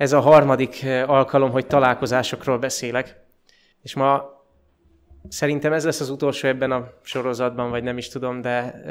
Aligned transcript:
ez 0.00 0.12
a 0.12 0.20
harmadik 0.20 0.86
alkalom, 1.06 1.50
hogy 1.50 1.66
találkozásokról 1.66 2.58
beszélek. 2.58 3.20
És 3.82 3.94
ma 3.94 4.24
szerintem 5.28 5.72
ez 5.72 5.84
lesz 5.84 6.00
az 6.00 6.10
utolsó 6.10 6.48
ebben 6.48 6.70
a 6.70 6.92
sorozatban, 7.02 7.70
vagy 7.70 7.82
nem 7.82 7.98
is 7.98 8.08
tudom, 8.08 8.40
de 8.40 8.82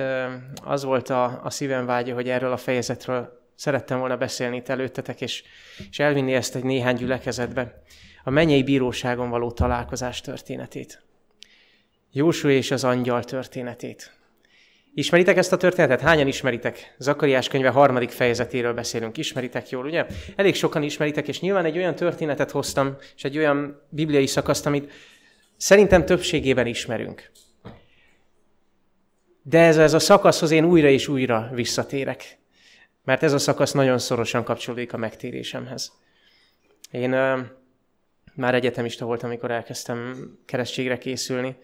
az 0.64 0.84
volt 0.84 1.10
a, 1.10 1.42
a 1.44 1.50
szívem 1.50 1.86
vágya, 1.86 2.14
hogy 2.14 2.30
erről 2.30 2.52
a 2.52 2.58
fejezetről 2.58 3.42
szerettem 3.56 4.00
volna 4.00 4.18
beszélni 4.18 4.56
itt 4.56 4.70
előttetek, 4.70 5.22
és, 5.22 5.44
és 5.90 6.00
elvinni 6.00 6.34
ezt 6.34 6.56
egy 6.56 6.64
néhány 6.64 6.96
gyülekezetbe. 6.96 7.82
A 8.24 8.30
mennyei 8.30 8.64
bíróságon 8.64 9.30
való 9.30 9.52
találkozás 9.52 10.22
történetét. 10.22 11.04
Jósú 12.12 12.48
és 12.48 12.72
az 12.72 12.84
angyal 12.84 13.24
történetét. 13.24 14.19
Ismeritek 15.00 15.38
ezt 15.38 15.52
a 15.52 15.58
történetet? 15.58 16.02
Hányan 16.02 16.28
ismeritek? 16.28 16.96
Zakariás 16.98 17.48
könyve 17.48 17.70
harmadik 17.70 18.10
fejezetéről 18.10 18.74
beszélünk. 18.74 19.18
Ismeritek 19.18 19.70
jól, 19.70 19.86
ugye? 19.86 20.06
Elég 20.36 20.56
sokan 20.56 20.84
ismeritek, 20.84 21.28
és 21.28 21.40
nyilván 21.40 21.66
egy 21.66 21.78
olyan 21.78 21.96
történetet 21.96 22.52
hoztam, 22.52 22.98
és 23.16 23.24
egy 23.24 23.38
olyan 23.38 23.82
bibliai 23.90 24.28
szakaszt, 24.28 24.66
amit 24.66 24.92
szerintem 25.58 26.06
többségében 26.06 26.66
ismerünk. 26.66 27.32
De 29.44 29.60
ez, 29.60 29.78
ez 29.78 29.94
a 29.94 30.00
szakaszhoz 30.00 30.52
én 30.52 30.66
újra 30.66 30.88
és 30.88 31.08
újra 31.08 31.50
visszatérek. 31.54 32.38
Mert 33.04 33.24
ez 33.24 33.34
a 33.34 33.38
szakasz 33.38 33.72
nagyon 33.72 34.00
szorosan 34.00 34.44
kapcsolódik 34.44 34.94
a 34.94 34.98
megtérésemhez. 34.98 35.92
Én 36.92 37.14
uh, 37.14 37.40
már 38.36 38.56
egyetemista 38.56 39.06
voltam, 39.06 39.30
amikor 39.30 39.52
elkezdtem 39.52 40.32
keresztségre 40.46 40.98
készülni, 40.98 41.56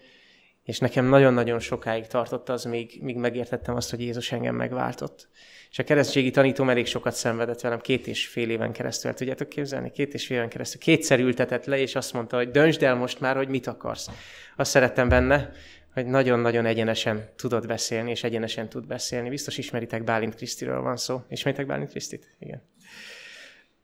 és 0.66 0.78
nekem 0.78 1.04
nagyon-nagyon 1.04 1.58
sokáig 1.58 2.06
tartott 2.06 2.48
az, 2.48 2.64
míg, 2.64 2.98
míg 3.02 3.16
megértettem 3.16 3.76
azt, 3.76 3.90
hogy 3.90 4.00
Jézus 4.00 4.32
engem 4.32 4.54
megváltott. 4.54 5.28
És 5.70 5.78
a 5.78 5.84
keresztségi 5.84 6.30
tanítóm 6.30 6.70
elég 6.70 6.86
sokat 6.86 7.14
szenvedett 7.14 7.60
velem, 7.60 7.80
két 7.80 8.06
és 8.06 8.26
fél 8.26 8.50
éven 8.50 8.72
keresztül. 8.72 9.10
El 9.10 9.16
tudjátok 9.16 9.48
képzelni? 9.48 9.90
Két 9.90 10.14
és 10.14 10.26
fél 10.26 10.36
éven 10.36 10.48
keresztül. 10.48 10.80
Kétszer 10.80 11.20
ültetett 11.20 11.64
le, 11.64 11.78
és 11.78 11.94
azt 11.94 12.12
mondta, 12.12 12.36
hogy 12.36 12.50
döntsd 12.50 12.82
el 12.82 12.94
most 12.94 13.20
már, 13.20 13.36
hogy 13.36 13.48
mit 13.48 13.66
akarsz. 13.66 14.10
Azt 14.56 14.70
szerettem 14.70 15.08
benne, 15.08 15.50
hogy 15.94 16.06
nagyon-nagyon 16.06 16.66
egyenesen 16.66 17.28
tudod 17.36 17.66
beszélni, 17.66 18.10
és 18.10 18.24
egyenesen 18.24 18.68
tud 18.68 18.86
beszélni. 18.86 19.28
Biztos 19.28 19.58
ismeritek 19.58 20.04
Bálint 20.04 20.34
Krisztiről 20.34 20.80
van 20.80 20.96
szó. 20.96 21.22
Ismeritek 21.28 21.66
Bálint 21.66 21.90
Krisztit? 21.90 22.34
Igen 22.38 22.62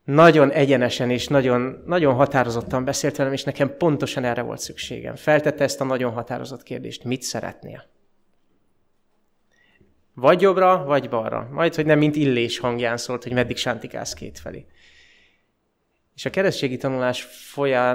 nagyon 0.05 0.51
egyenesen 0.51 1.11
és 1.11 1.29
nagyon, 1.29 1.83
nagyon 1.87 2.15
határozottan 2.15 2.85
beszélt 2.85 3.17
velem, 3.17 3.33
és 3.33 3.45
nekem 3.45 3.77
pontosan 3.77 4.25
erre 4.25 4.43
volt 4.43 4.61
szükségem. 4.61 5.15
Feltette 5.15 5.65
ezt 5.65 5.81
a 5.81 5.85
nagyon 5.85 6.13
határozott 6.13 6.63
kérdést. 6.63 7.05
Mit 7.05 7.23
szeretnél? 7.23 7.91
Vagy 10.15 10.41
jobbra, 10.41 10.85
vagy 10.85 11.09
balra. 11.09 11.49
Majd, 11.53 11.75
hogy 11.75 11.87
nem 11.87 11.99
mint 11.99 12.17
illés 12.17 12.59
hangján 12.59 12.97
szólt, 12.97 13.23
hogy 13.23 13.33
meddig 13.33 13.57
sántikálsz 13.57 14.15
kétfelé. 14.15 14.67
És 16.15 16.25
a 16.25 16.31
keresztségi 16.31 16.77
tanulás 16.77 17.23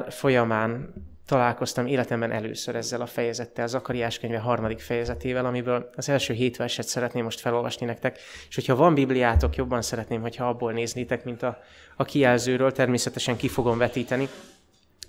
folyamán 0.09 0.93
találkoztam 1.27 1.87
életemben 1.87 2.31
először 2.31 2.75
ezzel 2.75 3.01
a 3.01 3.05
fejezettel, 3.05 3.67
Zakariás 3.67 4.19
könyve 4.19 4.39
harmadik 4.39 4.79
fejezetével, 4.79 5.45
amiből 5.45 5.89
az 5.95 6.09
első 6.09 6.33
hét 6.33 6.57
verset 6.57 6.87
szeretném 6.87 7.23
most 7.23 7.39
felolvasni 7.39 7.85
nektek, 7.85 8.19
és 8.49 8.55
hogyha 8.55 8.75
van 8.75 8.93
Bibliátok, 8.93 9.55
jobban 9.55 9.81
szeretném, 9.81 10.21
hogyha 10.21 10.47
abból 10.47 10.71
néznétek, 10.71 11.23
mint 11.23 11.43
a, 11.43 11.57
a 11.95 12.03
kijelzőről, 12.03 12.71
természetesen 12.71 13.37
ki 13.37 13.47
fogom 13.47 13.77
vetíteni, 13.77 14.29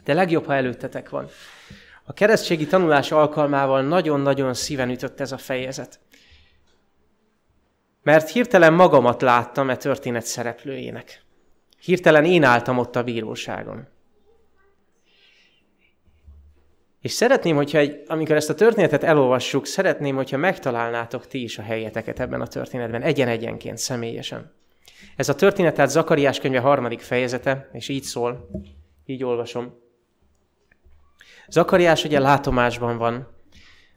de 0.04 0.14
legjobb, 0.14 0.46
ha 0.46 0.54
előttetek 0.54 1.08
van. 1.08 1.28
A 2.04 2.12
keresztségi 2.12 2.66
tanulás 2.66 3.12
alkalmával 3.12 3.82
nagyon-nagyon 3.82 4.54
szíven 4.54 4.90
ütött 4.90 5.20
ez 5.20 5.32
a 5.32 5.38
fejezet. 5.38 6.00
Mert 8.02 8.30
hirtelen 8.30 8.72
magamat 8.72 9.22
láttam 9.22 9.70
e 9.70 9.76
történet 9.76 10.24
szereplőjének. 10.24 11.22
Hirtelen 11.80 12.24
én 12.24 12.44
álltam 12.44 12.78
ott 12.78 12.96
a 12.96 13.02
bíróságon. 13.02 13.86
És 17.00 17.12
szeretném, 17.12 17.56
hogyha 17.56 17.78
egy, 17.78 18.02
amikor 18.06 18.36
ezt 18.36 18.50
a 18.50 18.54
történetet 18.54 19.04
elolvassuk, 19.04 19.66
szeretném, 19.66 20.16
hogyha 20.16 20.36
megtalálnátok 20.36 21.26
ti 21.26 21.42
is 21.42 21.58
a 21.58 21.62
helyeteket 21.62 22.20
ebben 22.20 22.40
a 22.40 22.46
történetben, 22.46 23.02
egyen-egyenként, 23.02 23.78
személyesen. 23.78 24.52
Ez 25.16 25.28
a 25.28 25.34
történet 25.34 25.74
tehát 25.74 25.90
Zakariás 25.90 26.38
könyve 26.38 26.58
harmadik 26.58 27.00
fejezete, 27.00 27.68
és 27.72 27.88
így 27.88 28.02
szól, 28.02 28.48
így 29.06 29.24
olvasom. 29.24 29.74
Zakariás 31.48 32.04
ugye 32.04 32.18
látomásban 32.18 32.96
van, 32.96 33.28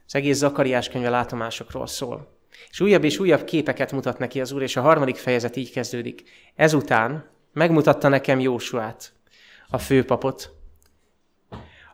az 0.06 0.14
egész 0.14 0.36
Zakariás 0.36 0.88
könyve 0.88 1.08
látomásokról 1.08 1.86
szól. 1.86 2.40
És 2.70 2.80
újabb 2.80 3.04
és 3.04 3.18
újabb 3.18 3.44
képeket 3.44 3.92
mutat 3.92 4.18
neki 4.18 4.40
az 4.40 4.52
Úr, 4.52 4.62
és 4.62 4.76
a 4.76 4.80
harmadik 4.80 5.16
fejezet 5.16 5.56
így 5.56 5.72
kezdődik. 5.72 6.22
Ezután 6.54 7.30
megmutatta 7.52 8.08
nekem 8.08 8.40
Jósuát, 8.40 9.12
a 9.68 9.78
főpapot, 9.78 10.51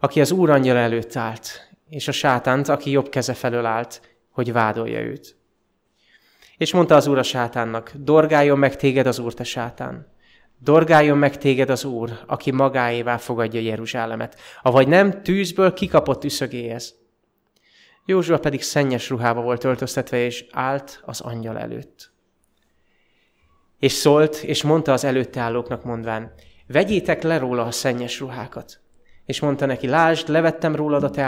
aki 0.01 0.21
az 0.21 0.31
Úr 0.31 0.51
angyal 0.51 0.77
előtt 0.77 1.17
állt, 1.17 1.71
és 1.89 2.09
a 2.09 2.13
sátánt, 2.13 2.69
aki 2.69 2.91
jobb 2.91 3.09
keze 3.09 3.35
felől 3.35 3.67
állt, 3.67 4.01
hogy 4.31 4.53
vádolja 4.53 5.01
őt. 5.01 5.37
És 6.57 6.73
mondta 6.73 6.95
az 6.95 7.07
Úr 7.07 7.19
a 7.19 7.23
sátánnak, 7.23 7.93
dorgáljon 7.95 8.59
meg 8.59 8.77
téged 8.77 9.07
az 9.07 9.19
Úr, 9.19 9.35
te 9.35 9.45
sátán. 9.45 10.17
Dorgáljon 10.59 11.19
meg 11.19 11.39
téged 11.39 11.71
az 11.71 11.85
Úr, 11.85 12.19
aki 12.27 12.51
magáévá 12.51 13.17
fogadja 13.17 13.61
Jeruzsálemet, 13.61 14.41
avagy 14.63 14.89
nem 14.89 15.23
tűzből 15.23 15.73
kikapott 15.73 16.25
üszögéhez. 16.25 16.95
Józsua 18.05 18.39
pedig 18.39 18.63
szennyes 18.63 19.11
ruhába 19.11 19.41
volt 19.41 19.65
öltöztetve, 19.65 20.25
és 20.25 20.47
állt 20.51 21.01
az 21.05 21.21
angyal 21.21 21.59
előtt. 21.59 22.11
És 23.79 23.93
szólt, 23.93 24.37
és 24.37 24.63
mondta 24.63 24.93
az 24.93 25.05
előtte 25.05 25.41
állóknak 25.41 25.85
mondván, 25.85 26.33
vegyétek 26.67 27.23
le 27.23 27.39
róla 27.39 27.65
a 27.65 27.71
szennyes 27.71 28.21
ruhákat 28.21 28.81
és 29.29 29.41
mondta 29.41 29.67
neki, 29.67 29.87
lásd, 29.87 30.29
levettem 30.29 30.77
rólad 30.77 31.03
a 31.03 31.11
te 31.11 31.23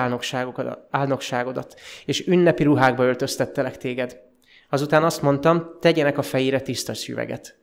álnokságodat, 0.90 1.80
és 2.04 2.26
ünnepi 2.26 2.62
ruhákba 2.62 3.04
öltöztettelek 3.04 3.76
téged. 3.76 4.20
Azután 4.68 5.04
azt 5.04 5.22
mondtam, 5.22 5.70
tegyenek 5.80 6.18
a 6.18 6.22
fejére 6.22 6.60
tiszta 6.60 6.94
süveget. 6.94 7.58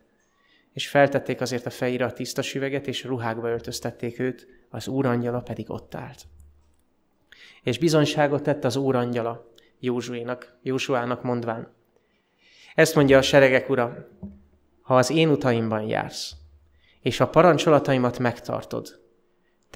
És 0.73 0.87
feltették 0.87 1.41
azért 1.41 1.65
a 1.65 1.69
fejére 1.69 2.05
a 2.05 2.13
tiszta 2.13 2.41
süveget, 2.41 2.87
és 2.87 3.03
ruhákba 3.03 3.49
öltöztették 3.49 4.19
őt, 4.19 4.47
az 4.69 4.87
úrangyala 4.87 5.39
pedig 5.39 5.69
ott 5.69 5.95
állt. 5.95 6.25
És 7.63 7.77
bizonyságot 7.77 8.43
tett 8.43 8.63
az 8.63 8.75
úrangyala 8.75 9.51
Józsuénak, 9.79 10.57
Józsuának 10.61 11.23
mondván. 11.23 11.73
Ezt 12.75 12.95
mondja 12.95 13.17
a 13.17 13.21
seregek 13.21 13.69
ura, 13.69 14.07
ha 14.81 14.97
az 14.97 15.09
én 15.09 15.29
utaimban 15.29 15.81
jársz, 15.81 16.35
és 17.01 17.19
a 17.19 17.29
parancsolataimat 17.29 18.19
megtartod, 18.19 19.05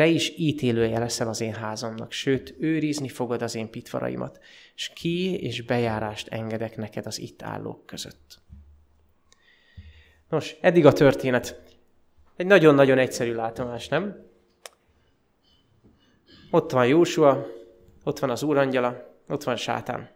te 0.01 0.07
is 0.07 0.33
ítélője 0.37 0.99
leszel 0.99 1.27
az 1.27 1.41
én 1.41 1.53
házamnak, 1.53 2.11
sőt, 2.11 2.55
őrizni 2.59 3.07
fogod 3.07 3.41
az 3.41 3.55
én 3.55 3.69
pitvaraimat, 3.69 4.39
és 4.75 4.91
ki 4.95 5.39
és 5.41 5.61
bejárást 5.61 6.27
engedek 6.27 6.77
neked 6.77 7.05
az 7.05 7.19
itt 7.19 7.41
állók 7.41 7.85
között. 7.85 8.39
Nos, 10.29 10.55
eddig 10.61 10.85
a 10.85 10.93
történet. 10.93 11.61
Egy 12.35 12.45
nagyon-nagyon 12.45 12.97
egyszerű 12.97 13.33
látomás, 13.33 13.87
nem? 13.87 14.25
Ott 16.51 16.71
van 16.71 16.87
Jósua, 16.87 17.47
ott 18.03 18.19
van 18.19 18.29
az 18.29 18.43
úrangyala, 18.43 19.17
ott 19.27 19.43
van 19.43 19.55
sátán 19.55 20.09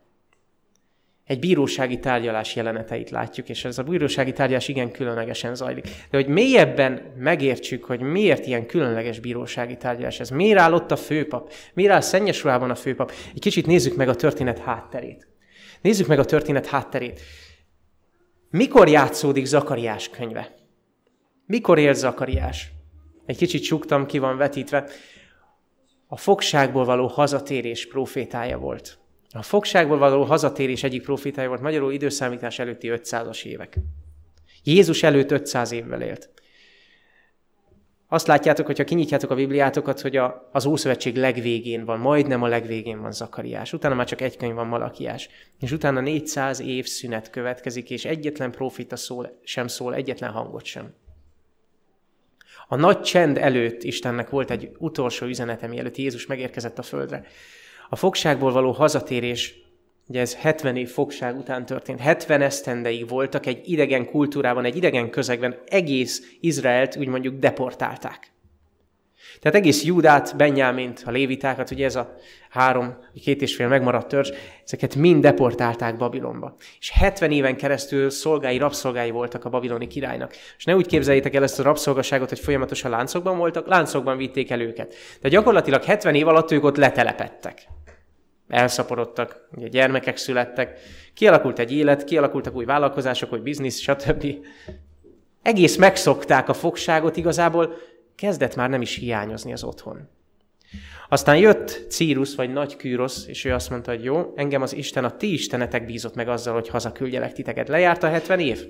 egy 1.26 1.40
bírósági 1.40 2.00
tárgyalás 2.00 2.56
jeleneteit 2.56 3.10
látjuk, 3.10 3.50
és 3.50 3.66
ez 3.66 3.78
a 3.78 3.84
bírósági 3.84 4.32
tárgyalás 4.32 4.68
igen 4.68 4.92
különlegesen 4.92 5.56
zajlik. 5.56 5.84
De 5.84 6.18
hogy 6.18 6.28
mélyebben 6.28 7.14
megértsük, 7.18 7.84
hogy 7.84 8.00
miért 8.00 8.46
ilyen 8.46 8.66
különleges 8.66 9.20
bírósági 9.20 9.78
tárgyalás 9.78 10.20
ez, 10.20 10.30
miért 10.30 10.60
áll 10.60 10.74
ott 10.74 10.92
a 10.92 10.96
főpap, 10.96 11.52
miért 11.74 11.92
áll 11.92 12.02
szennyes 12.02 12.44
ruhában 12.44 12.70
a 12.70 12.76
főpap, 12.76 13.12
egy 13.34 13.42
kicsit 13.42 13.66
nézzük 13.66 13.96
meg 13.96 14.10
a 14.10 14.16
történet 14.16 14.60
hátterét. 14.60 15.28
Nézzük 15.82 16.08
meg 16.08 16.20
a 16.20 16.26
történet 16.26 16.66
hátterét. 16.66 17.22
Mikor 18.50 18.90
játszódik 18.90 19.46
Zakariás 19.46 20.10
könyve? 20.10 20.56
Mikor 21.46 21.80
él 21.80 21.94
Zakariás? 21.94 22.72
Egy 23.26 23.38
kicsit 23.38 23.64
csuktam, 23.64 24.06
ki 24.06 24.18
van 24.18 24.38
vetítve. 24.38 24.90
A 26.08 26.18
fogságból 26.18 26.86
való 26.86 27.08
hazatérés 27.08 27.88
profétája 27.88 28.58
volt. 28.58 29.05
A 29.36 29.42
fogságból 29.42 29.98
való 29.98 30.24
hazatérés 30.24 30.84
egyik 30.84 31.04
profitája 31.04 31.48
volt 31.48 31.62
magyarul 31.62 31.94
időszámítás 31.94 32.60
előtti 32.60 32.92
500-as 32.92 33.46
évek. 33.46 33.78
Jézus 34.64 35.04
előtt 35.04 35.32
500 35.32 35.72
évvel 35.72 36.02
élt. 36.02 36.30
Azt 38.08 38.28
látjátok, 38.28 38.66
hogyha 38.66 38.84
kinyitjátok 38.84 39.30
a 39.30 39.36
Bibliátokat, 39.36 40.02
hogy 40.02 40.16
a, 40.16 40.50
az 40.52 40.66
Ószövetség 40.66 41.16
legvégén 41.16 41.86
van, 41.86 42.00
majdnem 42.00 42.44
a 42.44 42.48
legvégén 42.48 43.02
van 43.02 43.12
Zakariás. 43.12 43.74
Utána 43.74 43.96
már 43.96 44.06
csak 44.06 44.22
egy 44.22 44.38
könyv 44.38 44.54
van 44.54 44.68
Malakiás. 44.68 45.30
És 45.60 45.72
utána 45.72 46.00
400 46.00 46.60
év 46.60 46.86
szünet 46.86 47.30
következik, 47.30 47.90
és 47.90 48.06
egyetlen 48.06 48.52
profita 48.52 48.96
szól, 48.96 49.40
sem 49.44 49.68
szól, 49.68 49.96
egyetlen 49.96 50.32
hangot 50.32 50.66
sem. 50.66 50.94
A 52.68 52.76
nagy 52.76 53.02
csend 53.02 53.38
előtt 53.38 53.84
Istennek 53.84 54.30
volt 54.30 54.52
egy 54.52 54.72
utolsó 54.78 55.26
üzenete, 55.26 55.68
mielőtt 55.68 55.98
Jézus 55.98 56.26
megérkezett 56.26 56.80
a 56.80 56.84
földre. 56.84 57.26
A 57.90 57.96
fogságból 57.96 58.52
való 58.52 58.72
hazatérés 58.72 59.64
Ugye 60.08 60.20
ez 60.20 60.36
70 60.36 60.76
év 60.76 60.90
fogság 60.90 61.38
után 61.38 61.66
történt. 61.66 62.00
70 62.00 62.42
esztendeig 62.42 63.10
voltak 63.10 63.46
egy 63.46 63.70
idegen 63.70 64.06
kultúrában, 64.06 64.66
egy 64.66 64.76
idegen 64.76 65.10
közegben, 65.10 65.58
egész 65.66 66.22
Izraelt 66.40 66.96
úgy 66.96 67.08
mondjuk 67.08 67.40
deportálták. 67.40 68.34
Tehát 69.40 69.58
egész 69.58 69.84
Júdát, 69.84 70.36
Benyámint, 70.38 71.04
a 71.06 71.12
lévitákat, 71.12 71.72
ugye 71.72 71.86
ez 71.86 71.96
a 71.96 72.16
három, 72.50 72.98
két 73.24 73.42
és 73.42 73.56
fél 73.56 73.68
megmaradt 73.68 74.08
törzs, 74.08 74.32
ezeket 74.64 74.96
mind 74.96 75.22
deportálták 75.22 75.98
Babilonba. 75.98 76.56
És 76.80 76.92
70 76.92 77.32
éven 77.32 77.58
keresztül 77.58 78.10
szolgái, 78.10 78.58
rabszolgái 78.58 79.12
voltak 79.12 79.46
a 79.46 79.50
babiloni 79.50 79.88
királynak. 79.88 80.36
És 80.58 80.64
ne 80.64 80.76
úgy 80.76 80.88
képzeljétek 80.88 81.34
el 81.34 81.44
ezt 81.44 81.60
a 81.60 81.64
rabszolgaságot, 81.64 82.30
hogy 82.30 82.40
folyamatosan 82.40 82.92
láncokban 82.92 83.38
voltak, 83.38 83.68
láncokban 83.68 84.18
vitték 84.18 84.50
el 84.52 84.62
őket. 84.62 84.96
De 85.22 85.30
gyakorlatilag 85.30 85.84
70 85.84 86.16
év 86.16 86.28
alatt 86.28 86.52
ők 86.52 86.64
ott 86.64 86.78
letelepettek. 86.78 87.68
Elszaporodtak, 88.48 89.48
ugye 89.56 89.68
gyermekek 89.68 90.18
születtek, 90.18 90.80
kialakult 91.14 91.60
egy 91.60 91.72
élet, 91.72 92.04
kialakultak 92.04 92.56
új 92.56 92.66
vállalkozások, 92.66 93.34
új 93.34 93.40
biznisz, 93.40 93.80
stb. 93.80 94.26
Egész 95.42 95.76
megszokták 95.76 96.50
a 96.50 96.54
fogságot, 96.54 97.18
igazából 97.18 97.76
kezdett 98.16 98.56
már 98.56 98.70
nem 98.70 98.82
is 98.82 98.96
hiányozni 98.96 99.54
az 99.54 99.64
otthon. 99.64 100.10
Aztán 101.10 101.38
jött 101.38 101.86
Círus, 101.90 102.36
vagy 102.36 102.54
Nagy 102.54 102.76
Kűrosz, 102.76 103.28
és 103.28 103.46
ő 103.46 103.54
azt 103.54 103.70
mondta, 103.70 103.92
hogy 103.92 104.04
jó, 104.04 104.34
engem 104.36 104.62
az 104.62 104.74
Isten, 104.74 105.04
a 105.06 105.18
ti 105.18 105.34
istenetek 105.34 105.86
bízott 105.86 106.16
meg 106.16 106.30
azzal, 106.30 106.54
hogy 106.54 106.70
hazaküldjelek 106.70 107.34
titeket. 107.34 107.68
Lejárt 107.68 108.04
a 108.04 108.08
70 108.08 108.40
év? 108.40 108.68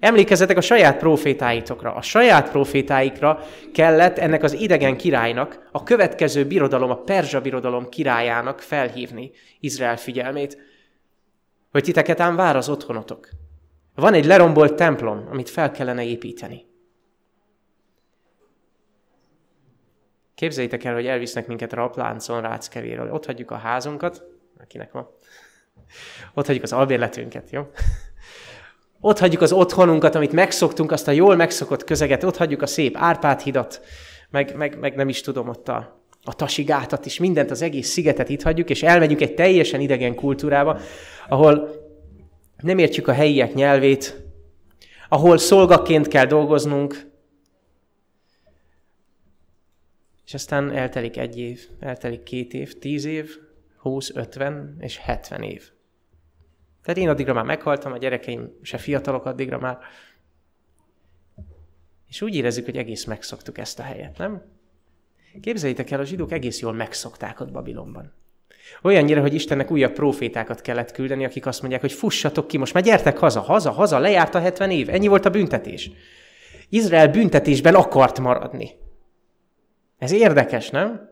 Emlékezzetek 0.00 0.56
a 0.56 0.60
saját 0.60 0.98
profétáitokra. 0.98 1.94
A 1.94 2.02
saját 2.02 2.50
profétáikra 2.50 3.42
kellett 3.72 4.18
ennek 4.18 4.42
az 4.42 4.52
idegen 4.52 4.96
királynak, 4.96 5.68
a 5.72 5.82
következő 5.82 6.46
birodalom, 6.46 6.90
a 6.90 6.96
Perzsa 6.96 7.40
birodalom 7.40 7.88
királyának 7.88 8.60
felhívni 8.60 9.30
Izrael 9.60 9.96
figyelmét, 9.96 10.58
hogy 11.70 11.82
titeket 11.82 12.20
ám 12.20 12.36
vár 12.36 12.56
az 12.56 12.68
otthonotok. 12.68 13.28
Van 13.94 14.14
egy 14.14 14.24
lerombolt 14.24 14.74
templom, 14.74 15.26
amit 15.30 15.50
fel 15.50 15.70
kellene 15.70 16.04
építeni. 16.04 16.68
Képzeljétek 20.34 20.84
el, 20.84 20.94
hogy 20.94 21.06
elvisznek 21.06 21.46
minket 21.46 21.72
rapláncon 21.72 22.40
Ráckevéről. 22.40 23.12
Ott 23.12 23.26
hagyjuk 23.26 23.50
a 23.50 23.56
házunkat, 23.56 24.22
akinek 24.60 24.92
van. 24.92 25.08
Ott 26.34 26.46
hagyjuk 26.46 26.64
az 26.64 26.72
albérletünket, 26.72 27.50
jó? 27.50 27.70
Ott 29.00 29.18
hagyjuk 29.18 29.42
az 29.42 29.52
otthonunkat, 29.52 30.14
amit 30.14 30.32
megszoktunk, 30.32 30.92
azt 30.92 31.08
a 31.08 31.10
jól 31.10 31.36
megszokott 31.36 31.84
közeget, 31.84 32.24
ott 32.24 32.36
hagyjuk 32.36 32.62
a 32.62 32.66
szép 32.66 32.96
Árpád 32.96 33.40
hidat, 33.40 33.80
meg, 34.30 34.56
meg, 34.56 34.78
meg 34.78 34.94
nem 34.94 35.08
is 35.08 35.20
tudom, 35.20 35.48
ott 35.48 35.68
a, 35.68 36.02
a 36.22 36.34
tasigátat 36.34 37.06
is, 37.06 37.18
mindent, 37.18 37.50
az 37.50 37.62
egész 37.62 37.88
szigetet 37.88 38.28
itt 38.28 38.42
hagyjuk, 38.42 38.70
és 38.70 38.82
elmegyünk 38.82 39.20
egy 39.20 39.34
teljesen 39.34 39.80
idegen 39.80 40.14
kultúrába, 40.14 40.78
ahol 41.28 41.70
nem 42.62 42.78
értjük 42.78 43.08
a 43.08 43.12
helyiek 43.12 43.54
nyelvét, 43.54 44.22
ahol 45.08 45.38
szolgaként 45.38 46.08
kell 46.08 46.26
dolgoznunk, 46.26 47.10
És 50.30 50.36
aztán 50.36 50.70
eltelik 50.70 51.16
egy 51.16 51.38
év, 51.38 51.68
eltelik 51.80 52.22
két 52.22 52.54
év, 52.54 52.78
tíz 52.78 53.04
év, 53.04 53.38
húsz, 53.76 54.10
ötven 54.14 54.76
és 54.80 54.96
hetven 54.96 55.42
év. 55.42 55.70
Tehát 56.82 57.00
én 57.00 57.08
addigra 57.08 57.32
már 57.32 57.44
meghaltam, 57.44 57.92
a 57.92 57.98
gyerekeim 57.98 58.58
se 58.62 58.78
fiatalok 58.78 59.24
addigra 59.24 59.58
már. 59.58 59.78
És 62.08 62.22
úgy 62.22 62.34
érezzük, 62.34 62.64
hogy 62.64 62.76
egész 62.76 63.04
megszoktuk 63.04 63.58
ezt 63.58 63.78
a 63.78 63.82
helyet, 63.82 64.18
nem? 64.18 64.42
Képzeljétek 65.40 65.90
el, 65.90 66.00
a 66.00 66.04
zsidók 66.04 66.32
egész 66.32 66.60
jól 66.60 66.72
megszokták 66.72 67.40
ott 67.40 67.52
Babilonban. 67.52 68.12
Olyannyira, 68.82 69.20
hogy 69.20 69.34
Istennek 69.34 69.70
újabb 69.70 69.92
profétákat 69.92 70.60
kellett 70.60 70.92
küldeni, 70.92 71.24
akik 71.24 71.46
azt 71.46 71.60
mondják, 71.60 71.80
hogy 71.80 71.92
fussatok 71.92 72.46
ki, 72.46 72.58
most 72.58 72.74
már 72.74 72.82
gyertek 72.82 73.18
haza, 73.18 73.40
haza, 73.40 73.70
haza, 73.70 73.98
lejárt 73.98 74.34
a 74.34 74.40
70 74.40 74.70
év, 74.70 74.88
ennyi 74.88 75.06
volt 75.06 75.24
a 75.24 75.30
büntetés. 75.30 75.90
Izrael 76.68 77.08
büntetésben 77.08 77.74
akart 77.74 78.18
maradni. 78.18 78.70
Ez 79.98 80.12
érdekes, 80.12 80.70
nem? 80.70 81.09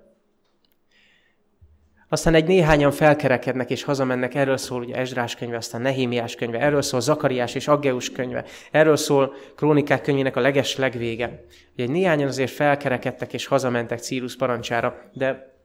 Aztán 2.09 2.35
egy 2.35 2.47
néhányan 2.47 2.91
felkerekednek 2.91 3.71
és 3.71 3.83
hazamennek, 3.83 4.35
erről 4.35 4.57
szól 4.57 4.83
ugye 4.83 4.97
Ezrás 4.97 5.35
könyve, 5.35 5.57
aztán 5.57 5.81
Nehémiás 5.81 6.35
könyve, 6.35 6.59
erről 6.59 6.83
szól 6.83 7.01
Zakariás 7.01 7.55
és 7.55 7.69
Aggeus 7.69 8.11
könyve, 8.11 8.45
erről 8.71 8.97
szól 8.97 9.35
Krónikák 9.57 10.03
könyvének 10.03 10.37
a 10.37 10.41
leges 10.41 10.77
legvége. 10.77 11.45
Ugye 11.73 11.83
egy 11.83 11.91
néhányan 11.91 12.29
azért 12.29 12.51
felkerekedtek 12.51 13.33
és 13.33 13.47
hazamentek 13.47 13.99
Círus 13.99 14.37
parancsára, 14.37 15.11
de 15.13 15.57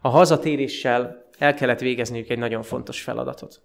a 0.00 0.08
hazatéréssel 0.08 1.28
el 1.38 1.54
kellett 1.54 1.80
végezniük 1.80 2.28
egy 2.28 2.38
nagyon 2.38 2.62
fontos 2.62 3.02
feladatot. 3.02 3.60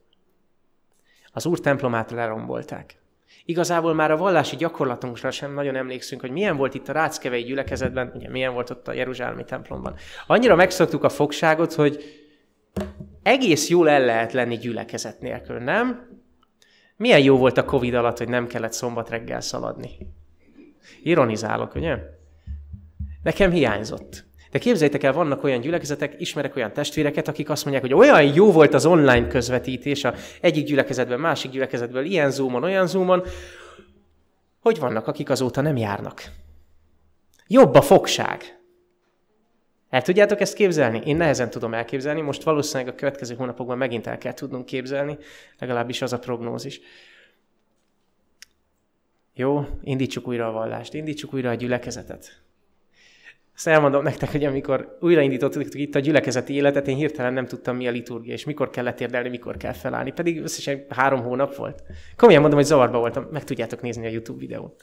Az 1.32 1.46
úr 1.46 1.60
templomát 1.60 2.12
lerombolták. 2.12 2.98
Igazából 3.46 3.94
már 3.94 4.12
a 4.12 4.18
vallási 4.18 4.56
gyakorlatunkra 4.56 5.32
sem 5.32 5.54
nagyon 5.54 5.76
emlékszünk, 5.76 6.22
hogy 6.22 6.32
milyen 6.32 6.58
volt 6.58 6.74
itt 6.74 6.88
a 6.88 6.94
Ráckevei 6.94 7.44
gyülekezetben, 7.44 8.12
ugye 8.16 8.30
milyen 8.30 8.54
volt 8.54 8.70
ott 8.70 8.88
a 8.88 8.94
Jeruzsálemi 8.94 9.44
templomban. 9.44 9.96
Annyira 10.28 10.56
megszoktuk 10.56 11.04
a 11.04 11.10
fogságot, 11.10 11.74
hogy 11.74 12.04
egész 13.24 13.70
jól 13.70 13.90
el 13.90 14.06
lehet 14.06 14.34
lenni 14.34 14.58
gyülekezet 14.58 15.20
nélkül, 15.20 15.60
nem? 15.60 16.08
Milyen 16.98 17.20
jó 17.20 17.38
volt 17.38 17.58
a 17.58 17.66
Covid 17.66 17.94
alatt, 17.94 18.18
hogy 18.18 18.30
nem 18.30 18.48
kellett 18.48 18.74
szombat 18.74 19.10
reggel 19.10 19.42
szaladni. 19.42 19.90
Ironizálok, 21.04 21.76
ugye? 21.76 21.98
Nekem 23.24 23.52
hiányzott. 23.52 24.26
De 24.52 24.60
képzeljétek 24.60 25.04
el, 25.04 25.14
vannak 25.14 25.44
olyan 25.44 25.62
gyülekezetek, 25.62 26.16
ismerek 26.18 26.56
olyan 26.56 26.74
testvéreket, 26.74 27.28
akik 27.28 27.50
azt 27.50 27.66
mondják, 27.66 27.86
hogy 27.86 27.94
olyan 27.94 28.34
jó 28.34 28.52
volt 28.52 28.74
az 28.74 28.86
online 28.86 29.28
közvetítés 29.28 30.04
a 30.04 30.14
egyik 30.42 30.66
gyülekezetben, 30.66 31.20
másik 31.20 31.52
gyülekezetből, 31.52 32.06
ilyen 32.06 32.32
zoomon, 32.32 32.64
olyan 32.64 32.88
zoomon, 32.88 33.24
hogy 34.60 34.80
vannak, 34.80 35.08
akik 35.08 35.30
azóta 35.30 35.62
nem 35.62 35.78
járnak. 35.78 36.24
Jobb 37.48 37.74
a 37.74 37.82
fogság. 37.82 38.60
El 39.90 40.02
tudjátok 40.02 40.40
ezt 40.40 40.54
képzelni? 40.54 41.02
Én 41.06 41.16
nehezen 41.16 41.50
tudom 41.50 41.74
elképzelni, 41.74 42.22
most 42.22 42.44
valószínűleg 42.44 42.94
a 42.94 42.98
következő 42.98 43.36
hónapokban 43.36 43.78
megint 43.78 44.08
el 44.08 44.18
kell 44.18 44.34
tudnunk 44.34 44.66
képzelni, 44.66 45.18
legalábbis 45.60 46.02
az 46.02 46.14
a 46.14 46.20
prognózis. 46.20 46.82
Jó, 49.34 49.68
indítsuk 49.84 50.28
újra 50.28 50.48
a 50.48 50.52
vallást, 50.52 50.94
indítsuk 50.94 51.34
újra 51.34 51.50
a 51.50 51.54
gyülekezetet. 51.54 52.45
Azt 53.56 53.68
elmondom 53.68 54.04
nektek, 54.04 54.32
hogy 54.32 54.44
amikor 54.44 54.98
újraindítottuk 55.00 55.74
itt 55.74 55.96
a 55.96 56.00
gyülekezeti 56.00 56.54
életet, 56.54 56.88
én 56.88 56.96
hirtelen 56.96 57.34
nem 57.34 57.46
tudtam, 57.46 57.76
mi 57.76 57.88
a 57.88 57.92
liturgia, 57.92 58.34
és 58.34 58.46
mikor 58.46 58.70
kell 58.70 58.84
letérdelni, 58.84 59.30
mikor 59.30 59.58
kell 59.58 59.74
felállni. 59.74 60.12
Pedig 60.12 60.42
összesen 60.42 60.86
három 60.90 61.22
hónap 61.22 61.56
volt. 61.56 61.84
Komolyan 62.18 62.42
mondom, 62.42 62.60
hogy 62.60 62.68
zavarba 62.68 63.00
voltam. 63.00 63.28
Meg 63.32 63.44
tudjátok 63.44 63.82
nézni 63.82 64.06
a 64.06 64.10
YouTube 64.10 64.40
videón. 64.40 64.74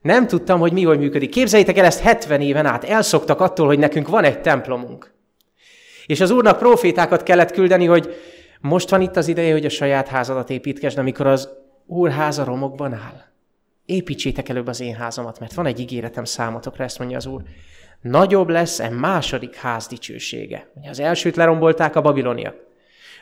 Nem 0.00 0.26
tudtam, 0.26 0.60
hogy 0.60 0.72
mi 0.72 0.82
hogy 0.82 0.98
működik. 0.98 1.30
Képzeljétek 1.30 1.76
el 1.76 1.84
ezt 1.84 2.00
70 2.00 2.40
éven 2.40 2.66
át. 2.66 2.84
Elszoktak 2.84 3.40
attól, 3.40 3.66
hogy 3.66 3.78
nekünk 3.78 4.08
van 4.08 4.24
egy 4.24 4.40
templomunk. 4.40 5.14
És 6.06 6.20
az 6.20 6.30
úrnak 6.30 6.58
profétákat 6.58 7.22
kellett 7.22 7.52
küldeni, 7.52 7.86
hogy 7.86 8.14
most 8.60 8.90
van 8.90 9.00
itt 9.00 9.16
az 9.16 9.28
ideje, 9.28 9.52
hogy 9.52 9.64
a 9.64 9.68
saját 9.68 10.08
házadat 10.08 10.50
építkesd, 10.50 10.98
amikor 10.98 11.26
az 11.26 11.48
úr 11.86 12.10
háza 12.10 12.44
romokban 12.44 12.92
áll. 12.92 13.27
Építsétek 13.88 14.48
előbb 14.48 14.66
az 14.66 14.80
én 14.80 14.94
házamat, 14.94 15.40
mert 15.40 15.54
van 15.54 15.66
egy 15.66 15.80
ígéretem 15.80 16.24
számotokra, 16.24 16.84
ezt 16.84 16.98
mondja 16.98 17.16
az 17.16 17.26
úr 17.26 17.42
nagyobb 18.00 18.48
lesz 18.48 18.80
e 18.80 18.88
második 18.88 19.54
ház 19.54 19.86
dicsősége. 19.86 20.70
Ugye 20.74 20.88
az 20.88 21.00
elsőt 21.00 21.36
lerombolták 21.36 21.96
a 21.96 22.00
babiloniak. 22.00 22.56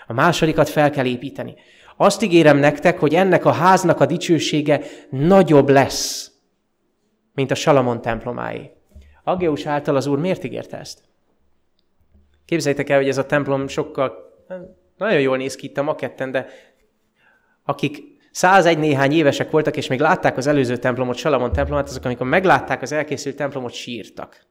A 0.06 0.12
másodikat 0.12 0.68
fel 0.68 0.90
kell 0.90 1.04
építeni. 1.04 1.54
Azt 1.96 2.23
ígérem 2.23 2.56
nektek, 2.56 2.99
hogy 2.99 3.14
ennek 3.14 3.44
a 3.44 3.50
háznak 3.50 4.00
a 4.00 4.06
dicsősége 4.06 4.80
nagyobb 5.11 5.68
lesz, 5.68 6.32
mint 7.35 7.50
a 7.50 7.54
Salamon 7.54 8.00
templomáé. 8.00 8.70
Ageus 9.25 9.66
által 9.66 9.96
az 9.96 10.06
Úr 10.06 10.18
miért 10.18 10.44
ígérte 10.44 10.78
ezt? 10.78 11.02
Képzeljétek 12.44 12.88
el, 12.88 12.99
hogy 12.99 13.08
ez 13.08 13.18
a 13.18 13.26
templom 13.26 13.68
sokkal, 13.68 14.12
nagyon 14.96 15.20
jól 15.20 15.37
néz 15.37 15.56
ki 15.56 15.66
itt 15.66 15.78
a 15.78 15.82
maketten, 15.82 16.30
de 16.30 16.46
akik 17.64 18.15
101 18.37 18.78
néhány 18.78 19.12
évesek 19.12 19.50
voltak, 19.50 19.76
és 19.76 19.87
még 19.87 20.00
látták 20.00 20.37
az 20.37 20.47
előző 20.47 20.76
templomot, 20.76 21.16
Salamon 21.16 21.52
templomát, 21.52 21.88
azok, 21.88 22.05
amikor 22.05 22.26
meglátták 22.26 22.83
az 22.83 22.93
elkészült 22.93 23.37
templomot, 23.37 23.73
sírtak. 23.73 24.47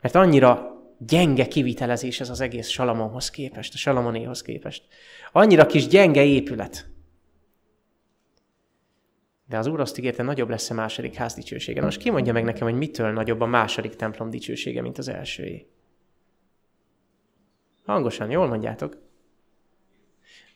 Mert 0.00 0.14
annyira 0.14 0.80
gyenge 0.98 1.46
kivitelezés 1.46 2.20
ez 2.20 2.30
az 2.30 2.40
egész 2.40 2.68
Salamonhoz 2.68 3.30
képest, 3.30 3.74
a 3.74 3.76
Salamonéhoz 3.76 4.42
képest. 4.42 4.84
Annyira 5.32 5.66
kis 5.66 5.86
gyenge 5.86 6.24
épület. 6.24 6.88
De 9.48 9.58
az 9.58 9.66
Úr 9.66 9.80
azt 9.80 9.98
ígérte, 9.98 10.22
nagyobb 10.22 10.48
lesz 10.48 10.70
a 10.70 10.74
második 10.74 11.14
ház 11.14 11.34
dicsősége. 11.34 11.82
Most 11.82 12.00
ki 12.00 12.10
mondja 12.10 12.32
meg 12.32 12.44
nekem, 12.44 12.68
hogy 12.68 12.76
mitől 12.76 13.12
nagyobb 13.12 13.40
a 13.40 13.46
második 13.46 13.94
templom 13.94 14.30
dicsősége, 14.30 14.82
mint 14.82 14.98
az 14.98 15.08
elsőé? 15.08 15.66
Hangosan, 17.84 18.30
jól 18.30 18.46
mondjátok? 18.46 19.05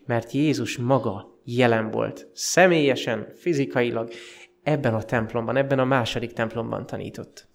Mert 0.07 0.33
Jézus 0.33 0.79
maga 0.79 1.41
jelen 1.45 1.91
volt, 1.91 2.27
személyesen, 2.33 3.33
fizikailag 3.35 4.11
ebben 4.63 4.95
a 4.95 5.03
templomban, 5.03 5.57
ebben 5.57 5.79
a 5.79 5.85
második 5.85 6.33
templomban 6.33 6.87
tanított. 6.87 7.49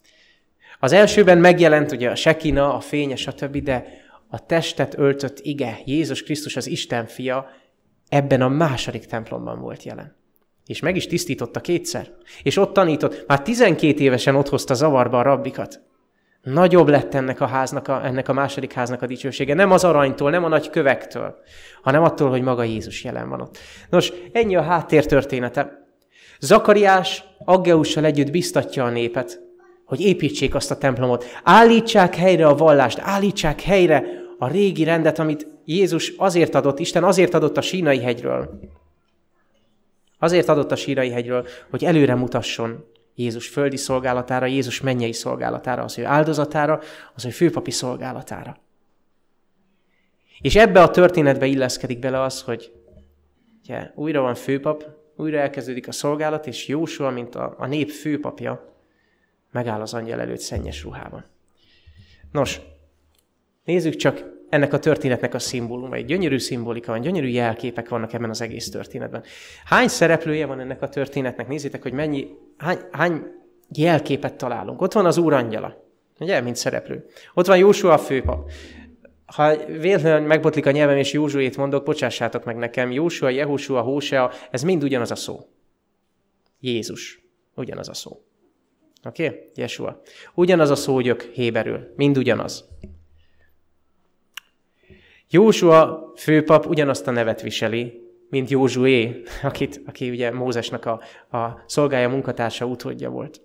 Az 0.80 0.92
elsőben 0.92 1.38
megjelent 1.38 1.92
ugye 1.92 2.10
a 2.10 2.16
sekina, 2.16 2.74
a 2.74 2.80
fényes, 2.80 3.22
stb., 3.22 3.58
de 3.58 3.86
a 4.28 4.46
testet 4.46 4.98
öltött 4.98 5.40
ige, 5.40 5.80
Jézus 5.86 6.24
Krisztus 6.24 6.56
az 6.56 6.68
Isten 6.68 7.06
fia, 7.06 7.50
ebben 8.10 8.42
a 8.42 8.48
második 8.48 9.06
templomban 9.06 9.60
volt 9.60 9.84
jelen. 9.84 10.16
És 10.66 10.80
meg 10.80 10.96
is 10.96 11.08
tisztította 11.08 11.62
kétszer. 11.62 12.12
És 12.44 12.58
ott 12.58 12.74
tanított, 12.74 13.24
már 13.28 13.42
12 13.42 14.04
évesen 14.04 14.36
ott 14.36 14.50
hozta 14.50 14.74
zavarba 14.74 15.20
a 15.20 15.22
rabbikat. 15.22 15.82
Nagyobb 16.46 16.88
lett 16.88 17.14
ennek 17.14 17.42
a 17.42 17.46
háznak, 17.46 17.88
a, 17.88 18.06
ennek 18.06 18.30
a 18.30 18.34
második 18.34 18.74
háznak 18.74 19.02
a 19.02 19.06
dicsősége. 19.06 19.54
Nem 19.54 19.72
az 19.72 19.84
aranytól, 19.84 20.30
nem 20.30 20.44
a 20.44 20.48
nagy 20.48 20.70
kövektől, 20.70 21.36
hanem 21.82 22.04
attól, 22.04 22.30
hogy 22.30 22.42
maga 22.42 22.64
Jézus 22.64 23.04
jelen 23.04 23.30
van 23.30 23.42
ott. 23.42 23.58
Nos, 23.90 24.14
ennyi 24.32 24.56
a 24.56 24.62
háttér 24.62 25.06
története. 25.06 25.88
Zakariás 26.40 27.24
Aggeussal 27.46 28.06
együtt 28.06 28.32
biztatja 28.32 28.84
a 28.84 28.90
népet, 28.90 29.42
hogy 29.86 30.02
építsék 30.02 30.56
azt 30.56 30.72
a 30.72 30.78
templomot. 30.78 31.26
Állítsák 31.44 32.16
helyre 32.16 32.48
a 32.48 32.56
vallást, 32.56 33.00
állítsák 33.00 33.62
helyre 33.62 34.04
a 34.38 34.48
régi 34.48 34.84
rendet, 34.84 35.20
amit 35.20 35.48
Jézus 35.66 36.14
azért 36.18 36.56
adott, 36.56 36.80
Isten 36.80 37.04
azért 37.04 37.34
adott 37.34 37.58
a 37.58 37.62
sínai 37.62 38.02
hegyről. 38.02 38.60
Azért 40.20 40.50
adott 40.50 40.72
a 40.72 40.76
sínai 40.76 41.10
hegyről, 41.10 41.48
hogy 41.70 41.86
előre 41.86 42.16
mutasson 42.16 42.86
Jézus 43.16 43.48
földi 43.48 43.78
szolgálatára, 43.78 44.46
Jézus 44.46 44.82
mennyei 44.82 45.14
szolgálatára, 45.14 45.84
az 45.84 45.98
ő 45.98 46.06
áldozatára, 46.06 46.82
az 47.14 47.26
ő 47.26 47.30
főpapi 47.30 47.72
szolgálatára. 47.72 48.58
És 50.42 50.56
ebbe 50.56 50.82
a 50.82 50.92
történetbe 50.92 51.46
illeszkedik 51.46 52.00
bele 52.00 52.22
az, 52.22 52.42
hogy 52.42 52.72
ugye, 53.64 53.92
újra 53.96 54.22
van 54.22 54.36
főpap, 54.36 54.86
újra 55.16 55.38
elkezdődik 55.38 55.88
a 55.88 55.92
szolgálat, 55.92 56.48
és 56.48 56.68
Jósua, 56.68 57.10
mint 57.10 57.36
a, 57.36 57.56
a 57.58 57.66
nép 57.66 57.90
főpapja, 57.90 58.74
megáll 59.52 59.82
az 59.82 59.94
angyal 59.94 60.20
előtt 60.20 60.40
szennyes 60.40 60.84
ruhában. 60.84 61.26
Nos, 62.32 62.62
nézzük 63.64 63.96
csak 63.96 64.35
ennek 64.50 64.74
a 64.74 64.80
történetnek 64.80 65.34
a 65.34 65.40
szimbóluma. 65.40 65.96
Egy 65.96 66.06
gyönyörű 66.06 66.40
szimbolika 66.40 66.92
van, 66.92 67.02
gyönyörű 67.02 67.28
jelképek 67.28 67.90
vannak 67.90 68.14
ebben 68.14 68.30
az 68.30 68.42
egész 68.42 68.70
történetben. 68.70 69.24
Hány 69.66 69.88
szereplője 69.88 70.46
van 70.46 70.60
ennek 70.60 70.82
a 70.82 70.90
történetnek? 70.90 71.48
Nézzétek, 71.48 71.82
hogy 71.82 71.94
mennyi, 71.94 72.28
hány, 72.58 72.78
hány 72.92 73.24
jelképet 73.70 74.36
találunk. 74.36 74.82
Ott 74.82 74.94
van 74.94 75.06
az 75.06 75.18
úr 75.18 75.34
angyala, 75.34 75.84
ugye, 76.20 76.42
mint 76.42 76.56
szereplő. 76.56 77.06
Ott 77.34 77.46
van 77.46 77.58
Jósua 77.58 77.94
a 77.94 77.98
főpap. 77.98 78.52
Ha 79.26 79.66
véletlenül 79.66 80.28
megbotlik 80.28 80.66
a 80.66 80.72
nyelvem, 80.72 80.98
és 80.98 81.14
Józsuét 81.14 81.58
mondok, 81.58 81.86
bocsássátok 81.86 82.44
meg 82.44 82.56
nekem, 82.56 82.92
Jósua, 82.92 83.30
Jehusua, 83.30 83.82
Hósea, 83.82 84.32
ez 84.52 84.64
mind 84.64 84.84
ugyanaz 84.84 85.12
a 85.12 85.16
szó. 85.16 85.40
Jézus. 86.60 87.20
Ugyanaz 87.56 87.90
a 87.90 87.94
szó. 87.94 88.22
Oké? 89.04 89.26
Okay? 89.26 89.40
Jesua. 89.56 90.02
Ugyanaz 90.34 90.70
a 90.70 90.76
szógyök 90.76 91.22
héberül. 91.22 91.94
Mind 91.96 92.18
ugyanaz. 92.18 92.68
Józsua 95.36 96.12
főpap 96.16 96.66
ugyanazt 96.66 97.08
a 97.08 97.12
nevet 97.12 97.42
viseli, 97.42 98.02
mint 98.30 98.50
Józsué, 98.50 99.22
akit, 99.44 99.82
aki 99.86 100.10
ugye 100.10 100.32
Mózesnek 100.32 100.86
a, 100.86 101.02
a 101.38 101.64
szolgája 101.66 102.10
munkatársa 102.10 102.66
utódja 102.66 103.10
volt. 103.10 103.42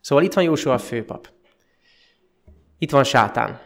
Szóval 0.00 0.24
itt 0.24 0.32
van 0.32 0.44
Józsua 0.44 0.78
főpap. 0.78 1.28
Itt 2.78 2.90
van 2.90 3.04
sátán. 3.04 3.60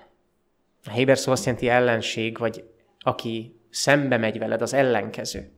A 0.84 0.90
Héber 0.90 1.18
szó 1.18 1.32
azt 1.32 1.44
jelenti 1.44 1.68
ellenség, 1.68 2.38
vagy 2.38 2.64
aki 2.98 3.60
szembe 3.70 4.16
megy 4.16 4.38
veled, 4.38 4.62
az 4.62 4.74
ellenkező. 4.74 5.52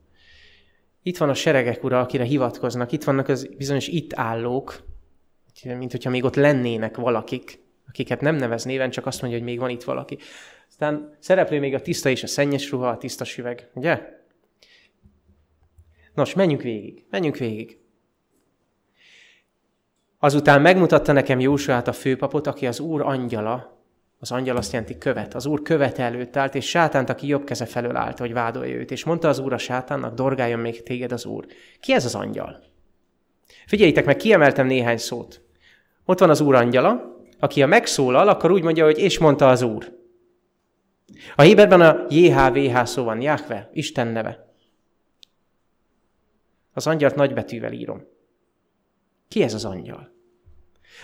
Itt 1.03 1.17
van 1.17 1.29
a 1.29 1.35
seregek 1.35 1.85
ura, 1.85 2.01
akire 2.01 2.25
hivatkoznak, 2.25 2.93
itt 2.93 3.05
vannak 3.05 3.29
az 3.29 3.49
bizonyos 3.57 3.87
itt 3.87 4.13
állók, 4.15 4.85
mint 5.65 5.91
hogyha 5.91 6.11
még 6.11 6.25
ott 6.25 6.35
lennének 6.35 6.97
valakik, 6.97 7.64
akiket 7.95 8.21
nem 8.21 8.35
nevez 8.35 8.65
néven, 8.65 8.91
csak 8.91 9.07
azt 9.07 9.21
mondja, 9.21 9.39
hogy 9.39 9.49
még 9.49 9.59
van 9.59 9.71
itt 9.71 9.83
valaki. 9.83 10.19
Aztán 10.69 11.17
szereplő 11.19 11.59
még 11.59 11.75
a 11.75 11.81
tiszta 11.81 12.09
és 12.09 12.23
a 12.23 12.27
szennyes 12.27 12.71
ruha, 12.71 12.89
a 12.89 12.97
tiszta 12.97 13.25
süveg, 13.25 13.71
ugye? 13.75 14.03
Nos, 16.15 16.35
menjünk 16.35 16.63
végig, 16.63 17.05
menjünk 17.11 17.37
végig. 17.37 17.79
Azután 20.19 20.61
megmutatta 20.61 21.13
nekem 21.13 21.41
Jósuát 21.41 21.89
a 21.89 21.93
főpapot, 21.93 22.47
aki 22.47 22.67
az 22.67 22.81
Úr 22.81 23.01
angyala, 23.01 23.83
az 24.19 24.33
angyal 24.33 24.57
azt 24.57 24.73
jelenti 24.73 24.99
követ. 24.99 25.35
Az 25.35 25.47
Úr 25.47 25.63
követe 25.63 26.03
előtt 26.03 26.37
állt, 26.37 26.55
és 26.55 26.69
sátánt, 26.69 27.11
aki 27.11 27.27
jobb 27.27 27.45
keze 27.45 27.67
felől 27.67 27.97
állt, 27.97 28.19
hogy 28.19 28.33
vádolja 28.33 28.75
őt. 28.75 28.91
És 28.91 29.05
mondta 29.05 29.29
az 29.29 29.39
Úr 29.39 29.53
a 29.53 29.59
sátánnak, 29.59 30.15
dorgáljon 30.15 30.61
még 30.61 30.83
téged 30.83 31.13
az 31.13 31.25
Úr. 31.25 31.47
Ki 31.81 31.93
ez 31.93 32.05
az 32.05 32.15
angyal? 32.15 32.63
Figyeljétek 33.67 34.05
meg, 34.05 34.17
kiemeltem 34.17 34.67
néhány 34.67 34.99
szót. 34.99 35.43
Ott 36.05 36.19
van 36.19 36.31
az 36.31 36.41
Úr 36.41 36.55
angyala, 36.55 37.14
aki 37.45 37.63
a 37.63 37.67
megszólal, 37.67 38.29
akkor 38.29 38.51
úgy 38.51 38.63
mondja, 38.63 38.85
hogy 38.85 38.99
és 38.99 39.19
mondta 39.19 39.49
az 39.49 39.63
Úr. 39.63 39.93
A 41.37 41.43
Héberben 41.43 41.81
a 41.81 42.07
JHVH 42.09 42.85
szó 42.85 43.05
van, 43.05 43.21
Jahve, 43.21 43.71
Isten 43.73 44.07
neve. 44.07 44.55
Az 46.73 46.87
angyalt 46.87 47.15
nagybetűvel 47.15 47.73
írom. 47.73 48.03
Ki 49.29 49.43
ez 49.43 49.55
az 49.55 49.65
angyal? 49.65 50.13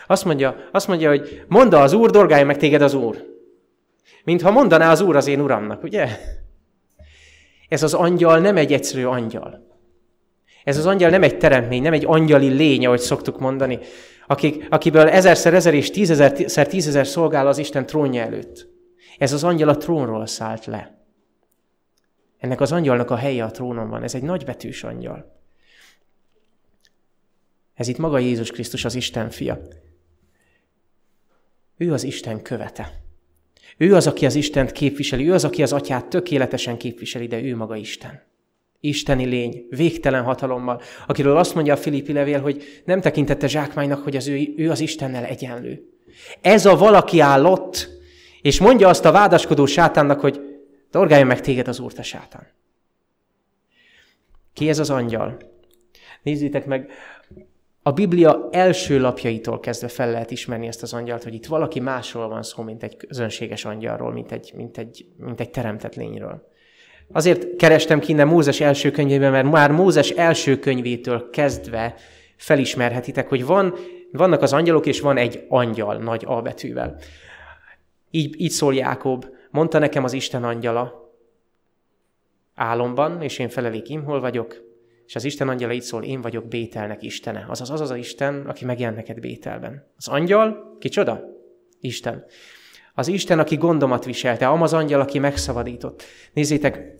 Azt 0.06 0.24
mondja, 0.24 0.68
azt 0.72 0.88
mondja 0.88 1.08
hogy 1.08 1.44
mondd 1.48 1.74
az 1.74 1.92
Úr, 1.92 2.10
dolgálja 2.10 2.46
meg 2.46 2.56
téged 2.56 2.82
az 2.82 2.94
Úr. 2.94 3.24
Mintha 4.24 4.50
mondaná 4.50 4.90
az 4.90 5.00
Úr 5.00 5.16
az 5.16 5.26
én 5.26 5.40
Uramnak, 5.40 5.82
ugye? 5.82 6.08
Ez 7.68 7.82
az 7.82 7.94
angyal 7.94 8.38
nem 8.38 8.56
egy 8.56 8.72
egyszerű 8.72 9.04
angyal. 9.04 9.68
Ez 10.64 10.76
az 10.78 10.86
angyal 10.86 11.10
nem 11.10 11.22
egy 11.22 11.38
teremtmény, 11.38 11.82
nem 11.82 11.92
egy 11.92 12.04
angyali 12.06 12.48
lény, 12.48 12.86
ahogy 12.86 13.00
szoktuk 13.00 13.38
mondani, 13.38 13.78
akik, 14.30 14.66
akiből 14.68 15.08
ezerszer 15.08 15.54
ezer 15.54 15.74
és 15.74 15.90
tízezerszer 15.90 16.66
tízezer 16.66 17.06
szolgál 17.06 17.46
az 17.46 17.58
Isten 17.58 17.86
trónja 17.86 18.22
előtt. 18.22 18.68
Ez 19.18 19.32
az 19.32 19.44
angyal 19.44 19.68
a 19.68 19.76
trónról 19.76 20.26
szállt 20.26 20.66
le. 20.66 20.98
Ennek 22.38 22.60
az 22.60 22.72
angyalnak 22.72 23.10
a 23.10 23.16
helye 23.16 23.44
a 23.44 23.50
trónon 23.50 23.88
van. 23.88 24.02
Ez 24.02 24.14
egy 24.14 24.22
nagybetűs 24.22 24.84
angyal. 24.84 25.38
Ez 27.74 27.88
itt 27.88 27.98
maga 27.98 28.18
Jézus 28.18 28.50
Krisztus, 28.50 28.84
az 28.84 28.94
Isten 28.94 29.30
fia. 29.30 29.60
Ő 31.76 31.92
az 31.92 32.02
Isten 32.02 32.42
követe. 32.42 33.00
Ő 33.76 33.94
az, 33.94 34.06
aki 34.06 34.26
az 34.26 34.34
Istent 34.34 34.72
képviseli, 34.72 35.28
ő 35.28 35.32
az, 35.32 35.44
aki 35.44 35.62
az 35.62 35.72
atyát 35.72 36.06
tökéletesen 36.08 36.76
képviseli, 36.76 37.26
de 37.26 37.42
ő 37.42 37.56
maga 37.56 37.76
Isten. 37.76 38.29
Isteni 38.80 39.24
lény, 39.24 39.66
végtelen 39.68 40.22
hatalommal, 40.22 40.80
akiről 41.06 41.36
azt 41.36 41.54
mondja 41.54 41.72
a 41.72 41.76
Filippi 41.76 42.12
levél, 42.12 42.40
hogy 42.40 42.82
nem 42.84 43.00
tekintette 43.00 43.46
zsákmánynak, 43.46 44.02
hogy 44.02 44.16
az 44.16 44.28
ő, 44.28 44.54
ő 44.56 44.70
az 44.70 44.80
Istennel 44.80 45.24
egyenlő. 45.24 45.82
Ez 46.40 46.66
a 46.66 46.76
valaki 46.76 47.20
állott, 47.20 47.88
és 48.42 48.60
mondja 48.60 48.88
azt 48.88 49.04
a 49.04 49.12
vádaskodó 49.12 49.66
sátánnak, 49.66 50.20
hogy 50.20 50.40
dorgáljon 50.90 51.26
meg 51.26 51.40
téged 51.40 51.68
az 51.68 51.80
úr, 51.80 51.92
sátán. 52.02 52.46
Ki 54.52 54.68
ez 54.68 54.78
az 54.78 54.90
angyal? 54.90 55.36
Nézzétek 56.22 56.66
meg, 56.66 56.90
a 57.82 57.92
Biblia 57.92 58.48
első 58.50 59.00
lapjaitól 59.00 59.60
kezdve 59.60 59.88
fel 59.88 60.10
lehet 60.10 60.30
ismerni 60.30 60.66
ezt 60.66 60.82
az 60.82 60.92
angyalt, 60.92 61.22
hogy 61.22 61.34
itt 61.34 61.46
valaki 61.46 61.80
másról 61.80 62.28
van 62.28 62.42
szó, 62.42 62.62
mint 62.62 62.82
egy 62.82 62.96
közönséges 62.96 63.64
angyalról, 63.64 64.12
mint 64.12 64.32
egy, 64.32 64.52
mint 64.54 64.78
egy, 64.78 65.06
mint 65.16 65.40
egy 65.40 65.50
teremtett 65.50 65.94
lényről. 65.94 66.49
Azért 67.12 67.56
kerestem 67.56 68.00
ki 68.00 68.10
innen 68.10 68.26
Mózes 68.26 68.60
első 68.60 68.90
könyvében, 68.90 69.30
mert 69.30 69.50
már 69.50 69.70
Mózes 69.70 70.10
első 70.10 70.58
könyvétől 70.58 71.30
kezdve 71.30 71.94
felismerhetitek, 72.36 73.28
hogy 73.28 73.44
van, 73.44 73.74
vannak 74.12 74.42
az 74.42 74.52
angyalok, 74.52 74.86
és 74.86 75.00
van 75.00 75.16
egy 75.16 75.44
angyal 75.48 75.96
nagy 75.96 76.22
A 76.26 76.42
betűvel. 76.42 76.96
Így, 78.10 78.40
így 78.40 78.50
szól 78.50 78.74
Jákob, 78.74 79.26
mondta 79.50 79.78
nekem 79.78 80.04
az 80.04 80.12
Isten 80.12 80.44
angyala 80.44 81.12
álomban, 82.54 83.22
és 83.22 83.38
én 83.38 83.48
felelék 83.48 83.98
hol 84.04 84.20
vagyok, 84.20 84.68
és 85.06 85.14
az 85.14 85.24
Isten 85.24 85.48
angyala 85.48 85.72
így 85.72 85.82
szól, 85.82 86.02
én 86.02 86.20
vagyok 86.20 86.48
Bételnek 86.48 87.02
Istene. 87.02 87.46
Azaz 87.48 87.70
az 87.70 87.80
az 87.80 87.90
a 87.90 87.96
Isten, 87.96 88.46
aki 88.46 88.64
megjelent 88.64 88.96
neked 88.96 89.20
Bételben. 89.20 89.86
Az 89.96 90.08
angyal, 90.08 90.76
kicsoda? 90.78 91.24
Isten. 91.80 92.24
Az 93.00 93.08
Isten, 93.08 93.38
aki 93.38 93.56
gondomat 93.56 94.04
viselte, 94.04 94.50
az 94.50 94.72
angyal, 94.72 95.00
aki 95.00 95.18
megszabadított. 95.18 96.02
Nézzétek, 96.32 96.94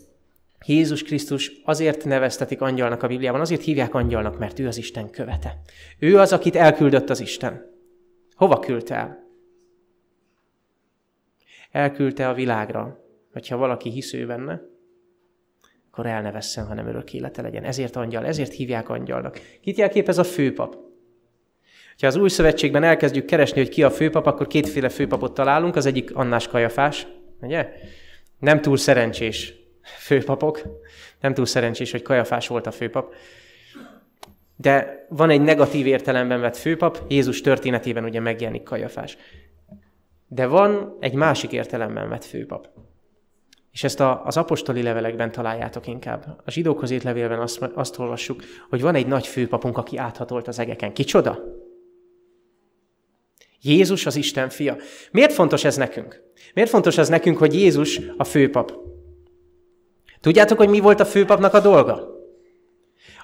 Jézus 0.67 1.03
Krisztus 1.03 1.53
azért 1.65 2.05
neveztetik 2.05 2.61
angyalnak 2.61 3.03
a 3.03 3.07
Bibliában, 3.07 3.41
azért 3.41 3.63
hívják 3.63 3.95
angyalnak, 3.95 4.39
mert 4.39 4.59
ő 4.59 4.67
az 4.67 4.77
Isten 4.77 5.11
követe. 5.11 5.61
Ő 5.99 6.19
az, 6.19 6.33
akit 6.33 6.57
elküldött 6.57 7.11
az 7.11 7.21
Isten. 7.21 7.67
Hova 8.35 8.59
küldte 8.59 8.95
el? 8.95 9.29
elküldte 11.71 12.29
a 12.29 12.35
világra, 12.35 13.05
hogyha 13.33 13.57
valaki 13.57 13.91
hisző 13.91 14.27
benne, 14.27 14.61
akkor 15.91 16.07
el 16.07 16.23
ne 16.23 16.33
vesszen, 16.33 16.67
hanem 16.67 16.87
örök 16.87 17.15
élete 17.15 17.43
legyen. 17.43 17.65
Ezért 17.65 17.97
angyal, 17.97 18.27
ezért 18.27 18.53
hívják 18.53 18.89
angyalnak. 18.89 19.41
Kit 19.61 19.77
jelképez 19.79 20.19
a 20.19 20.25
főpap? 20.25 20.90
Ha 22.01 22.07
az 22.07 22.17
új 22.17 22.29
szövetségben 22.29 22.83
elkezdjük 22.83 23.25
keresni, 23.25 23.59
hogy 23.59 23.69
ki 23.69 23.83
a 23.83 23.91
főpap, 23.91 24.27
akkor 24.27 24.47
kétféle 24.47 24.89
főpapot 24.89 25.35
találunk. 25.35 25.77
Az 25.77 25.87
egyik 25.87 26.15
Annás 26.15 26.49
Kajafás, 26.49 27.07
ugye? 27.41 27.73
Nem 28.39 28.61
túl 28.61 28.77
szerencsés 28.77 29.55
főpapok. 29.83 30.63
Nem 31.21 31.35
túl 31.35 31.47
szerencsés, 31.47 31.91
hogy 31.91 32.03
Kajafás 32.03 32.47
volt 32.49 32.67
a 32.67 32.71
főpap. 32.71 33.15
De 34.57 35.07
van 35.09 35.31
egy 35.31 35.41
negatív 35.41 35.87
értelemben 35.87 36.41
vett 36.41 36.57
főpap, 36.57 37.05
Jézus 37.09 37.41
történetében 37.41 38.05
ugye 38.05 38.21
megjelenik 38.21 38.63
Kajafás. 38.63 39.17
De 40.29 40.47
van 40.47 40.97
egy 41.01 41.15
másik 41.15 41.53
értelemben 41.53 42.09
vett 42.09 42.25
főpap. 42.25 42.69
És 43.73 43.85
ezt 43.85 44.01
a, 44.01 44.25
az 44.25 44.37
apostoli 44.37 44.83
levelekben 44.83 45.33
találjátok 45.33 45.87
inkább. 45.87 46.43
A 46.45 46.51
zsidókhoz 46.51 46.91
írt 46.91 47.03
levélben 47.03 47.39
azt, 47.39 47.63
azt 47.63 47.99
olvassuk, 47.99 48.43
hogy 48.69 48.81
van 48.81 48.95
egy 48.95 49.07
nagy 49.07 49.27
főpapunk, 49.27 49.79
aki 49.79 49.97
áthatolt 49.97 50.49
az 50.49 50.59
egeken. 50.59 50.93
Kicsoda? 50.93 51.60
Jézus 53.63 54.07
az 54.07 54.17
Isten 54.17 54.49
fia. 54.49 54.77
Miért 55.13 55.33
fontos 55.33 55.65
ez 55.65 55.77
nekünk? 55.77 56.23
Miért 56.55 56.71
fontos 56.71 56.99
ez 56.99 57.09
nekünk, 57.09 57.39
hogy 57.39 57.55
Jézus 57.55 58.01
a 58.17 58.25
főpap? 58.25 58.73
Tudjátok, 60.21 60.59
hogy 60.59 60.69
mi 60.69 60.81
volt 60.81 61.01
a 61.01 61.05
főpapnak 61.05 61.55
a 61.55 61.61
dolga? 61.61 62.09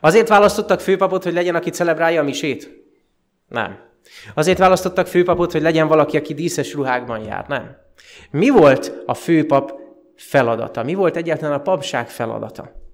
Azért 0.01 0.29
választottak 0.29 0.81
főpapot, 0.81 1.23
hogy 1.23 1.33
legyen, 1.33 1.55
aki 1.55 1.71
celebrálja 1.71 2.21
a 2.21 2.25
misét? 2.25 2.85
Nem. 3.49 3.79
Azért 4.35 4.59
választottak 4.59 5.07
főpapot, 5.07 5.53
hogy 5.53 5.63
legyen 5.63 5.89
valaki, 5.89 6.17
aki 6.17 6.35
díszes 6.35 6.73
ruhákban 6.75 7.25
jár? 7.25 7.47
Nem. 7.49 7.77
Mi 8.31 8.49
volt 8.49 9.03
a 9.07 9.15
főpap 9.15 9.73
feladata? 10.17 10.83
Mi 10.83 10.95
volt 10.95 11.17
egyáltalán 11.17 11.59
a 11.59 11.63
papság 11.63 12.11
feladata? 12.11 12.86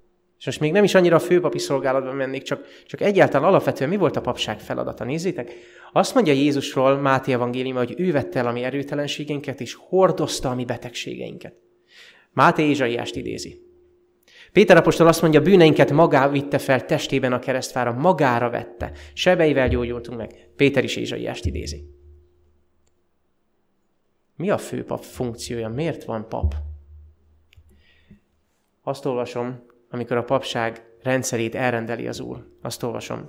És 0.43 0.49
most 0.49 0.59
még 0.59 0.71
nem 0.71 0.83
is 0.83 0.95
annyira 0.95 1.15
a 1.15 1.19
főpapi 1.19 1.59
szolgálatban 1.59 2.15
mennék, 2.15 2.41
csak, 2.41 2.65
csak 2.85 3.01
egyáltalán 3.01 3.47
alapvetően 3.47 3.89
mi 3.89 3.97
volt 3.97 4.15
a 4.15 4.21
papság 4.21 4.59
feladata? 4.59 5.03
Nézzétek, 5.03 5.51
azt 5.91 6.13
mondja 6.13 6.33
Jézusról 6.33 6.97
Máté 6.97 7.31
evangélium, 7.33 7.75
hogy 7.75 7.93
ő 7.97 8.11
vette 8.11 8.39
el 8.39 8.47
a 8.47 8.51
mi 8.51 8.63
erőtelenségeinket, 8.63 9.61
és 9.61 9.73
hordozta 9.73 10.49
a 10.49 10.55
mi 10.55 10.65
betegségeinket. 10.65 11.55
Máté 12.31 12.63
Ézsaiást 12.63 13.15
idézi. 13.15 13.61
Péter 14.51 14.77
apostol 14.77 15.07
azt 15.07 15.21
mondja, 15.21 15.41
bűneinket 15.41 15.91
magá 15.91 16.29
vitte 16.29 16.57
fel 16.57 16.85
testében 16.85 17.33
a 17.33 17.39
keresztfára, 17.39 17.93
magára 17.93 18.49
vette. 18.49 18.91
Sebeivel 19.13 19.67
gyógyultunk 19.69 20.17
meg. 20.17 20.49
Péter 20.55 20.83
is 20.83 20.95
Ézsaiást 20.95 21.45
idézi. 21.45 21.89
Mi 24.35 24.49
a 24.49 24.57
főpap 24.57 25.03
funkciója? 25.03 25.69
Miért 25.69 26.03
van 26.03 26.27
pap? 26.29 26.53
Azt 28.81 29.05
olvasom, 29.05 29.71
amikor 29.93 30.17
a 30.17 30.23
papság 30.23 30.85
rendszerét 31.01 31.55
elrendeli 31.55 32.07
az 32.07 32.19
Úr. 32.19 32.47
Azt 32.61 32.83
olvasom, 32.83 33.25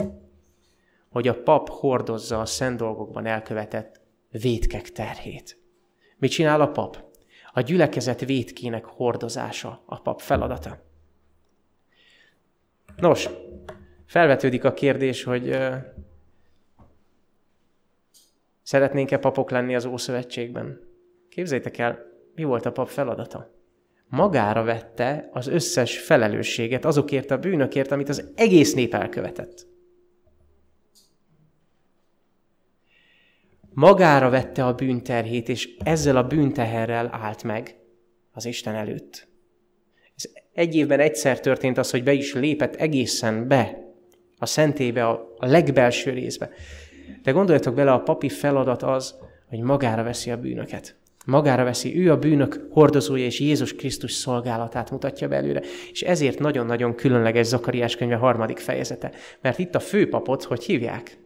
hogy 1.08 1.28
a 1.28 1.42
pap 1.42 1.68
hordozza 1.68 2.40
a 2.40 2.46
szent 2.46 2.76
dolgokban 2.76 3.26
elkövetett 3.26 4.00
vétkek 4.30 4.92
terhét. 4.92 5.58
Mit 6.16 6.30
csinál 6.30 6.60
a 6.60 6.68
pap? 6.68 7.04
A 7.52 7.60
gyülekezet 7.60 8.20
vétkének 8.20 8.84
hordozása 8.84 9.82
a 9.86 10.00
pap 10.00 10.20
feladata. 10.20 10.82
Nos, 12.96 13.28
felvetődik 14.06 14.64
a 14.64 14.72
kérdés, 14.72 15.22
hogy 15.24 15.48
uh, 15.48 15.74
szeretnénk-e 18.62 19.18
papok 19.18 19.50
lenni 19.50 19.74
az 19.74 19.84
Ószövetségben? 19.84 20.80
Képzeljétek 21.28 21.78
el, 21.78 21.98
mi 22.34 22.44
volt 22.44 22.66
a 22.66 22.72
pap 22.72 22.88
feladata? 22.88 23.53
Magára 24.14 24.62
vette 24.62 25.28
az 25.32 25.46
összes 25.46 25.98
felelősséget 25.98 26.84
azokért 26.84 27.30
a 27.30 27.38
bűnökért, 27.38 27.90
amit 27.90 28.08
az 28.08 28.30
egész 28.34 28.74
nép 28.74 28.94
elkövetett. 28.94 29.66
Magára 33.72 34.30
vette 34.30 34.66
a 34.66 34.74
bűnterhét, 34.74 35.48
és 35.48 35.76
ezzel 35.84 36.16
a 36.16 36.26
bűnteherrel 36.26 37.08
állt 37.12 37.42
meg 37.42 37.76
az 38.32 38.44
Isten 38.44 38.74
előtt. 38.74 39.28
Ez 40.16 40.30
egy 40.52 40.74
évben 40.74 41.00
egyszer 41.00 41.40
történt 41.40 41.78
az, 41.78 41.90
hogy 41.90 42.02
be 42.02 42.12
is 42.12 42.34
lépett 42.34 42.74
egészen 42.74 43.48
be 43.48 43.78
a 44.38 44.46
szentébe, 44.46 45.06
a, 45.06 45.34
legbelső 45.36 46.10
részbe. 46.10 46.50
De 47.22 47.30
gondoljatok 47.30 47.74
bele, 47.74 47.92
a 47.92 48.00
papi 48.00 48.28
feladat 48.28 48.82
az, 48.82 49.14
hogy 49.48 49.60
magára 49.60 50.02
veszi 50.02 50.30
a 50.30 50.36
bűnöket. 50.36 51.02
Magára 51.24 51.64
veszi, 51.64 51.98
ő 51.98 52.10
a 52.10 52.18
bűnök 52.18 52.66
hordozója, 52.70 53.24
és 53.24 53.40
Jézus 53.40 53.74
Krisztus 53.74 54.12
szolgálatát 54.12 54.90
mutatja 54.90 55.28
belőle. 55.28 55.62
És 55.92 56.02
ezért 56.02 56.38
nagyon-nagyon 56.38 56.94
különleges 56.94 57.46
Zakariás 57.46 57.96
könyve 57.96 58.16
harmadik 58.16 58.58
fejezete. 58.58 59.12
Mert 59.40 59.58
itt 59.58 59.74
a 59.74 59.80
főpapot, 59.80 60.42
hogy 60.42 60.64
hívják? 60.64 61.18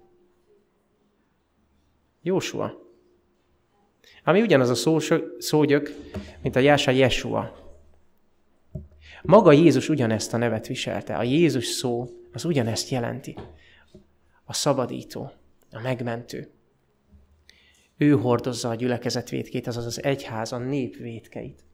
Jósua. 2.23 2.87
Ami 4.25 4.41
ugyanaz 4.41 4.69
a 4.69 4.75
szó, 4.75 4.99
szógyök, 5.39 5.95
mint 6.43 6.56
a 6.56 6.61
Jása 6.61 6.91
Jesua. 6.91 7.67
Maga 9.23 9.52
Jézus 9.52 9.89
ugyanezt 9.89 10.34
a 10.34 10.37
nevet 10.37 10.67
viselte. 10.67 11.17
A 11.17 11.23
Jézus 11.23 11.67
szó 11.67 12.08
az 12.32 12.45
ugyanezt 12.45 12.89
jelenti. 12.89 13.37
A 14.45 14.52
szabadító, 14.52 15.32
a 15.73 15.80
megmentő. 15.82 16.57
Ő 17.99 18.11
hordozza 18.11 18.69
a 18.69 18.75
gyülekezet 18.75 19.28
vétkét, 19.28 19.67
azaz 19.67 19.87
az 19.87 20.02
egyház, 20.02 20.52
a 20.52 20.58
nép 20.58 20.97
vétkeit. 20.97 21.65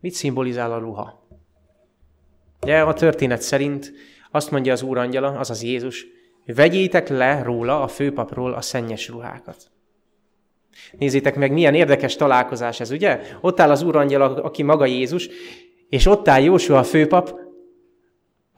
Mit 0.00 0.12
szimbolizál 0.12 0.72
a 0.72 0.78
ruha? 0.78 1.28
De 2.60 2.82
a 2.82 2.92
történet 2.92 3.42
szerint 3.42 3.92
azt 4.30 4.50
mondja 4.50 4.72
az 4.72 4.82
Úr 4.82 4.98
angyala, 4.98 5.28
azaz 5.28 5.62
Jézus, 5.62 6.06
vegyétek 6.46 7.08
le 7.08 7.42
róla, 7.42 7.82
a 7.82 7.88
főpapról 7.88 8.52
a 8.52 8.60
szennyes 8.60 9.08
ruhákat. 9.08 9.70
Nézzétek 10.98 11.36
meg, 11.36 11.52
milyen 11.52 11.74
érdekes 11.74 12.16
találkozás 12.16 12.80
ez, 12.80 12.90
ugye? 12.90 13.20
Ott 13.40 13.60
áll 13.60 13.70
az 13.70 13.82
úrangyal, 13.82 14.22
aki 14.22 14.62
maga 14.62 14.86
Jézus, 14.86 15.28
és 15.88 16.06
ott 16.06 16.28
áll 16.28 16.42
Jósua 16.42 16.78
a 16.78 16.84
főpap, 16.84 17.45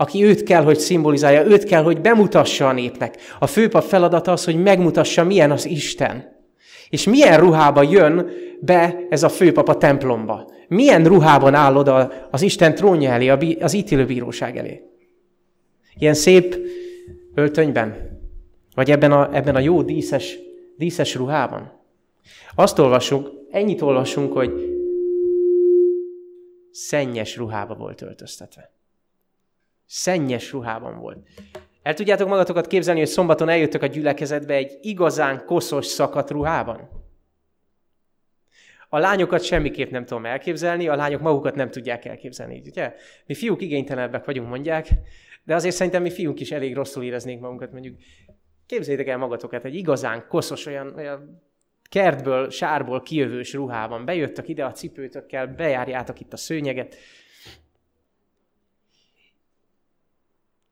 aki 0.00 0.24
őt 0.24 0.42
kell, 0.42 0.62
hogy 0.62 0.78
szimbolizálja, 0.78 1.44
őt 1.44 1.64
kell, 1.64 1.82
hogy 1.82 2.00
bemutassa 2.00 2.68
a 2.68 2.72
népnek. 2.72 3.16
A 3.38 3.46
főpap 3.46 3.82
feladata 3.82 4.32
az, 4.32 4.44
hogy 4.44 4.62
megmutassa, 4.62 5.24
milyen 5.24 5.50
az 5.50 5.66
Isten. 5.66 6.36
És 6.88 7.04
milyen 7.04 7.40
ruhába 7.40 7.82
jön 7.82 8.30
be 8.60 8.98
ez 9.10 9.22
a 9.22 9.28
főpap 9.28 9.68
a 9.68 9.76
templomba. 9.76 10.50
Milyen 10.68 11.04
ruhában 11.04 11.54
áll 11.54 11.76
oda 11.76 12.12
az 12.30 12.42
Isten 12.42 12.74
trónja 12.74 13.10
elé, 13.10 13.28
az 13.60 13.72
ítélőbíróság 13.72 14.56
elé. 14.56 14.82
Ilyen 15.98 16.14
szép 16.14 16.58
öltönyben? 17.34 18.20
Vagy 18.74 18.90
ebben 18.90 19.12
a, 19.12 19.34
ebben 19.36 19.54
a 19.54 19.58
jó 19.60 19.82
díszes, 19.82 20.38
díszes 20.76 21.14
ruhában? 21.14 21.72
Azt 22.54 22.78
olvasunk, 22.78 23.28
ennyit 23.50 23.82
olvasunk, 23.82 24.32
hogy 24.32 24.50
szennyes 26.70 27.36
ruhába 27.36 27.74
volt 27.74 28.02
öltöztetve. 28.02 28.77
Szennyes 29.90 30.52
ruhában 30.52 30.98
volt. 30.98 31.28
El 31.82 31.94
tudjátok 31.94 32.28
magatokat 32.28 32.66
képzelni, 32.66 33.00
hogy 33.00 33.08
szombaton 33.08 33.48
eljöttök 33.48 33.82
a 33.82 33.86
gyülekezetbe 33.86 34.54
egy 34.54 34.78
igazán 34.80 35.44
koszos 35.44 35.86
szakadt 35.86 36.30
ruhában? 36.30 36.88
A 38.88 38.98
lányokat 38.98 39.42
semmiképp 39.42 39.90
nem 39.90 40.04
tudom 40.04 40.26
elképzelni, 40.26 40.88
a 40.88 40.96
lányok 40.96 41.20
magukat 41.20 41.54
nem 41.54 41.70
tudják 41.70 42.04
elképzelni, 42.04 42.62
ugye? 42.66 42.94
Mi 43.26 43.34
fiúk 43.34 43.62
igénytelenebbek 43.62 44.24
vagyunk, 44.24 44.48
mondják, 44.48 44.88
de 45.44 45.54
azért 45.54 45.74
szerintem 45.74 46.02
mi 46.02 46.10
fiúk 46.10 46.40
is 46.40 46.50
elég 46.50 46.74
rosszul 46.74 47.04
éreznénk 47.04 47.40
magunkat, 47.40 47.72
mondjuk 47.72 47.96
képzeljétek 48.66 49.08
el 49.08 49.18
magatokat 49.18 49.64
egy 49.64 49.74
igazán 49.74 50.26
koszos, 50.28 50.66
olyan, 50.66 50.94
olyan 50.96 51.42
kertből, 51.88 52.50
sárból 52.50 53.02
kijövős 53.02 53.52
ruhában. 53.52 54.04
Bejöttök 54.04 54.48
ide 54.48 54.64
a 54.64 54.72
cipőtökkel, 54.72 55.46
bejárjátok 55.46 56.20
itt 56.20 56.32
a 56.32 56.36
szőnyeget. 56.36 56.96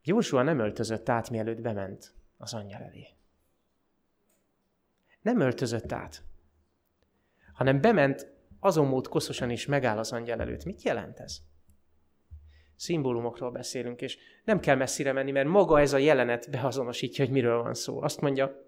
Jósua 0.09 0.42
nem 0.42 0.59
öltözött 0.59 1.09
át, 1.09 1.31
mielőtt 1.31 1.61
bement 1.61 2.14
az 2.37 2.55
angyal 2.55 2.83
elé. 2.83 3.07
Nem 5.23 5.40
öltözött 5.40 5.92
át, 5.92 6.23
hanem 7.53 7.81
bement 7.81 8.33
azon 8.61 8.87
mód 8.87 9.09
koszosan 9.09 9.51
is 9.51 9.66
megáll 9.66 9.99
az 9.99 10.12
angyal 10.12 10.40
előtt. 10.40 10.64
Mit 10.64 10.83
jelent 10.83 11.19
ez? 11.19 11.38
Szimbólumokról 12.77 13.51
beszélünk, 13.51 14.01
és 14.01 14.19
nem 14.45 14.61
kell 14.61 14.77
messzire 14.77 15.12
menni, 15.12 15.31
mert 15.31 15.49
maga 15.49 15.81
ez 15.81 15.92
a 15.92 15.99
jelenet 15.99 16.51
beazonosítja, 16.51 17.25
hogy 17.25 17.33
miről 17.33 17.62
van 17.62 17.75
szó. 17.75 18.03
Azt 18.03 18.21
mondja, 18.21 18.64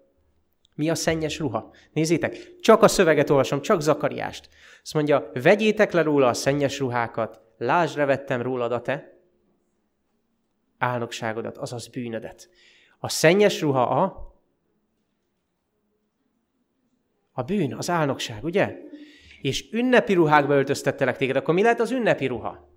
mi 0.75 0.89
a 0.89 0.95
szennyes 0.95 1.39
ruha? 1.39 1.73
Nézzétek, 1.91 2.59
csak 2.59 2.81
a 2.81 2.87
szöveget 2.87 3.29
olvasom, 3.29 3.61
csak 3.61 3.81
Zakariást. 3.81 4.49
Azt 4.81 4.93
mondja, 4.93 5.31
vegyétek 5.33 5.91
le 5.91 6.01
róla 6.01 6.27
a 6.27 6.33
szennyes 6.33 6.79
ruhákat, 6.79 7.41
lásd, 7.57 7.95
revettem 7.95 8.41
rólad 8.41 8.71
a 8.71 8.81
te 8.81 9.18
álnokságodat, 10.79 11.57
azaz 11.57 11.87
bűnödet. 11.87 12.49
A 12.99 13.09
szennyes 13.09 13.61
ruha 13.61 13.81
a 13.81 14.27
a 17.31 17.43
bűn, 17.43 17.73
az 17.73 17.89
álnokság, 17.89 18.43
ugye? 18.43 18.75
És 19.41 19.71
ünnepi 19.71 20.13
ruhákba 20.13 20.53
öltöztettelek 20.53 21.17
téged, 21.17 21.35
akkor 21.35 21.53
mi 21.53 21.61
lehet 21.61 21.79
az 21.79 21.91
ünnepi 21.91 22.25
ruha? 22.25 22.69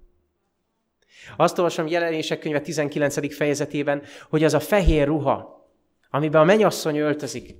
Azt 1.36 1.58
olvasom 1.58 1.86
jelenések 1.86 2.38
könyve 2.38 2.60
19. 2.60 3.34
fejezetében, 3.34 4.02
hogy 4.28 4.44
az 4.44 4.54
a 4.54 4.60
fehér 4.60 5.06
ruha, 5.06 5.66
amiben 6.10 6.40
a 6.40 6.44
mennyasszony 6.44 6.96
öltözik, 6.96 7.54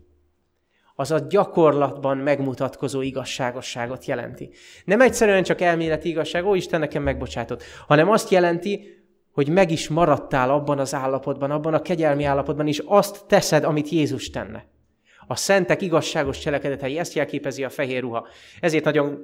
az 0.94 1.10
a 1.10 1.18
gyakorlatban 1.18 2.18
megmutatkozó 2.18 3.00
igazságosságot 3.00 4.04
jelenti. 4.04 4.50
Nem 4.84 5.00
egyszerűen 5.00 5.42
csak 5.42 5.60
elméleti 5.60 6.08
igazság, 6.08 6.44
ó, 6.44 6.54
Isten 6.54 6.80
nekem 6.80 7.02
megbocsátott, 7.02 7.62
hanem 7.86 8.10
azt 8.10 8.30
jelenti, 8.30 9.01
hogy 9.32 9.48
meg 9.48 9.70
is 9.70 9.88
maradtál 9.88 10.50
abban 10.50 10.78
az 10.78 10.94
állapotban, 10.94 11.50
abban 11.50 11.74
a 11.74 11.82
kegyelmi 11.82 12.24
állapotban, 12.24 12.66
és 12.66 12.82
azt 12.86 13.26
teszed, 13.26 13.64
amit 13.64 13.88
Jézus 13.88 14.30
tenne. 14.30 14.66
A 15.26 15.36
szentek 15.36 15.82
igazságos 15.82 16.38
cselekedetei, 16.38 16.98
ezt 16.98 17.14
jelképezi 17.14 17.64
a 17.64 17.70
fehér 17.70 18.00
ruha. 18.00 18.26
Ezért 18.60 18.84
nagyon 18.84 19.18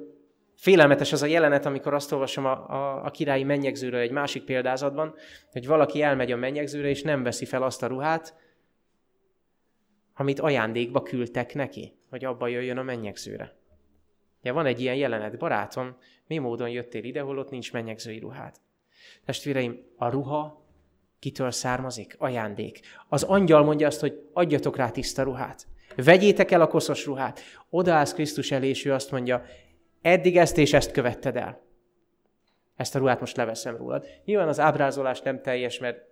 félelmetes 0.55 1.11
az 1.11 1.21
a 1.21 1.25
jelenet, 1.25 1.65
amikor 1.65 1.93
azt 1.93 2.11
olvasom 2.11 2.45
a, 2.45 2.69
a, 2.69 3.05
a 3.05 3.09
királyi 3.09 3.43
mennyegzőről 3.43 3.99
egy 3.99 4.11
másik 4.11 4.43
példázatban, 4.43 5.13
hogy 5.51 5.67
valaki 5.67 6.01
elmegy 6.01 6.31
a 6.31 6.37
mennyegzőre, 6.37 6.89
és 6.89 7.01
nem 7.01 7.23
veszi 7.23 7.45
fel 7.45 7.63
azt 7.63 7.83
a 7.83 7.87
ruhát, 7.87 8.35
amit 10.13 10.39
ajándékba 10.39 11.01
küldtek 11.01 11.53
neki, 11.53 11.93
hogy 12.09 12.25
abba 12.25 12.47
jöjjön 12.47 12.77
a 12.77 12.83
mennyegzőre. 12.83 13.57
Ja, 14.41 14.53
van 14.53 14.65
egy 14.65 14.81
ilyen 14.81 14.95
jelenet, 14.95 15.37
barátom, 15.37 15.97
mi 16.27 16.37
módon 16.37 16.69
jöttél 16.69 17.03
ide, 17.03 17.21
holott 17.21 17.49
nincs 17.49 17.73
mennyegzői 17.73 18.19
ruhát. 18.19 18.61
Testvéreim, 19.25 19.85
a 19.97 20.09
ruha 20.09 20.65
kitől 21.19 21.51
származik? 21.51 22.15
Ajándék. 22.17 22.79
Az 23.07 23.23
angyal 23.23 23.63
mondja 23.63 23.87
azt, 23.87 23.99
hogy 23.99 24.29
adjatok 24.33 24.75
rá 24.75 24.89
tiszta 24.89 25.23
ruhát. 25.23 25.67
Vegyétek 25.95 26.51
el 26.51 26.61
a 26.61 26.67
koszos 26.67 27.05
ruhát. 27.05 27.39
Odaállsz 27.69 28.13
Krisztus 28.13 28.51
elé, 28.51 28.67
és 28.67 28.85
ő 28.85 28.93
azt 28.93 29.11
mondja, 29.11 29.43
eddig 30.01 30.37
ezt 30.37 30.57
és 30.57 30.73
ezt 30.73 30.91
követted 30.91 31.35
el. 31.35 31.61
Ezt 32.75 32.95
a 32.95 32.99
ruhát 32.99 33.19
most 33.19 33.37
leveszem 33.37 33.77
rólad. 33.77 34.05
Nyilván 34.25 34.47
az 34.47 34.59
ábrázolás 34.59 35.21
nem 35.21 35.41
teljes, 35.41 35.79
mert 35.79 36.07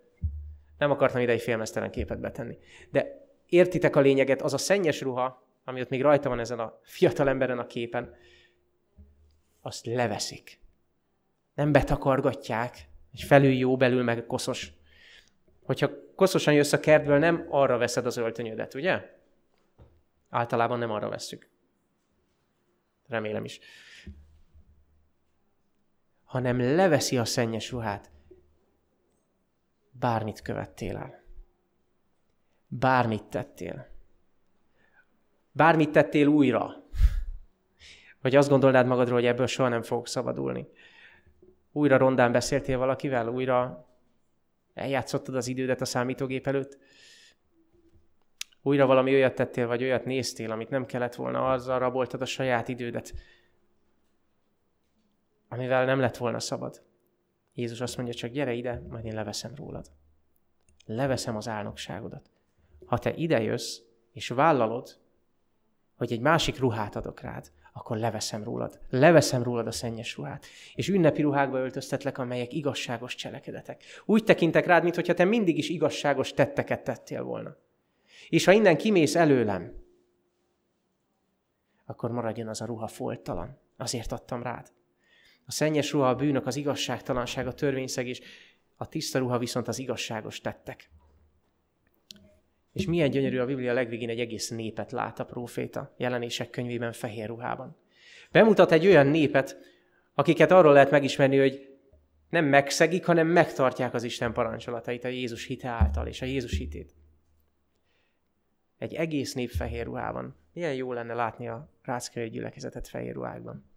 nem 0.78 0.90
akartam 0.90 1.20
ide 1.20 1.32
egy 1.32 1.40
félmeztelen 1.40 1.90
képet 1.90 2.20
betenni. 2.20 2.58
De 2.90 3.28
értitek 3.46 3.96
a 3.96 4.00
lényeget, 4.00 4.42
az 4.42 4.52
a 4.52 4.58
szennyes 4.58 5.00
ruha, 5.00 5.46
ami 5.64 5.80
ott 5.80 5.88
még 5.88 6.02
rajta 6.02 6.28
van 6.28 6.38
ezen 6.38 6.58
a 6.58 6.78
fiatal 6.82 7.28
emberen 7.28 7.58
a 7.58 7.66
képen, 7.66 8.14
azt 9.60 9.86
leveszik. 9.86 10.60
Nem 11.58 11.72
betakargatják, 11.72 12.88
egy 13.12 13.22
felül 13.22 13.52
jó, 13.52 13.76
belül 13.76 14.02
meg 14.02 14.26
koszos. 14.26 14.72
Hogyha 15.62 15.90
koszosan 16.14 16.54
jössz 16.54 16.72
a 16.72 16.80
kertből, 16.80 17.18
nem 17.18 17.46
arra 17.50 17.78
veszed 17.78 18.06
az 18.06 18.16
öltönyödet, 18.16 18.74
ugye? 18.74 19.18
Általában 20.30 20.78
nem 20.78 20.90
arra 20.90 21.08
vesszük. 21.08 21.48
Remélem 23.08 23.44
is. 23.44 23.58
Hanem 26.24 26.60
leveszi 26.60 27.18
a 27.18 27.24
szennyes 27.24 27.70
ruhát. 27.70 28.10
Bármit 29.90 30.42
követtél 30.42 30.96
el. 30.96 31.22
Bármit 32.66 33.24
tettél. 33.24 33.88
Bármit 35.52 35.90
tettél 35.90 36.26
újra. 36.26 36.82
Vagy 38.20 38.36
azt 38.36 38.48
gondolnád 38.48 38.86
magadról, 38.86 39.18
hogy 39.18 39.26
ebből 39.26 39.46
soha 39.46 39.68
nem 39.68 39.82
fogok 39.82 40.08
szabadulni. 40.08 40.68
Újra 41.72 41.96
rondán 41.96 42.32
beszéltél 42.32 42.78
valakivel, 42.78 43.28
újra 43.28 43.86
eljátszottad 44.74 45.34
az 45.34 45.46
idődet 45.46 45.80
a 45.80 45.84
számítógép 45.84 46.46
előtt, 46.46 46.78
újra 48.62 48.86
valami 48.86 49.12
olyat 49.12 49.34
tettél, 49.34 49.66
vagy 49.66 49.82
olyat 49.82 50.04
néztél, 50.04 50.50
amit 50.50 50.70
nem 50.70 50.86
kellett 50.86 51.14
volna, 51.14 51.50
azzal 51.50 51.78
raboltad 51.78 52.22
a 52.22 52.26
saját 52.26 52.68
idődet, 52.68 53.14
amivel 55.48 55.84
nem 55.84 56.00
lett 56.00 56.16
volna 56.16 56.40
szabad. 56.40 56.82
Jézus 57.54 57.80
azt 57.80 57.96
mondja, 57.96 58.14
csak 58.14 58.30
gyere 58.30 58.52
ide, 58.52 58.82
majd 58.88 59.04
én 59.04 59.14
leveszem 59.14 59.54
rólad. 59.54 59.86
Leveszem 60.86 61.36
az 61.36 61.48
álnokságodat. 61.48 62.30
Ha 62.86 62.98
te 62.98 63.14
ide 63.14 63.42
jössz, 63.42 63.78
és 64.12 64.28
vállalod, 64.28 64.98
hogy 65.96 66.12
egy 66.12 66.20
másik 66.20 66.58
ruhát 66.58 66.96
adok 66.96 67.20
rád, 67.20 67.50
akkor 67.78 67.96
leveszem 67.96 68.44
rólad. 68.44 68.80
Leveszem 68.90 69.42
rólad 69.42 69.66
a 69.66 69.72
szennyes 69.72 70.16
ruhát. 70.16 70.46
És 70.74 70.88
ünnepi 70.88 71.22
ruhákba 71.22 71.58
öltöztetlek, 71.58 72.18
amelyek 72.18 72.52
igazságos 72.52 73.14
cselekedetek. 73.14 73.82
Úgy 74.04 74.24
tekintek 74.24 74.66
rád, 74.66 74.82
mintha 74.82 75.14
te 75.14 75.24
mindig 75.24 75.58
is 75.58 75.68
igazságos 75.68 76.32
tetteket 76.32 76.84
tettél 76.84 77.22
volna. 77.22 77.56
És 78.28 78.44
ha 78.44 78.52
innen 78.52 78.76
kimész 78.76 79.14
előlem, 79.14 79.72
akkor 81.86 82.10
maradjon 82.10 82.48
az 82.48 82.60
a 82.60 82.64
ruha 82.64 82.86
foltalan. 82.86 83.58
Azért 83.76 84.12
adtam 84.12 84.42
rád. 84.42 84.72
A 85.46 85.52
szennyes 85.52 85.92
ruha 85.92 86.08
a 86.08 86.14
bűnök, 86.14 86.46
az 86.46 86.56
igazságtalanság, 86.56 87.46
a 87.46 87.52
törvényszegés, 87.54 88.20
a 88.76 88.88
tiszta 88.88 89.18
ruha 89.18 89.38
viszont 89.38 89.68
az 89.68 89.78
igazságos 89.78 90.40
tettek. 90.40 90.90
És 92.72 92.86
milyen 92.86 93.10
gyönyörű 93.10 93.38
a 93.38 93.46
Biblia 93.46 93.72
legvégén 93.72 94.08
egy 94.08 94.20
egész 94.20 94.48
népet 94.48 94.92
lát 94.92 95.18
a 95.18 95.24
próféta 95.24 95.94
jelenések 95.96 96.50
könyvében 96.50 96.92
fehér 96.92 97.26
ruhában. 97.26 97.76
Bemutat 98.32 98.72
egy 98.72 98.86
olyan 98.86 99.06
népet, 99.06 99.58
akiket 100.14 100.50
arról 100.50 100.72
lehet 100.72 100.90
megismerni, 100.90 101.38
hogy 101.38 101.68
nem 102.28 102.44
megszegik, 102.44 103.04
hanem 103.04 103.26
megtartják 103.26 103.94
az 103.94 104.02
Isten 104.02 104.32
parancsolatait 104.32 105.04
a 105.04 105.08
Jézus 105.08 105.44
hite 105.44 105.68
által 105.68 106.06
és 106.06 106.22
a 106.22 106.26
Jézus 106.26 106.56
hitét. 106.56 106.94
Egy 108.78 108.94
egész 108.94 109.34
nép 109.34 109.50
fehér 109.50 109.84
ruhában. 109.84 110.36
Milyen 110.52 110.74
jó 110.74 110.92
lenne 110.92 111.14
látni 111.14 111.48
a 111.48 111.70
ráckői 111.82 112.28
gyülekezetet 112.28 112.88
fehér 112.88 113.14
ruhákban. 113.14 113.70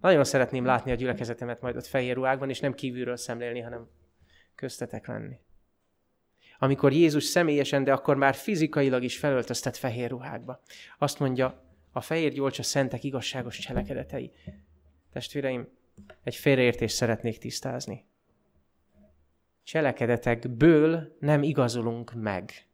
Nagyon 0.00 0.24
szeretném 0.24 0.64
látni 0.64 0.90
a 0.90 0.94
gyülekezetemet 0.94 1.60
majd 1.60 1.76
ott 1.76 1.86
fehér 1.86 2.14
ruhákban, 2.14 2.50
és 2.50 2.60
nem 2.60 2.74
kívülről 2.74 3.16
szemlélni, 3.16 3.60
hanem 3.60 3.88
köztetek 4.54 5.06
lenni 5.06 5.38
amikor 6.62 6.92
Jézus 6.92 7.24
személyesen, 7.24 7.84
de 7.84 7.92
akkor 7.92 8.16
már 8.16 8.34
fizikailag 8.34 9.02
is 9.02 9.18
felöltöztet 9.18 9.76
fehér 9.76 10.10
ruhákba. 10.10 10.62
Azt 10.98 11.18
mondja, 11.18 11.62
a 11.92 12.00
fehér 12.00 12.32
gyolcs 12.32 12.58
a 12.58 12.62
szentek 12.62 13.04
igazságos 13.04 13.58
cselekedetei. 13.58 14.32
Testvéreim, 15.12 15.68
egy 16.22 16.34
félreértést 16.34 16.94
szeretnék 16.94 17.38
tisztázni. 17.38 18.04
Cselekedetekből 19.62 21.16
nem 21.20 21.42
igazulunk 21.42 22.12
meg. 22.14 22.66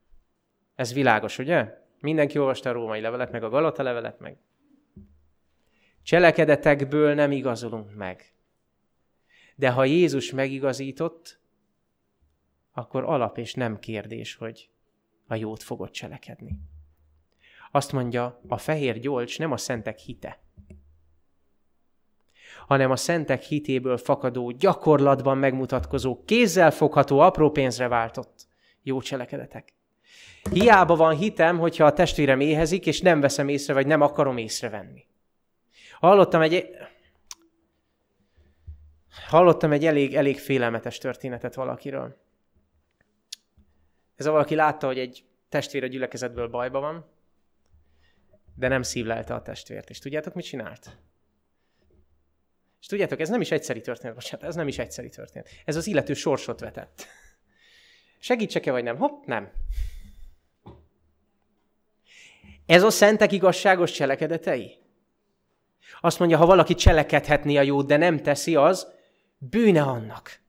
Ez 0.75 0.93
világos, 0.93 1.39
ugye? 1.39 1.85
Mindenki 2.01 2.39
olvasta 2.39 2.71
a 2.71 2.73
római 2.73 3.01
levelet, 3.01 3.33
meg 3.33 3.43
a 3.43 3.49
Galata 3.49 3.83
levelet, 3.83 4.19
meg. 4.19 4.37
Cselekedetekből 6.03 7.15
nem 7.15 7.33
igazulunk 7.33 7.95
meg. 7.95 8.33
De 9.55 9.71
ha 9.71 9.85
Jézus 9.85 10.31
megigazított, 10.31 11.41
akkor 12.77 13.05
alap 13.05 13.39
és 13.39 13.55
nem 13.55 13.79
kérdés, 13.79 14.35
hogy 14.35 14.71
a 15.27 15.35
jót 15.35 15.63
fogod 15.63 15.91
cselekedni. 15.91 16.59
Azt 17.71 17.93
mondja, 17.93 18.41
a 18.49 18.59
fehér 18.59 18.99
gyolcs 18.99 19.39
nem 19.39 19.53
a 19.53 19.57
szentek 19.57 19.99
hite, 19.99 20.41
hanem 22.67 22.91
a 22.91 22.97
szentek 22.97 23.43
hitéből 23.43 23.97
fakadó, 23.97 24.51
gyakorlatban 24.51 25.39
megmutatkozó, 25.39 26.25
kézzel 26.25 26.71
fogható, 26.71 27.19
apró 27.19 27.51
pénzre 27.51 27.89
váltott 27.89 28.47
jó 28.83 29.01
cselekedetek. 29.01 29.75
Hiába 30.51 30.97
van 30.97 31.17
hitem, 31.17 31.59
hogyha 31.59 31.85
a 31.85 31.93
testvérem 31.93 32.41
éhezik, 32.41 32.87
és 32.87 33.01
nem 33.01 33.21
veszem 33.21 33.49
észre, 33.49 33.75
vagy 33.75 33.87
nem 33.87 34.01
akarom 34.01 34.37
észrevenni. 34.37 35.07
Hallottam 36.01 36.41
egy, 36.41 36.71
hallottam 39.29 39.73
egy 39.73 39.87
elég, 39.87 40.15
elég 40.15 40.39
félelmetes 40.39 40.99
történetet 40.99 41.55
valakiről. 41.55 42.25
Ez 44.17 44.27
a 44.27 44.31
valaki 44.31 44.55
látta, 44.55 44.87
hogy 44.87 44.99
egy 44.99 45.25
testvér 45.49 45.83
a 45.83 45.87
gyülekezetből 45.87 46.49
bajba 46.49 46.81
van, 46.81 47.11
de 48.55 48.69
nem 48.69 48.83
szívlelte 48.83 49.35
a 49.35 49.43
testvért. 49.43 49.91
És 49.91 49.99
tudjátok, 49.99 50.35
mit 50.35 50.45
csinált? 50.45 50.99
És 52.81 52.87
tudjátok, 52.87 53.21
ez 53.21 53.29
nem 53.29 53.41
is 53.41 53.51
egyszeri 53.51 53.81
történet, 53.81 54.15
bocsánat, 54.15 54.47
ez 54.47 54.55
nem 54.55 54.69
is 54.69 54.79
egyszeri 54.79 55.09
történet. 55.09 55.49
Ez 55.65 55.77
az 55.77 55.87
illető 55.87 56.15
sorsot 56.15 56.61
vetett. 56.61 57.07
Segítsek-e, 58.19 58.71
vagy 58.71 58.83
nem? 58.83 58.97
Hopp, 58.97 59.25
nem. 59.25 59.51
Ez 62.67 62.83
a 62.83 62.91
szentek 62.91 63.33
igazságos 63.33 63.91
cselekedetei? 63.91 64.79
Azt 66.01 66.19
mondja, 66.19 66.37
ha 66.37 66.47
valaki 66.47 66.75
cselekedhetné 66.75 67.57
a 67.57 67.63
jót, 67.63 67.87
de 67.87 67.97
nem 67.97 68.23
teszi, 68.23 68.57
az 68.57 68.93
bűne 69.39 69.83
annak. 69.83 70.41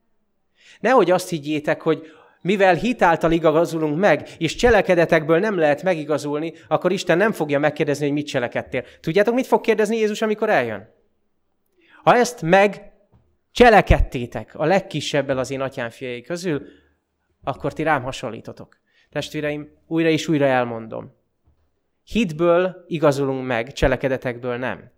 Nehogy 0.80 1.10
azt 1.10 1.28
higgyétek, 1.28 1.82
hogy 1.82 2.12
mivel 2.40 2.74
hitáltal 2.74 3.32
igazulunk 3.32 3.98
meg, 3.98 4.28
és 4.38 4.54
cselekedetekből 4.54 5.38
nem 5.38 5.58
lehet 5.58 5.82
megigazulni, 5.82 6.52
akkor 6.68 6.92
Isten 6.92 7.16
nem 7.16 7.32
fogja 7.32 7.58
megkérdezni, 7.58 8.04
hogy 8.04 8.14
mit 8.14 8.26
cselekedtél. 8.26 8.84
Tudjátok, 9.00 9.34
mit 9.34 9.46
fog 9.46 9.60
kérdezni 9.60 9.96
Jézus, 9.96 10.22
amikor 10.22 10.50
eljön? 10.50 10.88
Ha 12.02 12.14
ezt 12.14 12.42
meg 12.42 12.92
cselekedtétek 13.52 14.54
a 14.54 14.64
legkisebbel 14.64 15.38
az 15.38 15.50
én 15.50 15.60
atyám 15.60 15.90
fiai 15.90 16.22
közül, 16.22 16.62
akkor 17.44 17.72
ti 17.72 17.82
rám 17.82 18.02
hasonlítotok. 18.02 18.76
Testvéreim, 19.10 19.68
újra 19.86 20.08
és 20.08 20.28
újra 20.28 20.44
elmondom. 20.44 21.16
Hitből 22.04 22.84
igazulunk 22.86 23.46
meg, 23.46 23.72
cselekedetekből 23.72 24.56
nem. 24.56 24.90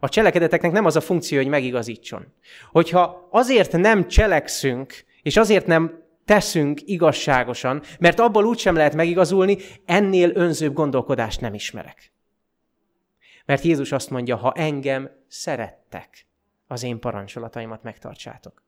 A 0.00 0.08
cselekedeteknek 0.08 0.72
nem 0.72 0.84
az 0.84 0.96
a 0.96 1.00
funkció, 1.00 1.38
hogy 1.38 1.48
megigazítson. 1.48 2.26
Hogyha 2.70 3.28
azért 3.30 3.72
nem 3.72 4.08
cselekszünk, 4.08 5.04
és 5.22 5.36
azért 5.36 5.66
nem 5.66 6.01
teszünk 6.24 6.80
igazságosan, 6.84 7.82
mert 7.98 8.20
abból 8.20 8.44
úgysem 8.44 8.74
lehet 8.74 8.94
megigazulni, 8.94 9.58
ennél 9.84 10.30
önzőbb 10.34 10.74
gondolkodást 10.74 11.40
nem 11.40 11.54
ismerek. 11.54 12.12
Mert 13.44 13.62
Jézus 13.62 13.92
azt 13.92 14.10
mondja, 14.10 14.36
ha 14.36 14.52
engem 14.52 15.10
szerettek, 15.28 16.26
az 16.66 16.82
én 16.82 16.98
parancsolataimat 16.98 17.82
megtartsátok. 17.82 18.62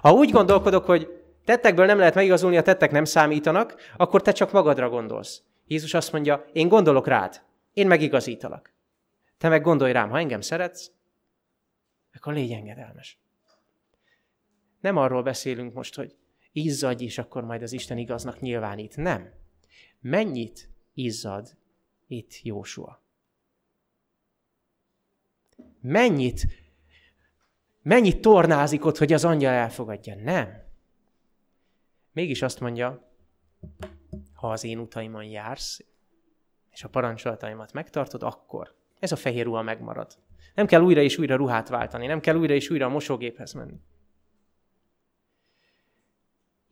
Ha 0.00 0.12
úgy 0.12 0.30
gondolkodok, 0.30 0.84
hogy 0.84 1.08
tettekből 1.44 1.86
nem 1.86 1.98
lehet 1.98 2.14
megigazulni, 2.14 2.56
a 2.56 2.62
tettek 2.62 2.90
nem 2.90 3.04
számítanak, 3.04 3.74
akkor 3.96 4.22
te 4.22 4.32
csak 4.32 4.52
magadra 4.52 4.88
gondolsz. 4.88 5.42
Jézus 5.66 5.94
azt 5.94 6.12
mondja, 6.12 6.44
én 6.52 6.68
gondolok 6.68 7.06
rád, 7.06 7.42
én 7.72 7.86
megigazítalak. 7.86 8.72
Te 9.38 9.48
meg 9.48 9.62
gondolj 9.62 9.92
rám, 9.92 10.10
ha 10.10 10.18
engem 10.18 10.40
szeretsz, 10.40 10.90
akkor 12.14 12.32
légy 12.32 12.52
engedelmes. 12.52 13.18
Nem 14.80 14.96
arról 14.96 15.22
beszélünk 15.22 15.74
most, 15.74 15.94
hogy 15.94 16.16
izzadj, 16.54 17.04
és 17.04 17.18
akkor 17.18 17.44
majd 17.44 17.62
az 17.62 17.72
Isten 17.72 17.98
igaznak 17.98 18.40
nyilvánít. 18.40 18.96
Nem. 18.96 19.32
Mennyit 20.00 20.70
izzad 20.94 21.56
itt 22.06 22.40
Jósua? 22.42 23.02
Mennyit, 25.80 26.46
mennyit 27.82 28.20
tornázik 28.20 28.84
ott, 28.84 28.98
hogy 28.98 29.12
az 29.12 29.24
angyal 29.24 29.52
elfogadja? 29.52 30.14
Nem. 30.14 30.62
Mégis 32.12 32.42
azt 32.42 32.60
mondja, 32.60 33.10
ha 34.32 34.50
az 34.50 34.64
én 34.64 34.78
utaimon 34.78 35.24
jársz, 35.24 35.84
és 36.70 36.84
a 36.84 36.88
parancsolataimat 36.88 37.72
megtartod, 37.72 38.22
akkor 38.22 38.74
ez 38.98 39.12
a 39.12 39.16
fehér 39.16 39.44
ruha 39.44 39.62
megmarad. 39.62 40.18
Nem 40.54 40.66
kell 40.66 40.80
újra 40.80 41.00
és 41.00 41.18
újra 41.18 41.36
ruhát 41.36 41.68
váltani, 41.68 42.06
nem 42.06 42.20
kell 42.20 42.36
újra 42.36 42.54
és 42.54 42.70
újra 42.70 42.86
a 42.86 42.88
mosógéphez 42.88 43.52
menni. 43.52 43.80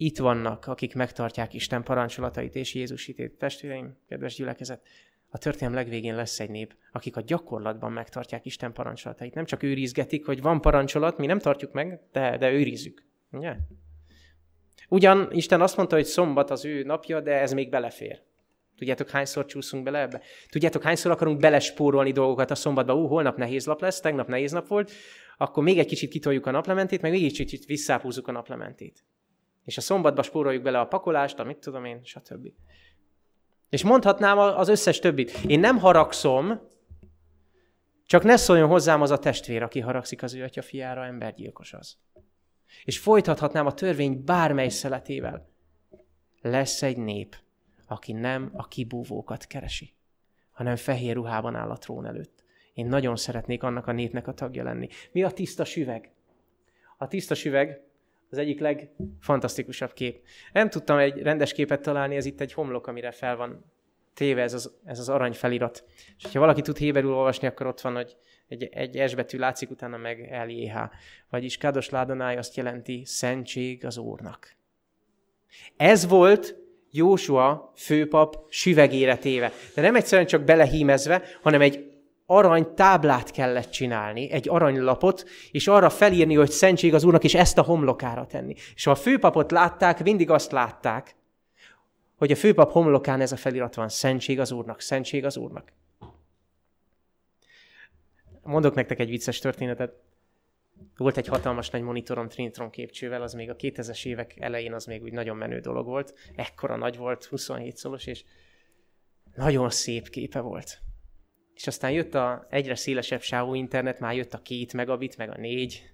Itt 0.04 0.18
vannak, 0.18 0.66
akik 0.66 0.94
megtartják 0.94 1.54
Isten 1.54 1.82
parancsolatait 1.82 2.54
és 2.54 2.74
Jézus 2.74 3.04
hitét. 3.04 3.38
Testvéreim, 3.38 3.96
kedves 4.08 4.34
gyülekezet, 4.34 4.86
a 5.28 5.38
történelem 5.38 5.78
legvégén 5.78 6.14
lesz 6.14 6.40
egy 6.40 6.50
nép, 6.50 6.74
akik 6.92 7.16
a 7.16 7.20
gyakorlatban 7.20 7.92
megtartják 7.92 8.44
Isten 8.44 8.72
parancsolatait. 8.72 9.34
Nem 9.34 9.44
csak 9.44 9.62
őrizgetik, 9.62 10.26
hogy 10.26 10.42
van 10.42 10.60
parancsolat, 10.60 11.18
mi 11.18 11.26
nem 11.26 11.38
tartjuk 11.38 11.72
meg, 11.72 12.00
de, 12.12 12.36
de 12.36 12.50
őrizzük. 12.50 13.04
Ugye? 13.32 13.56
Ugyan 14.88 15.28
Isten 15.32 15.60
azt 15.60 15.76
mondta, 15.76 15.94
hogy 15.94 16.04
szombat 16.04 16.50
az 16.50 16.64
ő 16.64 16.82
napja, 16.82 17.20
de 17.20 17.40
ez 17.40 17.52
még 17.52 17.70
belefér. 17.70 18.22
Tudjátok, 18.76 19.10
hányszor 19.10 19.46
csúszunk 19.46 19.84
bele 19.84 20.00
ebbe? 20.00 20.20
Tudjátok, 20.50 20.82
hányszor 20.82 21.10
akarunk 21.10 21.40
belespórolni 21.40 22.12
dolgokat 22.12 22.50
a 22.50 22.54
szombatba? 22.54 22.94
Ú, 22.94 23.06
holnap 23.06 23.36
nehéz 23.36 23.64
nap 23.64 23.80
lesz, 23.80 24.00
tegnap 24.00 24.28
nehéz 24.28 24.52
nap 24.52 24.68
volt, 24.68 24.92
akkor 25.36 25.62
még 25.62 25.78
egy 25.78 25.86
kicsit 25.86 26.10
kitoljuk 26.10 26.46
a 26.46 26.50
naplementét, 26.50 27.00
meg 27.02 27.10
még 27.10 27.24
egy 27.24 27.36
kicsit 27.36 27.64
visszápúzzuk 27.64 28.28
a 28.28 28.32
naplementét. 28.32 29.04
És 29.64 29.76
a 29.76 29.80
szombatba 29.80 30.22
spóroljuk 30.22 30.62
bele 30.62 30.80
a 30.80 30.86
pakolást, 30.86 31.38
amit 31.38 31.58
tudom 31.58 31.84
én, 31.84 32.00
stb. 32.04 32.52
És 33.68 33.84
mondhatnám 33.84 34.38
az 34.38 34.68
összes 34.68 34.98
többit. 34.98 35.30
Én 35.46 35.60
nem 35.60 35.78
haragszom, 35.78 36.60
csak 38.06 38.22
ne 38.22 38.36
szóljon 38.36 38.68
hozzám 38.68 39.02
az 39.02 39.10
a 39.10 39.18
testvér, 39.18 39.62
aki 39.62 39.80
haragszik 39.80 40.22
az 40.22 40.34
ő 40.34 40.42
atya 40.42 40.62
fiára, 40.62 41.04
embergyilkos 41.04 41.72
az. 41.72 41.96
És 42.84 42.98
folytathatnám 42.98 43.66
a 43.66 43.74
törvény 43.74 44.24
bármely 44.24 44.68
szeletével. 44.68 45.50
Lesz 46.40 46.82
egy 46.82 46.96
nép, 46.96 47.36
aki 47.86 48.12
nem 48.12 48.50
a 48.54 48.68
kibúvókat 48.68 49.46
keresi, 49.46 49.94
hanem 50.50 50.76
fehér 50.76 51.14
ruhában 51.14 51.54
áll 51.54 51.70
a 51.70 51.78
trón 51.78 52.06
előtt. 52.06 52.44
Én 52.74 52.86
nagyon 52.86 53.16
szeretnék 53.16 53.62
annak 53.62 53.86
a 53.86 53.92
népnek 53.92 54.26
a 54.26 54.34
tagja 54.34 54.64
lenni. 54.64 54.88
Mi 55.12 55.22
a 55.22 55.30
tiszta 55.30 55.64
süveg? 55.64 56.12
A 56.96 57.08
tiszta 57.08 57.34
süveg 57.34 57.91
az 58.32 58.38
egyik 58.38 58.60
legfantasztikusabb 58.60 59.92
kép. 59.92 60.22
Nem 60.52 60.68
tudtam 60.70 60.98
egy 60.98 61.22
rendes 61.22 61.52
képet 61.52 61.82
találni, 61.82 62.16
ez 62.16 62.24
itt 62.24 62.40
egy 62.40 62.52
homlok, 62.52 62.86
amire 62.86 63.10
fel 63.10 63.36
van 63.36 63.72
téve 64.14 64.42
ez 64.42 64.54
az, 64.54 64.72
ez 64.84 64.98
az 64.98 65.08
arany 65.08 65.32
felirat. 65.32 65.84
És 66.18 66.32
ha 66.32 66.38
valaki 66.38 66.60
tud 66.60 66.76
héberül 66.76 67.14
olvasni, 67.14 67.46
akkor 67.46 67.66
ott 67.66 67.80
van, 67.80 67.94
hogy 67.94 68.16
egy, 68.48 68.64
egy 68.64 69.08
S 69.08 69.14
betű 69.14 69.38
látszik, 69.38 69.70
utána 69.70 69.96
meg 69.96 70.44
LJH. 70.46 70.78
Vagyis 71.30 71.56
Kádos 71.56 71.88
Ládonáj 71.88 72.36
azt 72.36 72.56
jelenti 72.56 73.02
szentség 73.04 73.84
az 73.84 73.96
Úrnak. 73.98 74.56
Ez 75.76 76.06
volt 76.06 76.56
Jósua 76.90 77.72
főpap 77.76 78.36
süvegére 78.48 79.16
téve. 79.16 79.52
De 79.74 79.82
nem 79.82 79.94
egyszerűen 79.94 80.26
csak 80.26 80.44
belehímezve, 80.44 81.22
hanem 81.42 81.60
egy 81.60 81.91
arany 82.36 82.74
táblát 82.74 83.30
kellett 83.30 83.70
csinálni, 83.70 84.30
egy 84.30 84.48
aranylapot, 84.48 85.24
és 85.50 85.68
arra 85.68 85.90
felírni, 85.90 86.34
hogy 86.34 86.50
szentség 86.50 86.94
az 86.94 87.04
Úrnak, 87.04 87.24
és 87.24 87.34
ezt 87.34 87.58
a 87.58 87.62
homlokára 87.62 88.26
tenni. 88.26 88.54
És 88.74 88.84
ha 88.84 88.90
a 88.90 88.94
főpapot 88.94 89.50
látták, 89.50 90.02
mindig 90.02 90.30
azt 90.30 90.52
látták, 90.52 91.14
hogy 92.16 92.32
a 92.32 92.36
főpap 92.36 92.70
homlokán 92.70 93.20
ez 93.20 93.32
a 93.32 93.36
felirat 93.36 93.74
van, 93.74 93.88
szentség 93.88 94.40
az 94.40 94.52
Úrnak, 94.52 94.80
szentség 94.80 95.24
az 95.24 95.36
Úrnak. 95.36 95.72
Mondok 98.42 98.74
nektek 98.74 98.98
egy 98.98 99.08
vicces 99.08 99.38
történetet. 99.38 99.94
Volt 100.96 101.16
egy 101.16 101.26
hatalmas 101.26 101.70
nagy 101.70 101.82
monitorom 101.82 102.28
Trinitron 102.28 102.70
képcsővel, 102.70 103.22
az 103.22 103.32
még 103.32 103.50
a 103.50 103.56
2000-es 103.56 104.06
évek 104.06 104.40
elején 104.40 104.72
az 104.72 104.84
még 104.84 105.02
úgy 105.02 105.12
nagyon 105.12 105.36
menő 105.36 105.60
dolog 105.60 105.86
volt. 105.86 106.14
Ekkora 106.34 106.76
nagy 106.76 106.96
volt, 106.96 107.24
27 107.24 107.76
szolos, 107.76 108.06
és 108.06 108.24
nagyon 109.34 109.70
szép 109.70 110.08
képe 110.08 110.40
volt. 110.40 110.80
És 111.54 111.66
aztán 111.66 111.90
jött 111.90 112.14
a 112.14 112.46
egyre 112.50 112.74
szélesebb 112.74 113.20
sávú 113.20 113.54
internet, 113.54 114.00
már 114.00 114.14
jött 114.14 114.34
a 114.34 114.42
két 114.42 114.72
megabit, 114.72 115.16
meg 115.16 115.30
a 115.30 115.36
négy. 115.36 115.90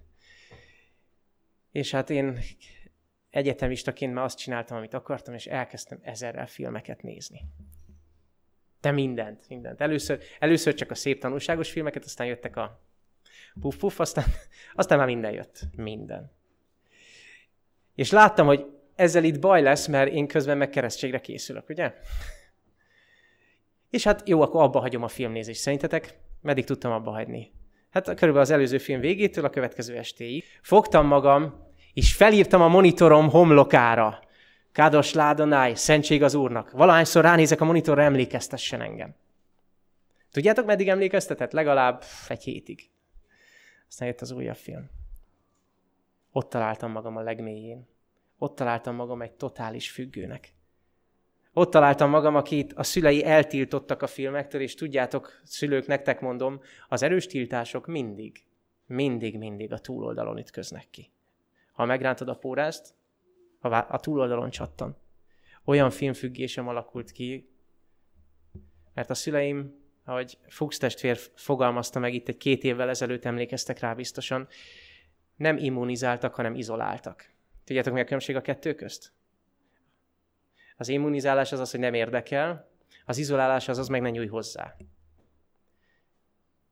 És 1.71 1.91
hát 1.91 2.09
én 2.09 2.39
egyetemistaként 3.29 4.13
már 4.13 4.23
azt 4.23 4.37
csináltam, 4.37 4.77
amit 4.77 4.93
akartam, 4.93 5.33
és 5.33 5.45
elkezdtem 5.45 5.99
ezerrel 6.01 6.47
filmeket 6.47 7.01
nézni. 7.01 7.41
De 8.81 8.91
mindent, 8.91 9.49
mindent. 9.49 9.81
Először, 9.81 10.21
először 10.39 10.73
csak 10.73 10.91
a 10.91 10.95
szép 10.95 11.19
tanulságos 11.19 11.71
filmeket, 11.71 12.03
aztán 12.03 12.27
jöttek 12.27 12.55
a 12.55 12.81
puff-puff, 13.59 13.99
aztán, 13.99 14.25
aztán 14.75 14.97
már 14.97 15.07
minden 15.07 15.31
jött. 15.31 15.61
Minden. 15.75 16.31
És 17.95 18.11
láttam, 18.11 18.45
hogy 18.45 18.65
ezzel 18.95 19.23
itt 19.23 19.39
baj 19.39 19.61
lesz, 19.61 19.87
mert 19.87 20.11
én 20.11 20.27
közben 20.27 20.57
meg 20.57 20.69
keresztségre 20.69 21.19
készülök, 21.19 21.69
ugye? 21.69 21.93
És 23.89 24.03
hát 24.03 24.27
jó, 24.27 24.41
akkor 24.41 24.61
abba 24.61 24.79
hagyom 24.79 25.03
a 25.03 25.07
filmnézést. 25.07 25.61
Szerintetek? 25.61 26.19
Meddig 26.41 26.65
tudtam 26.65 26.91
abba 26.91 27.11
hagyni? 27.11 27.51
Hát 27.89 28.03
körülbelül 28.03 28.39
az 28.39 28.49
előző 28.49 28.77
film 28.77 28.99
végétől 28.99 29.45
a 29.45 29.49
következő 29.49 29.97
estéig. 29.97 30.43
Fogtam 30.61 31.07
magam, 31.07 31.67
és 31.93 32.15
felírtam 32.15 32.61
a 32.61 32.67
monitorom 32.67 33.29
homlokára. 33.29 34.19
Kádos 34.71 35.13
Ládonáj, 35.13 35.73
szentség 35.73 36.23
az 36.23 36.33
Úrnak. 36.33 36.71
Valahányszor 36.71 37.23
ránézek 37.23 37.61
a 37.61 37.65
monitorra, 37.65 38.01
emlékeztessen 38.01 38.81
engem. 38.81 39.15
Tudjátok, 40.31 40.65
meddig 40.65 40.87
emlékeztetett? 40.87 41.51
Legalább 41.51 42.03
egy 42.27 42.43
hétig. 42.43 42.89
Aztán 43.87 44.07
jött 44.07 44.21
az 44.21 44.31
újabb 44.31 44.55
film. 44.55 44.89
Ott 46.31 46.49
találtam 46.49 46.91
magam 46.91 47.17
a 47.17 47.21
legmélyén. 47.21 47.87
Ott 48.37 48.55
találtam 48.55 48.95
magam 48.95 49.21
egy 49.21 49.31
totális 49.31 49.91
függőnek. 49.91 50.53
Ott 51.59 51.71
találtam 51.71 52.09
magam, 52.09 52.35
akit 52.35 52.73
a 52.73 52.83
szülei 52.83 53.25
eltiltottak 53.25 54.01
a 54.01 54.07
filmektől, 54.07 54.61
és 54.61 54.75
tudjátok, 54.75 55.41
szülők, 55.43 55.87
nektek 55.87 56.21
mondom, 56.21 56.61
az 56.87 57.03
erős 57.03 57.25
tiltások 57.25 57.87
mindig, 57.87 58.43
mindig, 58.85 59.37
mindig 59.37 59.71
a 59.71 59.79
túloldalon 59.79 60.37
ütköznek 60.37 60.87
ki. 60.89 61.11
Ha 61.71 61.85
megrántod 61.85 62.29
a 62.29 62.35
pórázt, 62.35 62.93
a, 63.59 63.75
a 63.75 63.99
túloldalon 63.99 64.49
csattan. 64.49 64.97
Olyan 65.65 65.89
filmfüggésem 65.89 66.67
alakult 66.67 67.11
ki, 67.11 67.49
mert 68.93 69.09
a 69.09 69.13
szüleim, 69.13 69.75
ahogy 70.05 70.37
Fuchs 70.47 70.77
testvér 70.77 71.17
fogalmazta 71.35 71.99
meg 71.99 72.13
itt 72.13 72.27
egy 72.27 72.37
két 72.37 72.63
évvel 72.63 72.89
ezelőtt, 72.89 73.25
emlékeztek 73.25 73.79
rá 73.79 73.93
biztosan, 73.93 74.47
nem 75.35 75.57
immunizáltak, 75.57 76.33
hanem 76.33 76.55
izoláltak. 76.55 77.29
Tudjátok, 77.63 77.93
mi 77.93 77.99
a 77.99 78.03
különbség 78.03 78.35
a 78.35 78.41
kettő 78.41 78.75
közt? 78.75 79.17
Az 80.79 80.87
immunizálás 80.87 81.51
az 81.51 81.59
az, 81.59 81.71
hogy 81.71 81.79
nem 81.79 81.93
érdekel, 81.93 82.69
az 83.05 83.17
izolálás 83.17 83.67
az 83.67 83.77
az, 83.77 83.87
meg 83.87 84.01
ne 84.01 84.09
nyújj 84.09 84.27
hozzá. 84.27 84.75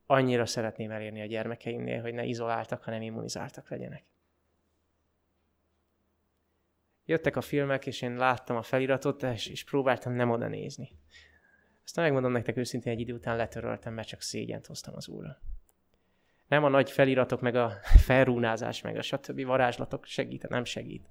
Annyira 0.05 0.45
szeretném 0.45 0.91
elérni 0.91 1.21
a 1.21 1.25
gyermekeimnél, 1.25 2.01
hogy 2.01 2.13
ne 2.13 2.25
izoláltak, 2.25 2.83
hanem 2.83 3.01
immunizáltak 3.01 3.69
legyenek. 3.69 4.03
Jöttek 7.05 7.35
a 7.35 7.41
filmek, 7.41 7.85
és 7.85 8.01
én 8.01 8.15
láttam 8.15 8.55
a 8.55 8.61
feliratot, 8.61 9.23
és, 9.23 9.47
és 9.47 9.63
próbáltam 9.63 10.13
nem 10.13 10.29
oda 10.29 10.47
nézni. 10.47 10.89
Aztán 11.83 12.03
megmondom 12.03 12.31
nektek 12.31 12.57
őszintén, 12.57 12.93
egy 12.93 12.99
idő 12.99 13.13
után 13.13 13.35
letöröltem, 13.35 13.93
mert 13.93 14.07
csak 14.07 14.21
szégyent 14.21 14.65
hoztam 14.65 14.95
az 14.95 15.07
úrra. 15.07 15.41
Nem 16.47 16.63
a 16.63 16.69
nagy 16.69 16.91
feliratok, 16.91 17.41
meg 17.41 17.55
a 17.55 17.69
felrúnázás, 17.81 18.81
meg 18.81 18.97
a 18.97 19.01
stb. 19.01 19.45
varázslatok 19.45 20.05
segít, 20.05 20.47
nem 20.47 20.63
segít. 20.63 21.09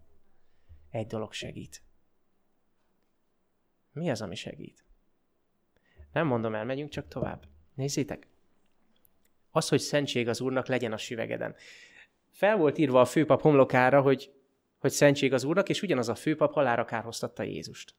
Egy 0.91 1.07
dolog 1.07 1.33
segít. 1.33 1.86
Mi 3.97 4.11
az, 4.11 4.23
ami 4.23 4.35
segít? 4.35 4.85
Nem 6.13 6.27
mondom 6.27 6.55
el, 6.55 6.65
megyünk 6.65 6.91
csak 6.91 7.09
tovább. 7.09 7.45
Nézzétek! 7.75 8.27
Az, 9.51 9.69
hogy 9.69 9.81
szentség 9.81 10.29
az 10.29 10.41
Úrnak 10.41 10.67
legyen 10.67 10.93
a 10.93 10.97
süvegeden. 10.97 11.55
Fel 12.31 12.57
volt 12.57 12.79
írva 12.79 13.01
a 13.01 13.05
főpap 13.05 13.41
homlokára, 13.41 14.01
hogy, 14.01 14.33
hogy 14.79 14.91
szentség 14.91 15.33
az 15.33 15.45
Úrnak, 15.45 15.69
és 15.69 15.83
ugyanaz 15.83 16.09
a 16.09 16.15
főpap 16.15 16.53
halára 16.53 16.85
kárhoztatta 16.85 17.43
Jézust. 17.43 17.95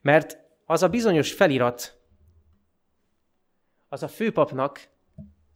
Mert 0.00 0.38
az 0.64 0.82
a 0.82 0.88
bizonyos 0.88 1.32
felirat, 1.32 2.00
az 3.88 4.02
a 4.02 4.08
főpapnak 4.08 4.88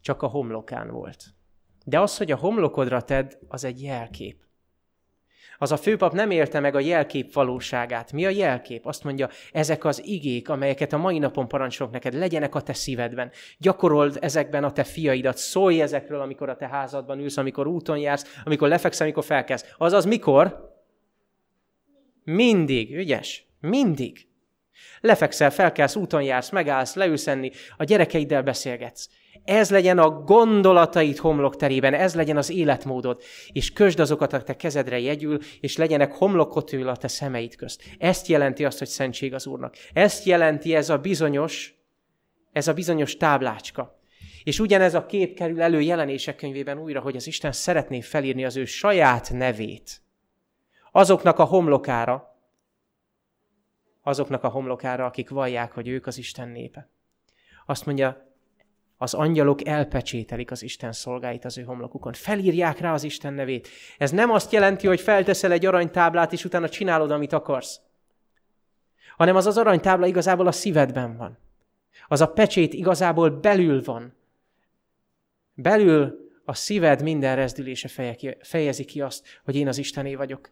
csak 0.00 0.22
a 0.22 0.26
homlokán 0.26 0.90
volt. 0.90 1.24
De 1.84 2.00
az, 2.00 2.16
hogy 2.16 2.30
a 2.30 2.36
homlokodra 2.36 3.02
tedd, 3.02 3.32
az 3.48 3.64
egy 3.64 3.82
jelkép. 3.82 4.45
Az 5.58 5.72
a 5.72 5.76
főpap 5.76 6.12
nem 6.12 6.30
élte 6.30 6.60
meg 6.60 6.74
a 6.74 6.80
jelkép 6.80 7.32
valóságát. 7.32 8.12
Mi 8.12 8.26
a 8.26 8.28
jelkép? 8.28 8.86
Azt 8.86 9.04
mondja, 9.04 9.28
ezek 9.52 9.84
az 9.84 10.02
igék, 10.06 10.48
amelyeket 10.48 10.92
a 10.92 10.98
mai 10.98 11.18
napon 11.18 11.48
parancsolok 11.48 11.92
neked, 11.92 12.14
legyenek 12.14 12.54
a 12.54 12.60
te 12.60 12.72
szívedben. 12.72 13.30
Gyakorold 13.58 14.18
ezekben 14.20 14.64
a 14.64 14.72
te 14.72 14.84
fiaidat, 14.84 15.36
szólj 15.36 15.82
ezekről, 15.82 16.20
amikor 16.20 16.48
a 16.48 16.56
te 16.56 16.68
házadban 16.68 17.18
ülsz, 17.18 17.36
amikor 17.36 17.66
úton 17.66 17.98
jársz, 17.98 18.40
amikor 18.44 18.68
lefeksz, 18.68 19.00
amikor 19.00 19.24
felkelsz. 19.24 19.74
Azaz 19.78 20.04
mikor? 20.04 20.74
Mindig, 22.24 22.96
ügyes, 22.96 23.46
mindig. 23.60 24.28
Lefekszel, 25.00 25.50
felkelsz, 25.50 25.96
úton 25.96 26.22
jársz, 26.22 26.50
megállsz, 26.50 26.94
leülsz 26.94 27.26
enni, 27.26 27.50
a 27.76 27.84
gyerekeiddel 27.84 28.42
beszélgetsz. 28.42 29.08
Ez 29.44 29.70
legyen 29.70 29.98
a 29.98 30.10
gondolataid 30.10 31.16
homlok 31.16 31.56
terében, 31.56 31.94
ez 31.94 32.14
legyen 32.14 32.36
az 32.36 32.50
életmódod, 32.50 33.22
és 33.52 33.72
kösd 33.72 34.00
azokat 34.00 34.32
a 34.32 34.42
te 34.42 34.56
kezedre 34.56 34.98
jegyül, 34.98 35.38
és 35.60 35.76
legyenek 35.76 36.12
homlokot 36.12 36.72
ül 36.72 36.88
a 36.88 36.96
te 36.96 37.08
szemeid 37.08 37.56
közt. 37.56 37.82
Ezt 37.98 38.26
jelenti 38.26 38.64
azt, 38.64 38.78
hogy 38.78 38.88
szentség 38.88 39.34
az 39.34 39.46
Úrnak. 39.46 39.74
Ezt 39.92 40.24
jelenti 40.24 40.74
ez 40.74 40.90
a 40.90 40.98
bizonyos, 40.98 41.74
ez 42.52 42.68
a 42.68 42.72
bizonyos 42.72 43.16
táblácska. 43.16 43.98
És 44.44 44.58
ugyanez 44.60 44.94
a 44.94 45.06
kép 45.06 45.34
kerül 45.34 45.62
elő 45.62 45.80
jelenések 45.80 46.36
könyvében 46.36 46.78
újra, 46.78 47.00
hogy 47.00 47.16
az 47.16 47.26
Isten 47.26 47.52
szeretné 47.52 48.00
felírni 48.00 48.44
az 48.44 48.56
ő 48.56 48.64
saját 48.64 49.30
nevét. 49.32 50.00
Azoknak 50.92 51.38
a 51.38 51.44
homlokára, 51.44 52.35
azoknak 54.06 54.44
a 54.44 54.48
homlokára, 54.48 55.04
akik 55.04 55.28
vallják, 55.28 55.72
hogy 55.72 55.88
ők 55.88 56.06
az 56.06 56.18
Isten 56.18 56.48
népe. 56.48 56.88
Azt 57.66 57.86
mondja, 57.86 58.34
az 58.96 59.14
angyalok 59.14 59.66
elpecsételik 59.66 60.50
az 60.50 60.62
Isten 60.62 60.92
szolgáit 60.92 61.44
az 61.44 61.58
ő 61.58 61.62
homlokukon. 61.62 62.12
Felírják 62.12 62.78
rá 62.78 62.92
az 62.92 63.02
Isten 63.02 63.32
nevét. 63.32 63.68
Ez 63.98 64.10
nem 64.10 64.30
azt 64.30 64.52
jelenti, 64.52 64.86
hogy 64.86 65.00
felteszel 65.00 65.52
egy 65.52 65.66
aranytáblát, 65.66 66.32
és 66.32 66.44
utána 66.44 66.68
csinálod, 66.68 67.10
amit 67.10 67.32
akarsz. 67.32 67.80
Hanem 69.16 69.36
az 69.36 69.46
az 69.46 69.56
aranytábla 69.56 70.06
igazából 70.06 70.46
a 70.46 70.52
szívedben 70.52 71.16
van. 71.16 71.38
Az 72.08 72.20
a 72.20 72.32
pecsét 72.32 72.72
igazából 72.72 73.30
belül 73.30 73.82
van. 73.82 74.14
Belül 75.54 76.30
a 76.44 76.54
szíved 76.54 77.02
minden 77.02 77.36
rezdülése 77.36 77.88
fejezi 78.40 78.84
ki 78.84 79.00
azt, 79.00 79.40
hogy 79.44 79.56
én 79.56 79.68
az 79.68 79.78
Istené 79.78 80.14
vagyok. 80.14 80.50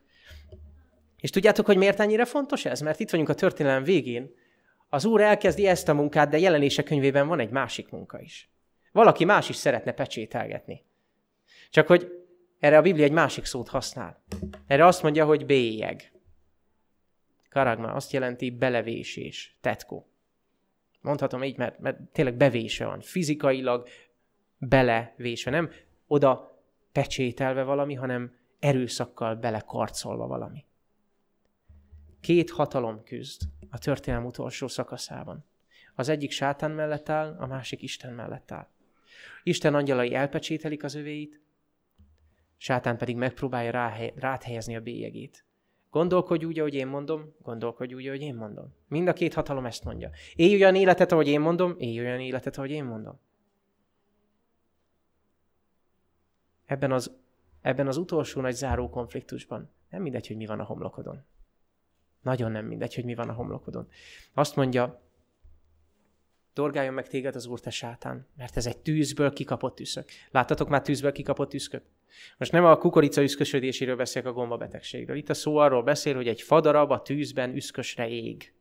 És 1.25 1.31
tudjátok, 1.31 1.67
hogy 1.67 1.77
miért 1.77 2.01
ennyire 2.01 2.25
fontos 2.25 2.65
ez? 2.65 2.81
Mert 2.81 3.01
itt 3.01 3.11
vagyunk 3.11 3.29
a 3.29 3.35
történelem 3.35 3.83
végén, 3.83 4.35
az 4.89 5.05
Úr 5.05 5.21
elkezdi 5.21 5.67
ezt 5.67 5.89
a 5.89 5.95
munkát, 5.95 6.29
de 6.29 6.39
jelenése 6.39 6.83
könyvében 6.83 7.29
van 7.29 7.41
egy 7.41 7.51
másik 7.51 7.91
munka 7.91 8.21
is. 8.21 8.51
Valaki 8.93 9.25
más 9.25 9.49
is 9.49 9.57
szeretne 9.57 9.93
pecsételgetni. 9.93 10.85
Csak 11.71 11.87
hogy 11.87 12.27
erre 12.59 12.77
a 12.77 12.83
Biblia 12.83 13.05
egy 13.05 13.13
másik 13.13 13.45
szót 13.45 13.69
használ. 13.69 14.23
Erre 14.67 14.87
azt 14.87 15.03
mondja, 15.03 15.25
hogy 15.25 15.47
bélyeg. 15.47 16.13
Karagma 17.51 17.93
azt 17.93 18.13
jelenti 18.13 18.51
belevésés, 18.51 19.57
tetkó. 19.61 20.09
Mondhatom 21.01 21.43
így, 21.43 21.57
mert, 21.57 21.79
mert 21.79 21.99
tényleg 22.13 22.35
bevése 22.35 22.87
van. 22.87 23.01
Fizikailag 23.01 23.89
belevése. 24.59 25.51
Nem 25.51 25.71
oda 26.07 26.61
pecsételve 26.93 27.63
valami, 27.63 27.95
hanem 27.95 28.37
erőszakkal 28.59 29.35
belekarcolva 29.35 30.27
valami. 30.27 30.65
Két 32.25 32.51
hatalom 32.51 33.03
küzd 33.03 33.43
a 33.71 33.79
történelem 33.79 34.27
utolsó 34.27 34.69
szakaszában. 34.69 35.45
Az 35.95 36.09
egyik 36.09 36.31
sátán 36.31 36.71
mellett 36.71 37.09
áll, 37.09 37.37
a 37.39 37.47
másik 37.47 37.83
Isten 37.83 38.13
mellett 38.13 38.51
áll. 38.51 38.69
Isten 39.43 39.75
angyalai 39.75 40.15
elpecsételik 40.15 40.85
az 40.85 40.95
övéit, 40.95 41.41
sátán 42.57 42.97
pedig 42.97 43.17
megpróbálja 43.17 43.71
rád 44.15 44.43
helyezni 44.43 44.77
a 44.77 44.81
bélyegét. 44.81 45.45
Gondolkodj 45.91 46.45
úgy, 46.45 46.59
ahogy 46.59 46.75
én 46.75 46.87
mondom, 46.87 47.35
gondolkodj 47.43 47.95
úgy, 47.95 48.07
ahogy 48.07 48.21
én 48.21 48.35
mondom. 48.35 48.75
Mind 48.89 49.09
a 49.09 49.13
két 49.13 49.35
hatalom 49.35 49.67
ezt 49.67 49.85
mondja. 49.85 50.11
Élj 50.35 50.55
olyan 50.55 50.75
életet, 50.75 51.13
ahogy 51.13 51.29
én 51.29 51.41
mondom, 51.41 51.75
élj 51.79 52.01
olyan 52.01 52.21
életet, 52.21 52.57
ahogy 52.57 52.71
én 52.71 52.85
mondom. 52.85 53.21
Ebben 56.67 56.93
az, 56.93 57.17
ebben 57.61 57.87
az 57.87 57.97
utolsó 57.97 58.41
nagy 58.41 58.55
záró 58.55 58.91
konfliktusban 58.91 59.71
nem 59.91 60.03
mindegy, 60.03 60.27
hogy 60.27 60.37
mi 60.37 60.47
van 60.47 60.61
a 60.61 60.65
homlokodon. 60.65 61.25
Nagyon 62.25 62.51
nem 62.51 62.67
mindegy, 62.67 62.95
hogy 62.95 63.05
mi 63.05 63.15
van 63.15 63.29
a 63.29 63.33
homlokodon. 63.33 63.89
Azt 64.33 64.57
mondja, 64.57 65.03
dorgáljon 66.55 66.95
meg 66.95 67.09
téged 67.09 67.35
az 67.35 67.47
úr, 67.47 67.61
te 67.61 67.71
sátán, 67.71 68.27
mert 68.37 68.57
ez 68.57 68.67
egy 68.67 68.79
tűzből 68.79 69.33
kikapott 69.33 69.81
üszök. 69.81 70.09
Láttatok 70.31 70.69
már 70.69 70.83
tűzből 70.83 71.13
kikapott 71.13 71.55
üszköt? 71.55 71.83
Most 72.37 72.53
nem 72.53 72.65
a 72.65 72.77
kukorica 72.77 73.23
üszkösödéséről 73.23 73.97
beszélek 73.97 74.29
a 74.29 74.33
gombabetegségről. 74.33 75.17
Itt 75.17 75.29
a 75.29 75.35
szó 75.35 75.57
arról 75.57 75.83
beszél, 75.83 76.15
hogy 76.15 76.29
egy 76.29 76.43
fadarab 76.43 76.91
a 76.91 77.03
tűzben 77.03 77.55
üszkösre 77.55 78.09
ég. 78.09 78.53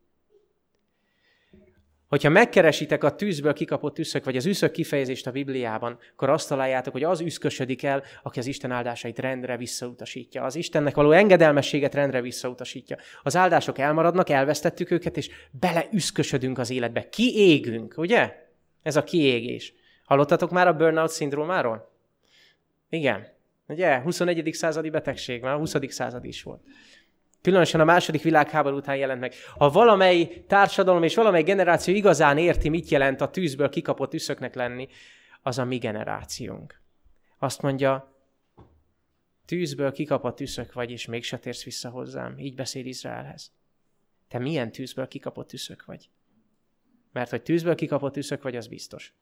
Hogyha 2.13 2.29
megkeresitek 2.29 3.03
a 3.03 3.15
tűzből 3.15 3.53
kikapott 3.53 3.99
üszök, 3.99 4.23
vagy 4.23 4.35
az 4.35 4.45
üszök 4.45 4.71
kifejezést 4.71 5.27
a 5.27 5.31
Bibliában, 5.31 5.99
akkor 6.11 6.29
azt 6.29 6.47
találjátok, 6.47 6.93
hogy 6.93 7.03
az 7.03 7.19
üszkösödik 7.19 7.83
el, 7.83 8.03
aki 8.23 8.39
az 8.39 8.45
Isten 8.45 8.71
áldásait 8.71 9.19
rendre 9.19 9.57
visszautasítja. 9.57 10.43
Az 10.43 10.55
Istennek 10.55 10.95
való 10.95 11.11
engedelmességet 11.11 11.93
rendre 11.93 12.21
visszautasítja. 12.21 12.97
Az 13.23 13.35
áldások 13.35 13.77
elmaradnak, 13.77 14.29
elvesztettük 14.29 14.91
őket, 14.91 15.17
és 15.17 15.29
beleüszkösödünk 15.51 16.57
az 16.57 16.69
életbe. 16.69 17.09
Kiégünk, 17.09 17.93
ugye? 17.97 18.35
Ez 18.83 18.95
a 18.95 19.03
kiégés. 19.03 19.73
Hallottatok 20.05 20.51
már 20.51 20.67
a 20.67 20.73
burnout 20.73 21.11
szindrómáról? 21.11 21.91
Igen. 22.89 23.27
Ugye? 23.67 24.01
21. 24.01 24.49
századi 24.53 24.89
betegség, 24.89 25.41
már 25.41 25.53
a 25.53 25.57
20. 25.57 25.75
század 25.87 26.25
is 26.25 26.43
volt. 26.43 26.61
Különösen 27.43 27.79
a 27.79 27.83
második 27.83 28.21
világháború 28.21 28.75
után 28.75 28.95
jelent 28.95 29.19
meg. 29.19 29.33
Ha 29.57 29.69
valamely 29.69 30.43
társadalom 30.47 31.03
és 31.03 31.15
valamely 31.15 31.43
generáció 31.43 31.95
igazán 31.95 32.37
érti, 32.37 32.69
mit 32.69 32.89
jelent 32.89 33.21
a 33.21 33.29
tűzből 33.29 33.69
kikapott 33.69 34.13
üszöknek 34.13 34.55
lenni, 34.55 34.87
az 35.41 35.57
a 35.57 35.63
mi 35.63 35.77
generációnk. 35.77 36.81
Azt 37.37 37.61
mondja, 37.61 38.15
tűzből 39.45 39.91
kikapott 39.91 40.39
üszök 40.39 40.73
vagy, 40.73 40.91
és 40.91 41.05
mégse 41.05 41.37
térsz 41.37 41.63
vissza 41.63 41.89
hozzám. 41.89 42.37
Így 42.37 42.55
beszél 42.55 42.85
Izraelhez. 42.85 43.51
Te 44.27 44.39
milyen 44.39 44.71
tűzből 44.71 45.07
kikapott 45.07 45.53
üszök 45.53 45.85
vagy? 45.85 46.09
Mert 47.11 47.29
hogy 47.29 47.41
tűzből 47.41 47.75
kikapott 47.75 48.17
üszök 48.17 48.43
vagy, 48.43 48.55
az 48.55 48.67
biztos. 48.67 49.13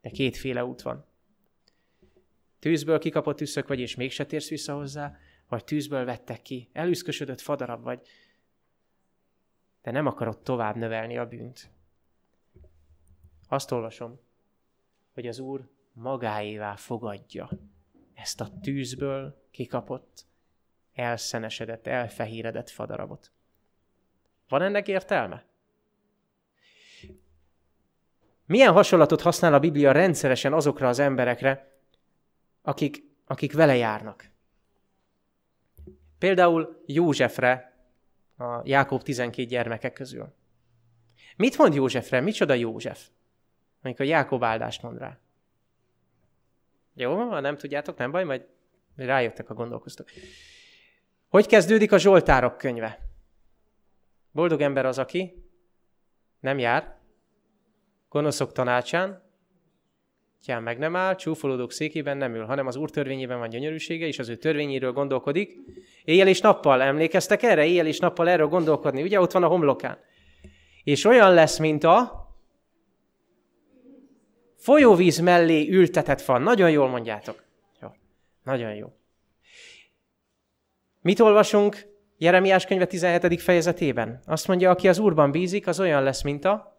De 0.00 0.10
kétféle 0.10 0.64
út 0.64 0.82
van. 0.82 1.06
Tűzből 2.58 2.98
kikapott 2.98 3.40
üszök 3.40 3.68
vagy, 3.68 3.80
és 3.80 3.94
mégse 3.94 4.26
térsz 4.26 4.48
vissza 4.48 4.74
hozzá, 4.74 5.16
vagy 5.48 5.64
tűzből 5.64 6.04
vettek 6.04 6.42
ki, 6.42 6.68
elüszkösödött 6.72 7.40
fadarab 7.40 7.82
vagy, 7.82 8.08
de 9.82 9.90
nem 9.90 10.06
akarod 10.06 10.38
tovább 10.38 10.76
növelni 10.76 11.18
a 11.18 11.26
bűnt. 11.26 11.70
Azt 13.48 13.70
olvasom, 13.70 14.20
hogy 15.14 15.26
az 15.26 15.38
Úr 15.38 15.68
magáévá 15.92 16.76
fogadja 16.76 17.48
ezt 18.14 18.40
a 18.40 18.48
tűzből 18.62 19.46
kikapott, 19.50 20.26
elszenesedett, 20.92 21.86
elfehéredett 21.86 22.70
fadarabot. 22.70 23.32
Van 24.48 24.62
ennek 24.62 24.88
értelme? 24.88 25.44
Milyen 28.46 28.72
hasonlatot 28.72 29.20
használ 29.20 29.54
a 29.54 29.58
Biblia 29.58 29.92
rendszeresen 29.92 30.52
azokra 30.52 30.88
az 30.88 30.98
emberekre, 30.98 31.78
akik, 32.62 33.04
akik 33.26 33.52
vele 33.52 33.76
járnak? 33.76 34.30
Például 36.24 36.82
Józsefre, 36.86 37.76
a 38.36 38.60
Jákob 38.62 39.02
12 39.02 39.48
gyermeke 39.48 39.92
közül. 39.92 40.34
Mit 41.36 41.58
mond 41.58 41.74
Józsefre? 41.74 42.20
Micsoda 42.20 42.54
József? 42.54 43.08
Amikor 43.82 44.06
Jákob 44.06 44.44
áldást 44.44 44.82
mond 44.82 44.98
rá. 44.98 45.18
Jó, 46.94 47.14
ha 47.14 47.40
nem 47.40 47.56
tudjátok, 47.56 47.96
nem 47.96 48.10
baj, 48.10 48.24
majd 48.24 48.46
rájöttek, 48.96 49.50
a 49.50 49.54
gondolkoztok. 49.54 50.08
Hogy 51.28 51.46
kezdődik 51.46 51.92
a 51.92 51.98
Zsoltárok 51.98 52.56
könyve? 52.56 53.00
Boldog 54.30 54.60
ember 54.60 54.86
az, 54.86 54.98
aki 54.98 55.44
nem 56.40 56.58
jár, 56.58 56.98
gonoszok 58.08 58.52
tanácsán, 58.52 59.24
Tyán 60.44 60.62
meg 60.62 60.78
nem 60.78 60.96
áll, 60.96 61.14
csúfolódók 61.14 61.72
székében 61.72 62.16
nem 62.16 62.34
ül, 62.34 62.44
hanem 62.44 62.66
az 62.66 62.76
Úr 62.76 62.90
törvényében 62.90 63.38
van 63.38 63.48
gyönyörűsége, 63.48 64.06
és 64.06 64.18
az 64.18 64.28
ő 64.28 64.36
törvényéről 64.36 64.92
gondolkodik. 64.92 65.58
Éjjel 66.04 66.28
és 66.28 66.40
nappal, 66.40 66.82
emlékeztek 66.82 67.42
erre? 67.42 67.64
Éjjel 67.64 67.86
és 67.86 67.98
nappal 67.98 68.28
erről 68.28 68.46
gondolkodni. 68.46 69.02
Ugye 69.02 69.20
ott 69.20 69.32
van 69.32 69.42
a 69.42 69.46
homlokán. 69.46 69.98
És 70.84 71.04
olyan 71.04 71.34
lesz, 71.34 71.58
mint 71.58 71.84
a 71.84 72.28
folyóvíz 74.56 75.18
mellé 75.18 75.68
ültetett 75.68 76.20
fa. 76.20 76.38
Nagyon 76.38 76.70
jól 76.70 76.88
mondjátok. 76.88 77.44
Jó. 77.80 77.88
Nagyon 78.42 78.74
jó. 78.74 78.92
Mit 81.00 81.20
olvasunk 81.20 81.92
Jeremiás 82.18 82.66
könyve 82.66 82.86
17. 82.86 83.40
fejezetében? 83.40 84.20
Azt 84.26 84.48
mondja, 84.48 84.70
aki 84.70 84.88
az 84.88 84.98
Úrban 84.98 85.30
bízik, 85.30 85.66
az 85.66 85.80
olyan 85.80 86.02
lesz, 86.02 86.22
mint 86.22 86.44
a 86.44 86.72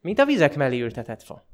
mint 0.00 0.18
a 0.18 0.24
vizek 0.24 0.56
mellé 0.56 0.80
ültetett 0.80 1.22
fa. 1.22 1.46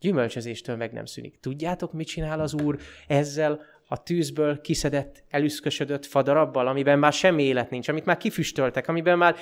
Gyümölcsözéstől 0.00 0.76
meg 0.76 0.92
nem 0.92 1.04
szűnik. 1.04 1.40
Tudjátok, 1.40 1.92
mit 1.92 2.06
csinál 2.06 2.40
az 2.40 2.54
Úr 2.54 2.78
ezzel 3.06 3.60
a 3.88 4.02
tűzből 4.02 4.60
kiszedett, 4.60 5.24
elüszkösödött 5.28 6.06
fadarabbal, 6.06 6.66
amiben 6.66 6.98
már 6.98 7.12
semmi 7.12 7.42
élet 7.42 7.70
nincs, 7.70 7.88
amit 7.88 8.04
már 8.04 8.16
kifüstöltek, 8.16 8.88
amiben 8.88 9.18
már, 9.18 9.36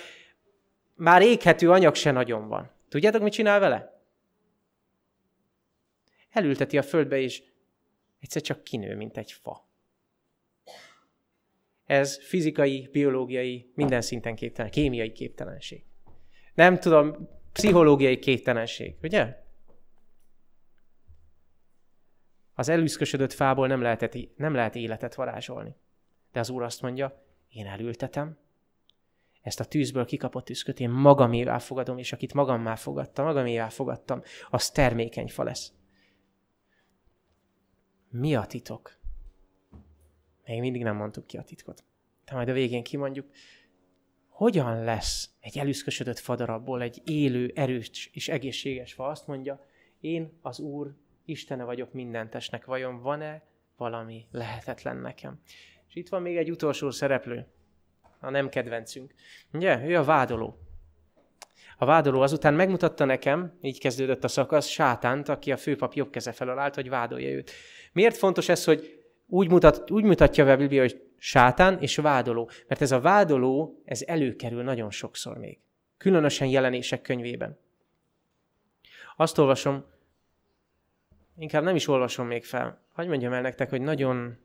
már 0.95 1.23
éghető 1.23 1.71
anyag 1.71 1.95
se 1.95 2.11
nagyon 2.11 2.49
van. 2.49 2.71
Tudjátok, 2.89 3.23
mit 3.23 3.33
csinál 3.33 3.61
vele? 3.61 4.01
Elülteti 6.31 6.79
a 6.79 6.83
földbe, 6.83 7.19
és 7.19 7.43
egyszer 8.21 8.43
csak 8.43 8.65
kinő, 8.65 8.97
mint 8.97 9.17
egy 9.17 9.33
fa. 9.33 9.69
Ez 11.85 12.25
fizikai, 12.25 12.89
biológiai, 12.93 13.71
minden 13.75 14.01
szinten 14.01 14.35
képtelen, 14.35 14.71
kémiai 14.71 15.13
képtelenség. 15.13 15.85
Nem 16.55 16.79
tudom, 16.79 17.29
pszichológiai 17.53 18.19
képtelenség, 18.19 18.95
ugye? 19.03 19.46
Az 22.59 22.69
elüszkösödött 22.69 23.33
fából 23.33 23.67
nem, 23.67 23.83
lehetett, 23.83 24.37
nem 24.37 24.55
lehet 24.55 24.75
életet 24.75 25.15
varázsolni. 25.15 25.75
De 26.33 26.41
az 26.41 26.51
Úr 26.51 26.63
azt 26.63 26.83
mondja, 26.83 27.23
én 27.49 27.67
elültetem, 27.67 28.39
ezt 29.43 29.61
a 29.61 29.65
tűzből 29.65 30.05
kikapott 30.05 30.51
üszköt 30.51 30.81
én 30.81 30.91
magamévá 30.91 31.59
fogadom, 31.59 31.99
és 31.99 32.13
akit 32.13 32.35
magammá 32.35 32.75
fogadtam, 32.75 33.25
magamévá 33.25 33.69
fogadtam, 33.69 34.23
az 34.51 34.71
termékeny 34.71 35.29
fa 35.29 35.43
lesz. 35.43 35.73
Mi 38.11 38.35
a 38.35 38.45
titok? 38.47 38.99
Még 40.45 40.61
mindig 40.61 40.83
nem 40.83 40.97
mondtuk 40.97 41.27
ki 41.27 41.37
a 41.37 41.43
titkot. 41.43 41.85
De 42.25 42.35
majd 42.35 42.49
a 42.49 42.53
végén 42.53 42.83
kimondjuk, 42.83 43.31
hogyan 44.29 44.85
lesz 44.85 45.31
egy 45.41 45.59
elüszkösödött 45.59 46.19
fadarabból 46.19 46.83
egy 46.83 47.03
élő, 47.05 47.53
erős 47.55 48.11
és 48.13 48.29
egészséges 48.29 48.93
fa? 48.93 49.07
Azt 49.07 49.27
mondja, 49.27 49.65
én 50.01 50.39
az 50.43 50.59
Úr 50.59 50.95
Istene 51.27 51.65
vagyok 51.65 51.93
mindentesnek, 51.93 52.65
vajon 52.65 53.01
van-e 53.03 53.43
valami 53.77 54.27
lehetetlen 54.31 54.97
nekem? 54.97 55.41
És 55.89 55.95
itt 55.95 56.09
van 56.09 56.23
még 56.23 56.37
egy 56.37 56.51
utolsó 56.51 56.91
szereplő, 56.91 57.47
a 58.21 58.31
nem 58.31 58.49
kedvencünk. 58.49 59.15
Ugye? 59.53 59.89
Ő 59.89 59.97
a 59.97 60.05
vádoló. 60.05 60.59
A 61.79 61.85
vádoló 61.85 62.21
azután 62.21 62.55
megmutatta 62.55 63.05
nekem, 63.05 63.59
így 63.61 63.81
kezdődött 63.81 64.25
a 64.25 64.29
szakasz, 64.29 64.67
sátánt, 64.67 65.29
aki 65.29 65.53
a 65.53 65.57
főpap 65.57 65.93
jobb 65.93 66.11
keze 66.11 66.33
felől 66.33 66.59
állt, 66.59 66.75
hogy 66.75 66.89
vádolja 66.89 67.31
őt. 67.31 67.51
Miért 67.93 68.17
fontos 68.17 68.49
ez, 68.49 68.65
hogy 68.65 69.05
úgy, 69.27 69.51
mutat, 69.51 69.91
úgy 69.91 70.05
mutatja 70.05 70.51
a 70.51 70.57
Biblia, 70.57 70.81
hogy 70.81 71.03
sátán 71.19 71.79
és 71.81 71.97
vádoló? 71.97 72.51
Mert 72.69 72.81
ez 72.81 72.93
a 72.93 73.01
vádoló, 73.01 73.83
ez 73.85 74.03
előkerül 74.03 74.63
nagyon 74.63 74.91
sokszor 74.91 75.39
még. 75.39 75.59
Különösen 75.97 76.49
jelenések 76.49 77.03
könyvében. 77.03 77.59
Azt 79.17 79.39
olvasom, 79.39 79.85
inkább 81.39 81.63
nem 81.63 81.77
is 81.77 81.89
olvasom 81.89 82.27
még 82.27 82.45
fel. 82.45 82.81
Hogy 82.93 83.09
mondjam 83.09 83.33
el 83.33 83.41
nektek, 83.41 83.71
hogy 83.71 83.81
nagyon 83.81 84.39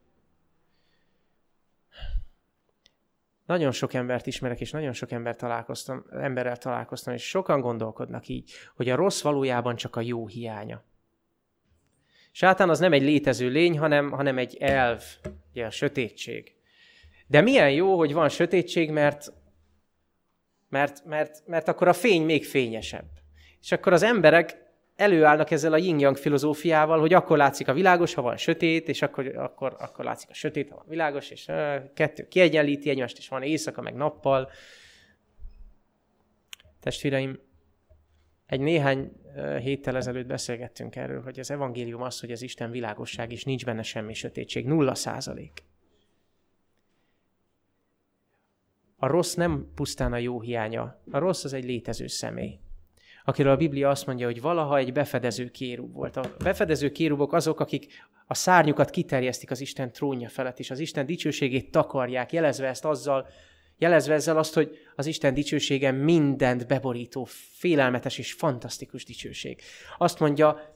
nagyon 3.46 3.72
sok 3.72 3.94
embert 3.94 4.28
ismerek, 4.28 4.62
és 4.62 4.72
nagyon 4.72 4.94
sok 4.94 5.12
ember 5.12 5.36
találkoztam, 5.36 6.06
emberrel 6.12 6.58
találkoztam, 6.58 7.14
és 7.14 7.28
sokan 7.28 7.60
gondolkodnak 7.60 8.28
így, 8.28 8.52
hogy 8.76 8.90
a 8.90 8.96
rossz 8.96 9.22
valójában 9.22 9.76
csak 9.76 9.96
a 9.96 10.02
jó 10.02 10.28
hiánya. 10.28 10.84
Sátán 12.32 12.70
az 12.70 12.80
nem 12.80 12.94
egy 12.94 13.02
létező 13.02 13.50
lény, 13.50 13.80
hanem, 13.80 14.12
hanem 14.12 14.38
egy 14.38 14.56
elv, 14.56 15.04
ugye 15.52 15.66
a 15.66 15.70
sötétség. 15.70 16.56
De 17.28 17.42
milyen 17.42 17.72
jó, 17.72 17.98
hogy 17.98 18.14
van 18.14 18.30
sötétség, 18.30 18.92
mert, 18.92 19.34
mert, 20.70 21.06
mert, 21.06 21.48
mert 21.48 21.68
akkor 21.68 21.88
a 21.88 21.94
fény 21.94 22.24
még 22.24 22.46
fényesebb. 22.46 23.10
És 23.62 23.72
akkor 23.72 23.94
az 23.94 24.04
emberek 24.04 24.71
előállnak 24.96 25.52
ezzel 25.52 25.74
a 25.74 25.78
yin-yang 25.78 26.18
filozófiával, 26.18 27.00
hogy 27.00 27.14
akkor 27.14 27.38
látszik 27.38 27.68
a 27.68 27.74
világos, 27.74 28.14
ha 28.14 28.22
van 28.22 28.38
sötét, 28.38 28.88
és 28.88 29.02
akkor, 29.02 29.28
akkor, 29.38 29.76
akkor 29.80 30.06
látszik 30.06 30.30
a 30.30 30.34
sötét, 30.34 30.70
ha 30.70 30.76
van 30.76 30.86
világos, 30.88 31.30
és 31.30 31.46
kettő 31.94 32.28
kiegyenlíti 32.28 32.90
egymást, 32.90 33.18
és 33.18 33.28
van 33.28 33.44
éjszaka, 33.44 33.82
meg 33.82 33.94
nappal. 33.94 34.52
Testvéreim, 36.80 37.40
egy 38.46 38.60
néhány 38.60 39.12
héttel 39.60 39.96
ezelőtt 39.96 40.28
beszélgettünk 40.28 40.96
erről, 40.96 41.22
hogy 41.24 41.40
az 41.40 41.52
evangélium 41.52 42.02
az, 42.02 42.20
hogy 42.20 42.32
az 42.32 42.42
Isten 42.42 42.72
világosság, 42.72 43.32
és 43.32 43.44
nincs 43.44 43.66
benne 43.66 43.84
semmi 43.84 44.14
sötétség, 44.14 44.66
nulla 44.66 44.96
százalék. 44.96 45.64
A 48.98 49.08
rossz 49.08 49.34
nem 49.34 49.72
pusztán 49.76 50.14
a 50.14 50.18
jó 50.18 50.42
hiánya, 50.42 51.02
a 51.12 51.18
rossz 51.18 51.44
az 51.44 51.54
egy 51.54 51.64
létező 51.64 52.08
személy 52.08 52.60
akiről 53.26 53.52
a 53.52 53.58
Biblia 53.58 53.90
azt 53.90 54.06
mondja, 54.06 54.26
hogy 54.26 54.42
valaha 54.42 54.78
egy 54.78 54.94
befedező 54.94 55.50
kérub 55.50 55.94
volt. 55.94 56.18
A 56.18 56.36
befedező 56.44 56.92
kérubok 56.92 57.34
azok, 57.34 57.60
akik 57.60 58.06
a 58.28 58.34
szárnyukat 58.34 58.90
kiterjesztik 58.90 59.52
az 59.52 59.62
Isten 59.62 59.92
trónja 59.92 60.30
felett, 60.30 60.60
és 60.60 60.72
az 60.72 60.80
Isten 60.80 61.06
dicsőségét 61.06 61.72
takarják, 61.72 62.32
jelezve 62.32 62.68
ezt 62.68 62.86
azzal, 62.86 63.28
jelezve 63.78 64.14
ezzel 64.14 64.38
azt, 64.38 64.54
hogy 64.54 64.78
az 64.96 65.06
Isten 65.06 65.34
dicsősége 65.34 65.92
mindent 65.92 66.68
beborító, 66.68 67.28
félelmetes 67.58 68.18
és 68.18 68.34
fantasztikus 68.34 69.06
dicsőség. 69.06 69.62
Azt 69.98 70.20
mondja, 70.20 70.71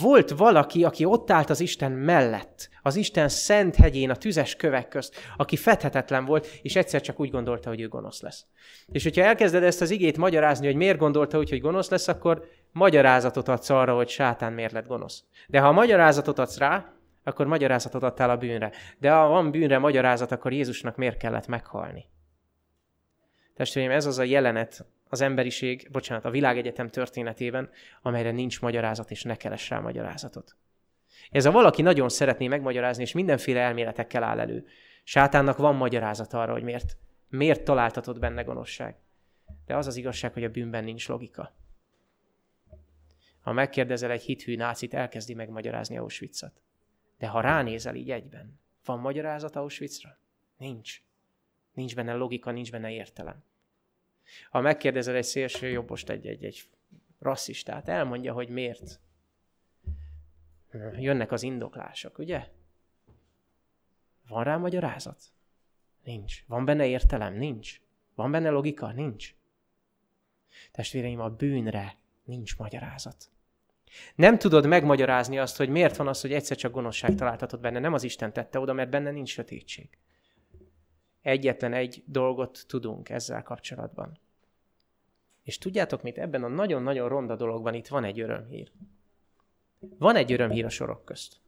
volt 0.00 0.30
valaki, 0.30 0.84
aki 0.84 1.04
ott 1.04 1.30
állt 1.30 1.50
az 1.50 1.60
Isten 1.60 1.92
mellett, 1.92 2.68
az 2.82 2.96
Isten 2.96 3.28
szent 3.28 3.76
hegyén, 3.76 4.10
a 4.10 4.16
tüzes 4.16 4.56
kövek 4.56 4.88
közt, 4.88 5.16
aki 5.36 5.56
fethetetlen 5.56 6.24
volt, 6.24 6.46
és 6.62 6.76
egyszer 6.76 7.00
csak 7.00 7.20
úgy 7.20 7.30
gondolta, 7.30 7.68
hogy 7.68 7.80
ő 7.80 7.88
gonosz 7.88 8.20
lesz. 8.20 8.46
És 8.92 9.02
hogyha 9.02 9.22
elkezded 9.22 9.62
ezt 9.62 9.80
az 9.80 9.90
igét 9.90 10.16
magyarázni, 10.16 10.66
hogy 10.66 10.76
miért 10.76 10.98
gondolta 10.98 11.38
úgy, 11.38 11.50
hogy 11.50 11.60
gonosz 11.60 11.90
lesz, 11.90 12.08
akkor 12.08 12.48
magyarázatot 12.72 13.48
adsz 13.48 13.70
arra, 13.70 13.94
hogy 13.94 14.08
sátán 14.08 14.52
miért 14.52 14.72
lett 14.72 14.86
gonosz. 14.86 15.24
De 15.48 15.60
ha 15.60 15.68
a 15.68 15.72
magyarázatot 15.72 16.38
adsz 16.38 16.58
rá, 16.58 16.92
akkor 17.24 17.46
magyarázatot 17.46 18.02
adtál 18.02 18.30
a 18.30 18.36
bűnre. 18.36 18.72
De 18.98 19.10
ha 19.10 19.28
van 19.28 19.50
bűnre 19.50 19.78
magyarázat, 19.78 20.32
akkor 20.32 20.52
Jézusnak 20.52 20.96
miért 20.96 21.16
kellett 21.16 21.46
meghalni? 21.46 22.06
Testvéreim, 23.54 23.92
ez 23.92 24.06
az 24.06 24.18
a 24.18 24.22
jelenet, 24.22 24.86
az 25.12 25.20
emberiség, 25.20 25.88
bocsánat, 25.90 26.24
a 26.24 26.30
világegyetem 26.30 26.88
történetében, 26.88 27.70
amelyre 28.02 28.30
nincs 28.30 28.60
magyarázat, 28.60 29.10
és 29.10 29.22
ne 29.22 29.36
keres 29.36 29.70
rá 29.70 29.78
magyarázatot. 29.78 30.56
Ez 31.30 31.44
a 31.44 31.50
valaki 31.50 31.82
nagyon 31.82 32.08
szeretné 32.08 32.48
megmagyarázni, 32.48 33.02
és 33.02 33.12
mindenféle 33.12 33.60
elméletekkel 33.60 34.22
áll 34.22 34.40
elő. 34.40 34.66
Sátánnak 35.04 35.56
van 35.56 35.74
magyarázat 35.74 36.32
arra, 36.32 36.52
hogy 36.52 36.62
miért, 36.62 36.96
miért 37.28 37.64
találtatott 37.64 38.18
benne 38.18 38.42
gonoszság. 38.42 38.96
De 39.66 39.76
az 39.76 39.86
az 39.86 39.96
igazság, 39.96 40.32
hogy 40.32 40.44
a 40.44 40.50
bűnben 40.50 40.84
nincs 40.84 41.08
logika. 41.08 41.54
Ha 43.40 43.52
megkérdezel 43.52 44.10
egy 44.10 44.22
hithű 44.22 44.56
nácit, 44.56 44.94
elkezdi 44.94 45.34
megmagyarázni 45.34 45.98
Auschwitzot. 45.98 46.60
De 47.18 47.26
ha 47.26 47.40
ránézel 47.40 47.94
így 47.94 48.10
egyben, 48.10 48.60
van 48.84 48.98
magyarázat 48.98 49.56
Auschwitzra? 49.56 50.18
Nincs. 50.56 51.02
Nincs 51.74 51.94
benne 51.94 52.14
logika, 52.14 52.50
nincs 52.50 52.70
benne 52.70 52.90
értelem. 52.90 53.42
Ha 54.50 54.60
megkérdezel 54.60 55.14
egy 55.14 55.24
szélső 55.24 55.68
jobbost, 55.68 56.10
egy, 56.10 56.26
egy, 56.26 56.44
egy 56.44 56.68
rasszistát, 57.18 57.88
elmondja, 57.88 58.32
hogy 58.32 58.48
miért. 58.48 59.00
Jönnek 60.96 61.32
az 61.32 61.42
indoklások, 61.42 62.18
ugye? 62.18 62.48
Van 64.28 64.44
rá 64.44 64.56
magyarázat? 64.56 65.22
Nincs. 66.04 66.44
Van 66.46 66.64
benne 66.64 66.86
értelem? 66.86 67.34
Nincs. 67.34 67.80
Van 68.14 68.30
benne 68.30 68.50
logika? 68.50 68.92
Nincs. 68.92 69.34
Testvéreim, 70.72 71.20
a 71.20 71.28
bűnre 71.28 71.96
nincs 72.24 72.56
magyarázat. 72.58 73.30
Nem 74.14 74.38
tudod 74.38 74.66
megmagyarázni 74.66 75.38
azt, 75.38 75.56
hogy 75.56 75.68
miért 75.68 75.96
van 75.96 76.08
az, 76.08 76.20
hogy 76.20 76.32
egyszer 76.32 76.56
csak 76.56 76.72
gonoszság 76.72 77.14
találtatod 77.14 77.60
benne. 77.60 77.78
Nem 77.78 77.92
az 77.92 78.02
Isten 78.02 78.32
tette 78.32 78.58
oda, 78.58 78.72
mert 78.72 78.90
benne 78.90 79.10
nincs 79.10 79.30
sötétség. 79.30 79.98
Egyetlen 81.22 81.72
egy 81.72 82.02
dolgot 82.06 82.64
tudunk 82.66 83.08
ezzel 83.08 83.42
kapcsolatban. 83.42 84.18
És 85.42 85.58
tudjátok 85.58 86.02
mit? 86.02 86.18
Ebben 86.18 86.44
a 86.44 86.48
nagyon-nagyon 86.48 87.08
ronda 87.08 87.36
dologban 87.36 87.74
itt 87.74 87.88
van 87.88 88.04
egy 88.04 88.20
örömhír. 88.20 88.72
Van 89.78 90.16
egy 90.16 90.32
örömhír 90.32 90.64
a 90.64 90.68
sorok 90.68 91.04
közt. 91.04 91.40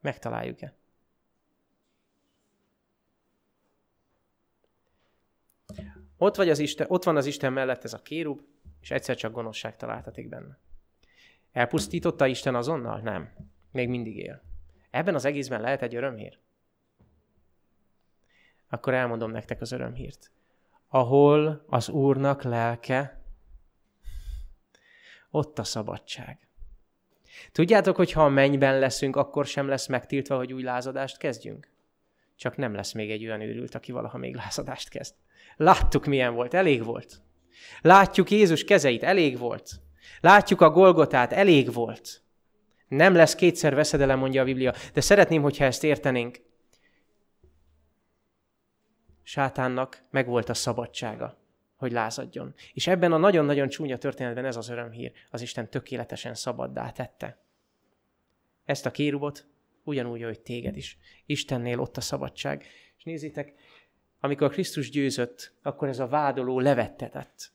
Megtaláljuk-e? 0.00 0.74
Ott, 6.16 6.36
vagy 6.36 6.48
az 6.48 6.58
Isten, 6.58 6.86
ott 6.90 7.04
van 7.04 7.16
az 7.16 7.26
Isten 7.26 7.52
mellett 7.52 7.84
ez 7.84 7.92
a 7.92 8.02
kérub, 8.02 8.40
és 8.80 8.90
egyszer 8.90 9.16
csak 9.16 9.32
gonoszság 9.32 9.76
találtatik 9.76 10.28
benne. 10.28 10.58
Elpusztította 11.52 12.26
Isten 12.26 12.54
azonnal? 12.54 13.00
Nem. 13.00 13.32
Még 13.70 13.88
mindig 13.88 14.16
él. 14.16 14.42
Ebben 14.90 15.14
az 15.14 15.24
egészben 15.24 15.60
lehet 15.60 15.82
egy 15.82 15.94
örömhír? 15.94 16.38
Akkor 18.68 18.94
elmondom 18.94 19.30
nektek 19.30 19.60
az 19.60 19.72
örömhírt 19.72 20.30
ahol 20.88 21.64
az 21.66 21.88
Úrnak 21.88 22.42
lelke, 22.42 23.20
ott 25.30 25.58
a 25.58 25.64
szabadság. 25.64 26.38
Tudjátok, 27.52 27.96
hogy 27.96 28.12
ha 28.12 28.24
a 28.24 28.28
mennyben 28.28 28.78
leszünk, 28.78 29.16
akkor 29.16 29.46
sem 29.46 29.68
lesz 29.68 29.86
megtiltva, 29.86 30.36
hogy 30.36 30.52
új 30.52 30.62
lázadást 30.62 31.18
kezdjünk? 31.18 31.68
Csak 32.36 32.56
nem 32.56 32.74
lesz 32.74 32.92
még 32.92 33.10
egy 33.10 33.24
olyan 33.24 33.40
őrült, 33.40 33.74
aki 33.74 33.92
valaha 33.92 34.18
még 34.18 34.34
lázadást 34.34 34.88
kezd. 34.88 35.14
Láttuk, 35.56 36.04
milyen 36.04 36.34
volt, 36.34 36.54
elég 36.54 36.84
volt. 36.84 37.22
Látjuk 37.80 38.30
Jézus 38.30 38.64
kezeit, 38.64 39.02
elég 39.02 39.38
volt. 39.38 39.70
Látjuk 40.20 40.60
a 40.60 40.70
Golgotát, 40.70 41.32
elég 41.32 41.72
volt. 41.72 42.22
Nem 42.88 43.14
lesz 43.14 43.34
kétszer 43.34 43.74
veszedelem, 43.74 44.18
mondja 44.18 44.42
a 44.42 44.44
Biblia, 44.44 44.74
de 44.92 45.00
szeretném, 45.00 45.42
hogyha 45.42 45.64
ezt 45.64 45.84
értenénk. 45.84 46.40
Sátánnak 49.28 50.02
megvolt 50.10 50.48
a 50.48 50.54
szabadsága, 50.54 51.38
hogy 51.76 51.92
lázadjon. 51.92 52.54
És 52.72 52.86
ebben 52.86 53.12
a 53.12 53.16
nagyon-nagyon 53.16 53.68
csúnya 53.68 53.98
történetben 53.98 54.44
ez 54.44 54.56
az 54.56 54.68
örömhír. 54.68 55.12
Az 55.30 55.40
Isten 55.40 55.70
tökéletesen 55.70 56.34
szabaddá 56.34 56.90
tette. 56.90 57.38
Ezt 58.64 58.86
a 58.86 58.90
kérubot 58.90 59.46
ugyanúgy, 59.84 60.22
hogy 60.22 60.40
téged 60.40 60.76
is. 60.76 60.98
Istennél 61.24 61.80
ott 61.80 61.96
a 61.96 62.00
szabadság. 62.00 62.64
És 62.96 63.04
nézzétek, 63.04 63.54
amikor 64.20 64.50
Krisztus 64.50 64.90
győzött, 64.90 65.52
akkor 65.62 65.88
ez 65.88 65.98
a 65.98 66.06
vádoló 66.06 66.60
levettetett. 66.60 67.52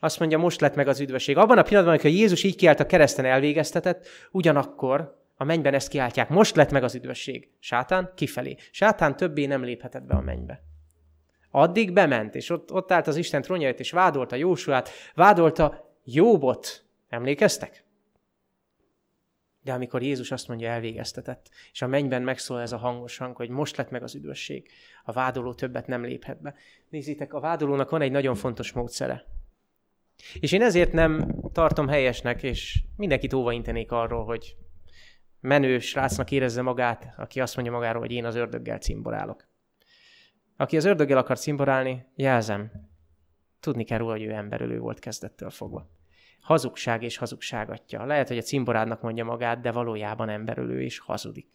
Azt 0.00 0.18
mondja, 0.18 0.38
most 0.38 0.60
lett 0.60 0.74
meg 0.74 0.88
az 0.88 1.00
üdvösség. 1.00 1.36
Abban 1.36 1.58
a 1.58 1.62
pillanatban, 1.62 1.94
amikor 1.94 2.10
Jézus 2.10 2.42
így 2.42 2.56
kiállt 2.56 2.80
a 2.80 2.86
kereszten 2.86 3.24
elvégeztetett, 3.24 4.06
ugyanakkor 4.30 5.24
a 5.36 5.44
mennyben 5.44 5.74
ezt 5.74 5.88
kiáltják, 5.88 6.28
most 6.28 6.56
lett 6.56 6.70
meg 6.70 6.82
az 6.82 6.94
üdvösség. 6.94 7.50
Sátán 7.58 8.12
kifelé. 8.14 8.56
Sátán 8.70 9.16
többé 9.16 9.46
nem 9.46 9.64
léphetett 9.64 10.02
be 10.02 10.14
a 10.14 10.20
mennybe. 10.20 10.68
Addig 11.50 11.92
bement, 11.92 12.34
és 12.34 12.50
ott, 12.50 12.72
ott 12.72 12.92
állt 12.92 13.06
az 13.06 13.16
Isten 13.16 13.42
trónjait, 13.42 13.80
és 13.80 13.90
vádolta 13.90 14.36
Jósuát, 14.36 14.90
vádolta 15.14 15.94
Jóbot. 16.04 16.84
Emlékeztek? 17.08 17.84
De 19.62 19.72
amikor 19.72 20.02
Jézus 20.02 20.30
azt 20.30 20.48
mondja, 20.48 20.70
elvégeztetett, 20.70 21.50
és 21.72 21.82
a 21.82 21.86
mennyben 21.86 22.22
megszól 22.22 22.60
ez 22.60 22.72
a 22.72 22.76
hangos 22.76 23.16
hang, 23.16 23.36
hogy 23.36 23.48
most 23.48 23.76
lett 23.76 23.90
meg 23.90 24.02
az 24.02 24.14
üdvösség, 24.14 24.70
a 25.04 25.12
vádoló 25.12 25.54
többet 25.54 25.86
nem 25.86 26.04
léphet 26.04 26.42
be. 26.42 26.54
Nézzétek, 26.88 27.34
a 27.34 27.40
vádolónak 27.40 27.90
van 27.90 28.00
egy 28.00 28.10
nagyon 28.10 28.34
fontos 28.34 28.72
módszere. 28.72 29.24
És 30.40 30.52
én 30.52 30.62
ezért 30.62 30.92
nem 30.92 31.40
tartom 31.52 31.88
helyesnek, 31.88 32.42
és 32.42 32.82
mindenkit 32.96 33.32
óvaintenék 33.32 33.92
arról, 33.92 34.24
hogy 34.24 34.56
menő 35.40 35.78
srácnak 35.78 36.30
érezze 36.30 36.62
magát, 36.62 37.14
aki 37.16 37.40
azt 37.40 37.54
mondja 37.56 37.74
magáról, 37.74 38.00
hogy 38.00 38.12
én 38.12 38.24
az 38.24 38.34
ördöggel 38.34 38.78
cimborálok. 38.78 39.49
Aki 40.60 40.76
az 40.76 40.84
ördöggel 40.84 41.18
akar 41.18 41.38
cimborálni, 41.38 42.06
jelzem, 42.14 42.88
tudni 43.60 43.84
kell 43.84 43.98
róla, 43.98 44.12
hogy 44.12 44.22
ő 44.22 44.32
emberölő 44.32 44.78
volt 44.78 44.98
kezdettől 44.98 45.50
fogva. 45.50 45.90
Hazugság 46.40 47.02
és 47.02 47.16
hazugságatja. 47.16 48.04
Lehet, 48.04 48.28
hogy 48.28 48.38
a 48.38 48.42
cimborádnak 48.42 49.02
mondja 49.02 49.24
magát, 49.24 49.60
de 49.60 49.72
valójában 49.72 50.28
emberölő 50.28 50.82
és 50.82 50.98
hazudik. 50.98 51.48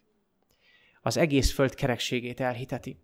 Az 1.02 1.18
egész 1.18 1.54
föld 1.54 1.76
kerekségét 1.76 2.40
elhiteti. 2.40 3.00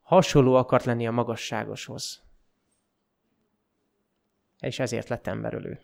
Hasonló 0.00 0.54
akart 0.54 0.84
lenni 0.84 1.06
a 1.06 1.10
magasságoshoz. 1.10 2.22
És 4.60 4.78
ezért 4.78 5.08
lett 5.08 5.26
emberölő. 5.26 5.80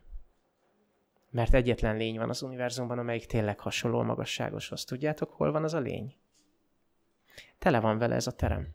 Mert 1.30 1.54
egyetlen 1.54 1.96
lény 1.96 2.18
van 2.18 2.28
az 2.28 2.42
univerzumban, 2.42 2.98
amelyik 2.98 3.26
tényleg 3.26 3.60
hasonló 3.60 3.98
a 3.98 4.02
magasságoshoz. 4.02 4.84
Tudjátok, 4.84 5.30
hol 5.30 5.52
van 5.52 5.64
az 5.64 5.74
a 5.74 5.80
lény? 5.80 6.20
Tele 7.58 7.80
van 7.80 7.98
vele 7.98 8.14
ez 8.14 8.26
a 8.26 8.32
terem. 8.32 8.68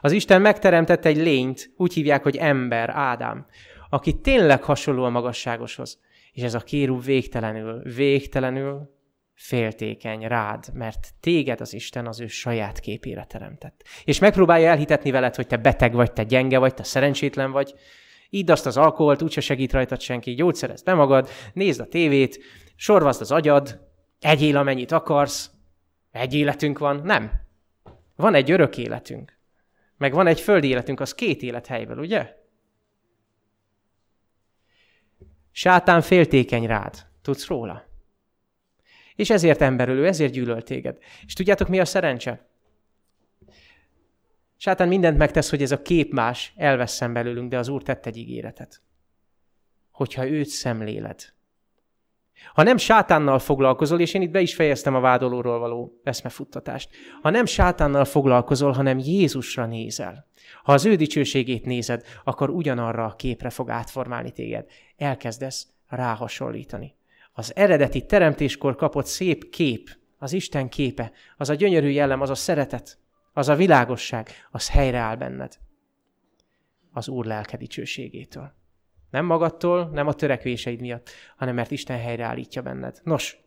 Az 0.00 0.12
Isten 0.12 0.40
megteremtett 0.40 1.04
egy 1.04 1.16
lényt, 1.16 1.70
úgy 1.76 1.92
hívják, 1.92 2.22
hogy 2.22 2.36
ember, 2.36 2.90
Ádám, 2.90 3.46
aki 3.90 4.20
tényleg 4.20 4.62
hasonló 4.62 5.04
a 5.04 5.10
magasságoshoz. 5.10 6.00
És 6.32 6.42
ez 6.42 6.54
a 6.54 6.60
kérú 6.60 7.00
végtelenül, 7.00 7.82
végtelenül 7.82 8.96
féltékeny 9.34 10.26
rád, 10.26 10.64
mert 10.72 11.08
téged 11.20 11.60
az 11.60 11.72
Isten 11.72 12.06
az 12.06 12.20
ő 12.20 12.26
saját 12.26 12.80
képére 12.80 13.24
teremtett. 13.24 13.84
És 14.04 14.18
megpróbálja 14.18 14.68
elhitetni 14.68 15.10
veled, 15.10 15.34
hogy 15.34 15.46
te 15.46 15.56
beteg 15.56 15.92
vagy, 15.92 16.12
te 16.12 16.22
gyenge 16.22 16.58
vagy, 16.58 16.74
te 16.74 16.82
szerencsétlen 16.82 17.50
vagy. 17.50 17.74
Idd 18.30 18.50
azt 18.50 18.66
az 18.66 18.76
alkoholt, 18.76 19.22
úgyse 19.22 19.40
segít 19.40 19.72
rajtad 19.72 20.00
senki, 20.00 20.34
gyógyszerezd 20.34 20.84
be 20.84 20.94
magad, 20.94 21.28
nézd 21.52 21.80
a 21.80 21.86
tévét, 21.86 22.38
sorvazd 22.76 23.20
az 23.20 23.32
agyad, 23.32 23.80
egyél 24.20 24.56
amennyit 24.56 24.92
akarsz, 24.92 25.50
egy 26.10 26.34
életünk 26.34 26.78
van. 26.78 26.96
Nem. 26.96 27.30
Van 28.16 28.34
egy 28.34 28.50
örök 28.50 28.76
életünk. 28.76 29.36
Meg 29.96 30.12
van 30.12 30.26
egy 30.26 30.40
földi 30.40 30.68
életünk, 30.68 31.00
az 31.00 31.14
két 31.14 31.42
élethelyből, 31.42 31.98
ugye? 31.98 32.36
Sátán 35.50 36.00
féltékeny 36.00 36.66
rád. 36.66 37.06
Tudsz 37.22 37.46
róla? 37.46 37.86
És 39.14 39.30
ezért 39.30 39.60
emberölő, 39.60 40.06
ezért 40.06 40.32
gyűlöl 40.32 40.62
téged. 40.62 40.98
És 41.26 41.32
tudjátok, 41.32 41.68
mi 41.68 41.80
a 41.80 41.84
szerencse? 41.84 42.46
Sátán 44.56 44.88
mindent 44.88 45.18
megtesz, 45.18 45.50
hogy 45.50 45.62
ez 45.62 45.72
a 45.72 45.82
kép 45.82 46.12
más 46.12 46.52
elveszem 46.56 47.12
belőlünk, 47.12 47.50
de 47.50 47.58
az 47.58 47.68
Úr 47.68 47.82
tett 47.82 48.06
egy 48.06 48.16
ígéretet. 48.16 48.82
Hogyha 49.90 50.28
őt 50.28 50.46
szemléled, 50.46 51.32
ha 52.54 52.62
nem 52.62 52.76
sátánnal 52.76 53.38
foglalkozol, 53.38 54.00
és 54.00 54.14
én 54.14 54.22
itt 54.22 54.30
be 54.30 54.40
is 54.40 54.54
fejeztem 54.54 54.94
a 54.94 55.00
vádolóról 55.00 55.58
való 55.58 56.00
eszmefuttatást, 56.02 56.90
ha 57.22 57.30
nem 57.30 57.44
sátánnal 57.44 58.04
foglalkozol, 58.04 58.72
hanem 58.72 58.98
Jézusra 58.98 59.66
nézel, 59.66 60.26
ha 60.62 60.72
az 60.72 60.84
ő 60.84 60.94
dicsőségét 60.94 61.64
nézed, 61.64 62.04
akkor 62.24 62.50
ugyanarra 62.50 63.04
a 63.04 63.14
képre 63.14 63.50
fog 63.50 63.70
átformálni 63.70 64.30
téged. 64.30 64.66
Elkezdesz 64.96 65.66
ráhasonlítani. 65.88 66.96
Az 67.32 67.56
eredeti 67.56 68.06
teremtéskor 68.06 68.76
kapott 68.76 69.06
szép 69.06 69.50
kép, 69.50 69.96
az 70.18 70.32
Isten 70.32 70.68
képe, 70.68 71.12
az 71.36 71.48
a 71.48 71.54
gyönyörű 71.54 71.88
jellem, 71.88 72.20
az 72.20 72.30
a 72.30 72.34
szeretet, 72.34 72.98
az 73.32 73.48
a 73.48 73.54
világosság, 73.54 74.30
az 74.50 74.70
helyreáll 74.70 75.16
benned. 75.16 75.58
Az 76.92 77.08
Úr 77.08 77.26
lelke 77.26 77.56
dicsőségétől. 77.56 78.57
Nem 79.10 79.24
magadtól, 79.24 79.88
nem 79.88 80.06
a 80.06 80.12
törekvéseid 80.12 80.80
miatt, 80.80 81.10
hanem 81.36 81.54
mert 81.54 81.70
Isten 81.70 81.98
helyreállítja 81.98 82.62
benned. 82.62 83.00
Nos, 83.04 83.38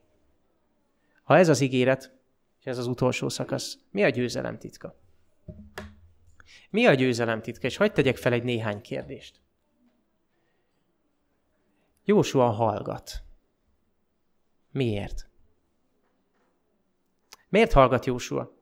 ha 1.24 1.38
ez 1.38 1.50
az 1.50 1.62
ígéret, 1.62 2.14
és 2.60 2.66
ez 2.66 2.78
az 2.78 2.88
utolsó 2.88 3.30
szakasz, 3.30 3.78
mi 3.92 4.04
a 4.04 4.10
győzelem 4.10 4.58
titka? 4.58 5.00
Mi 6.70 6.86
a 6.86 6.94
győzelem 6.94 7.42
titka? 7.42 7.68
És 7.68 7.78
hagyd 7.78 7.94
tegyek 7.94 8.18
fel 8.18 8.34
egy 8.34 8.44
néhány 8.44 8.82
kérdést. 8.82 9.40
Jósua 12.04 12.50
hallgat. 12.50 13.24
Miért? 14.72 15.30
Miért 17.50 17.72
hallgat 17.72 18.06
Jósua? 18.06 18.58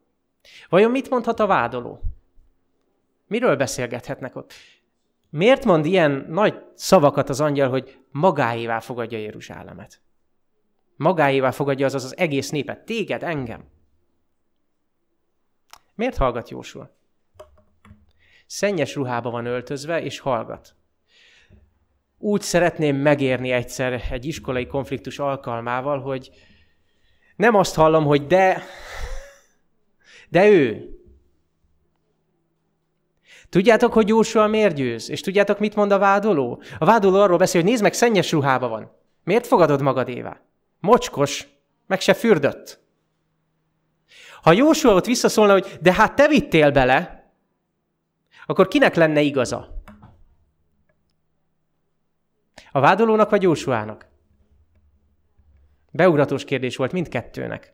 Vajon 0.69 0.91
mit 0.91 1.09
mondhat 1.09 1.39
a 1.39 1.47
vádoló? 1.47 2.01
Miről 3.27 3.55
beszélgethetnek 3.55 4.35
ott? 4.35 4.53
Miért 5.29 5.65
mond 5.65 5.85
ilyen 5.85 6.25
nagy 6.29 6.63
szavakat 6.75 7.29
az 7.29 7.41
angyal, 7.41 7.69
hogy 7.69 7.99
magáévá 8.11 8.79
fogadja 8.79 9.17
Jeruzsálemet? 9.17 10.01
Magáévá 10.95 11.51
fogadja 11.51 11.85
azaz 11.85 12.03
az 12.03 12.17
egész 12.17 12.49
népet, 12.49 12.85
téged, 12.85 13.23
engem. 13.23 13.63
Miért 15.95 16.17
hallgat 16.17 16.49
Jósua? 16.49 16.97
Szennyes 18.45 18.95
ruhába 18.95 19.29
van 19.29 19.45
öltözve, 19.45 20.01
és 20.01 20.19
hallgat. 20.19 20.75
Úgy 22.17 22.41
szeretném 22.41 22.95
megérni 22.95 23.51
egyszer 23.51 24.01
egy 24.11 24.25
iskolai 24.25 24.67
konfliktus 24.67 25.19
alkalmával, 25.19 26.01
hogy 26.01 26.29
nem 27.35 27.55
azt 27.55 27.75
hallom, 27.75 28.05
hogy 28.05 28.27
de, 28.27 28.63
de 30.29 30.49
ő, 30.49 30.89
Tudjátok, 33.49 33.93
hogy 33.93 34.07
Jósua 34.07 34.47
miért 34.47 34.75
győz? 34.75 35.09
És 35.09 35.21
tudjátok, 35.21 35.59
mit 35.59 35.75
mond 35.75 35.91
a 35.91 35.97
vádoló? 35.97 36.61
A 36.77 36.85
vádoló 36.85 37.21
arról 37.21 37.37
beszél, 37.37 37.61
hogy 37.61 37.69
nézd 37.69 37.83
meg, 37.83 37.93
szennyes 37.93 38.31
ruhába 38.31 38.67
van. 38.67 38.91
Miért 39.23 39.47
fogadod 39.47 39.81
magadévá? 39.81 40.41
Mocskos, 40.79 41.47
meg 41.87 41.99
se 41.99 42.13
fürdött. 42.13 42.79
Ha 44.41 44.51
Jósua 44.51 44.93
ott 44.93 45.05
visszaszólna, 45.05 45.51
hogy 45.51 45.77
de 45.81 45.93
hát 45.93 46.15
te 46.15 46.27
vittél 46.27 46.71
bele, 46.71 47.31
akkor 48.45 48.67
kinek 48.67 48.95
lenne 48.95 49.21
igaza? 49.21 49.81
A 52.71 52.79
vádolónak 52.79 53.29
vagy 53.29 53.41
Jósuának? 53.41 54.07
Beugratós 55.91 56.43
kérdés 56.43 56.75
volt 56.75 56.91
mindkettőnek. 56.91 57.73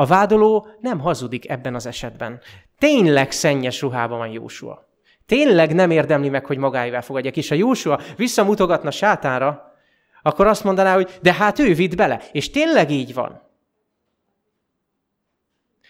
A 0.00 0.06
vádoló 0.06 0.66
nem 0.80 1.00
hazudik 1.00 1.48
ebben 1.50 1.74
az 1.74 1.86
esetben. 1.86 2.40
Tényleg 2.78 3.30
szennyes 3.30 3.80
ruhában 3.80 4.18
van 4.18 4.28
Jósua. 4.28 4.88
Tényleg 5.26 5.74
nem 5.74 5.90
érdemli 5.90 6.28
meg, 6.28 6.46
hogy 6.46 6.58
magáival 6.58 7.00
fogadják. 7.00 7.36
És 7.36 7.48
ha 7.48 7.54
Jósua 7.54 8.00
visszamutogatna 8.16 8.90
sátánra, 8.90 9.74
akkor 10.22 10.46
azt 10.46 10.64
mondaná, 10.64 10.94
hogy 10.94 11.18
de 11.22 11.32
hát 11.32 11.58
ő 11.58 11.74
vitt 11.74 11.96
bele. 11.96 12.22
És 12.32 12.50
tényleg 12.50 12.90
így 12.90 13.14
van. 13.14 13.42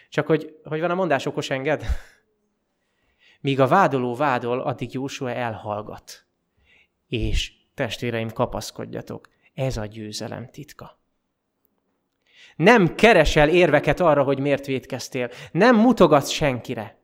Csak 0.08 0.26
hogy, 0.26 0.56
hogy 0.64 0.80
van 0.80 0.90
a 0.90 0.94
mondás 0.94 1.26
okos 1.26 1.50
enged? 1.50 1.84
Míg 3.40 3.60
a 3.60 3.66
vádoló 3.66 4.14
vádol, 4.14 4.60
addig 4.60 4.92
Jósua 4.92 5.30
elhallgat. 5.30 6.26
És 7.08 7.52
testvéreim, 7.74 8.30
kapaszkodjatok. 8.30 9.28
Ez 9.54 9.76
a 9.76 9.86
győzelem 9.86 10.50
titka. 10.50 10.99
Nem 12.60 12.94
keresel 12.94 13.48
érveket 13.48 14.00
arra, 14.00 14.22
hogy 14.22 14.38
miért 14.38 14.66
védkeztél. 14.66 15.30
Nem 15.52 15.76
mutogatsz 15.76 16.28
senkire. 16.28 16.98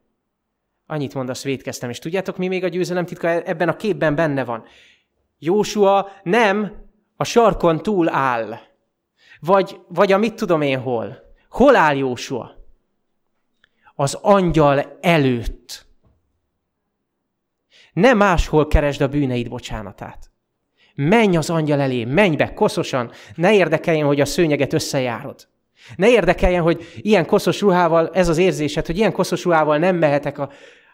Annyit 0.86 1.14
mondasz, 1.14 1.42
védkeztem. 1.42 1.90
És 1.90 1.98
tudjátok, 1.98 2.36
mi 2.36 2.48
még 2.48 2.64
a 2.64 2.68
győzelem 2.68 3.06
titka 3.06 3.28
ebben 3.28 3.68
a 3.68 3.76
képben 3.76 4.14
benne 4.14 4.44
van? 4.44 4.64
Jósua 5.38 6.10
nem 6.22 6.72
a 7.16 7.24
sarkon 7.24 7.82
túl 7.82 8.08
áll, 8.08 8.58
vagy, 9.40 9.80
vagy 9.88 10.12
a 10.12 10.18
mit 10.18 10.34
tudom 10.34 10.60
én 10.60 10.80
hol. 10.80 11.34
Hol 11.48 11.76
áll 11.76 11.96
Jósua? 11.96 12.54
Az 13.94 14.14
angyal 14.14 14.98
előtt. 15.00 15.86
Ne 17.92 18.14
máshol 18.14 18.66
keresd 18.66 19.00
a 19.00 19.08
bűneid 19.08 19.48
bocsánatát. 19.48 20.30
Menj 20.96 21.36
az 21.36 21.50
angyal 21.50 21.80
elé, 21.80 22.04
menj 22.04 22.36
be 22.36 22.52
koszosan, 22.54 23.10
ne 23.34 23.54
érdekeljen, 23.54 24.06
hogy 24.06 24.20
a 24.20 24.24
szőnyeget 24.24 24.72
összejárod. 24.72 25.48
Ne 25.96 26.10
érdekeljen, 26.10 26.62
hogy 26.62 26.84
ilyen 26.96 27.26
koszos 27.26 27.60
ruhával, 27.60 28.10
ez 28.12 28.28
az 28.28 28.38
érzésed, 28.38 28.86
hogy 28.86 28.96
ilyen 28.96 29.12
koszos 29.12 29.44
ruhával 29.44 29.78
nem 29.78 29.96
mehetek 29.96 30.38
a 30.38 30.50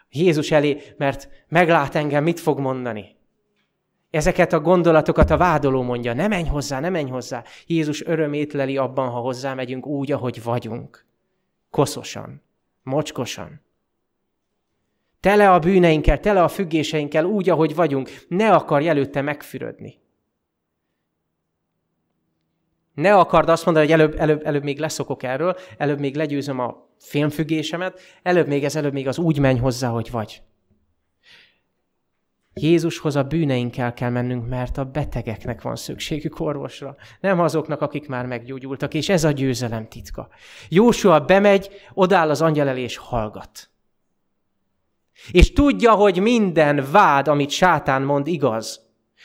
Jézus 0.09 0.51
elé, 0.51 0.81
mert 0.97 1.29
meglát 1.47 1.95
engem, 1.95 2.23
mit 2.23 2.39
fog 2.39 2.59
mondani. 2.59 3.15
Ezeket 4.09 4.53
a 4.53 4.59
gondolatokat 4.59 5.29
a 5.29 5.37
vádoló 5.37 5.81
mondja, 5.81 6.13
ne 6.13 6.27
menj 6.27 6.47
hozzá, 6.47 6.79
ne 6.79 6.89
menj 6.89 7.09
hozzá. 7.09 7.43
Jézus 7.65 8.05
örömét 8.05 8.53
leli 8.53 8.77
abban, 8.77 9.09
ha 9.09 9.19
hozzá 9.19 9.53
megyünk 9.53 9.85
úgy, 9.85 10.11
ahogy 10.11 10.43
vagyunk. 10.43 11.05
Koszosan, 11.69 12.41
mocskosan. 12.83 13.61
Tele 15.23 15.51
a 15.51 15.59
bűneinkkel, 15.59 16.19
tele 16.19 16.43
a 16.43 16.47
függéseinkkel, 16.47 17.25
úgy, 17.25 17.49
ahogy 17.49 17.75
vagyunk. 17.75 18.09
Ne 18.27 18.51
akarj 18.51 18.87
előtte 18.87 19.21
megfürödni. 19.21 19.99
Ne 22.93 23.15
akard 23.15 23.49
azt 23.49 23.65
mondani, 23.65 23.85
hogy 23.85 23.99
előbb, 23.99 24.15
előbb, 24.19 24.45
előbb 24.45 24.63
még 24.63 24.79
leszokok 24.79 25.23
erről, 25.23 25.55
előbb 25.77 25.99
még 25.99 26.15
legyőzöm 26.15 26.59
a 26.59 26.89
félmfüggésemet, 26.99 27.99
előbb 28.23 28.47
még 28.47 28.63
ez, 28.63 28.75
előbb 28.75 28.93
még 28.93 29.07
az 29.07 29.17
úgy 29.17 29.39
menj 29.39 29.59
hozzá, 29.59 29.89
hogy 29.89 30.11
vagy. 30.11 30.41
Jézushoz 32.53 33.15
a 33.15 33.23
bűneinkkel 33.23 33.93
kell 33.93 34.09
mennünk, 34.09 34.47
mert 34.49 34.77
a 34.77 34.85
betegeknek 34.85 35.61
van 35.61 35.75
szükségük 35.75 36.39
orvosra, 36.39 36.95
nem 37.19 37.39
azoknak, 37.39 37.81
akik 37.81 38.07
már 38.07 38.25
meggyógyultak, 38.25 38.93
és 38.93 39.09
ez 39.09 39.23
a 39.23 39.31
győzelem 39.31 39.87
titka. 39.87 40.29
Jósua 40.69 41.19
bemegy, 41.19 41.69
odáll 41.93 42.29
az 42.29 42.41
angyal 42.41 42.67
elé, 42.67 42.81
és 42.81 42.97
hallgat. 42.97 43.72
És 45.31 45.53
tudja, 45.53 45.91
hogy 45.91 46.21
minden 46.21 46.87
vád, 46.91 47.27
amit 47.27 47.49
sátán 47.49 48.01
mond, 48.01 48.27
igaz. 48.27 48.81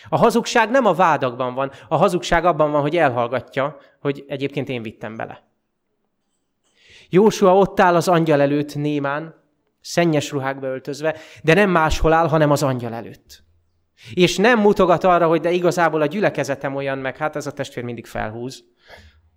A 0.09 0.17
hazugság 0.17 0.71
nem 0.71 0.87
a 0.87 0.95
vádakban 0.95 1.55
van, 1.55 1.71
a 1.89 1.97
hazugság 1.97 2.45
abban 2.45 2.71
van, 2.71 2.81
hogy 2.81 2.97
elhallgatja, 2.97 3.77
hogy 4.01 4.25
egyébként 4.29 4.69
én 4.69 4.83
vittem 4.83 5.17
bele. 5.17 5.47
Jósua 7.11 7.57
ott 7.57 7.81
áll 7.81 7.95
az 7.95 8.09
angyal 8.09 8.41
előtt 8.41 8.75
némán, 8.75 9.35
szennyes 9.81 10.31
ruhákba 10.31 10.67
öltözve, 10.67 11.17
de 11.43 11.55
nem 11.55 11.71
máshol 11.71 12.13
áll, 12.13 12.29
hanem 12.29 12.51
az 12.51 12.63
angyal 12.63 12.95
előtt. 12.95 13.43
És 14.15 14.37
nem 14.37 14.61
mutogat 14.61 15.05
arra, 15.05 15.27
hogy 15.27 15.41
de 15.41 15.51
igazából 15.51 16.01
a 16.01 16.07
gyülekezetem 16.07 16.75
olyan, 16.75 16.99
meg 16.99 17.17
hát 17.17 17.37
ez 17.37 17.47
a 17.47 17.53
testvér 17.53 17.85
mindig 17.85 18.07
felhúz. 18.07 18.65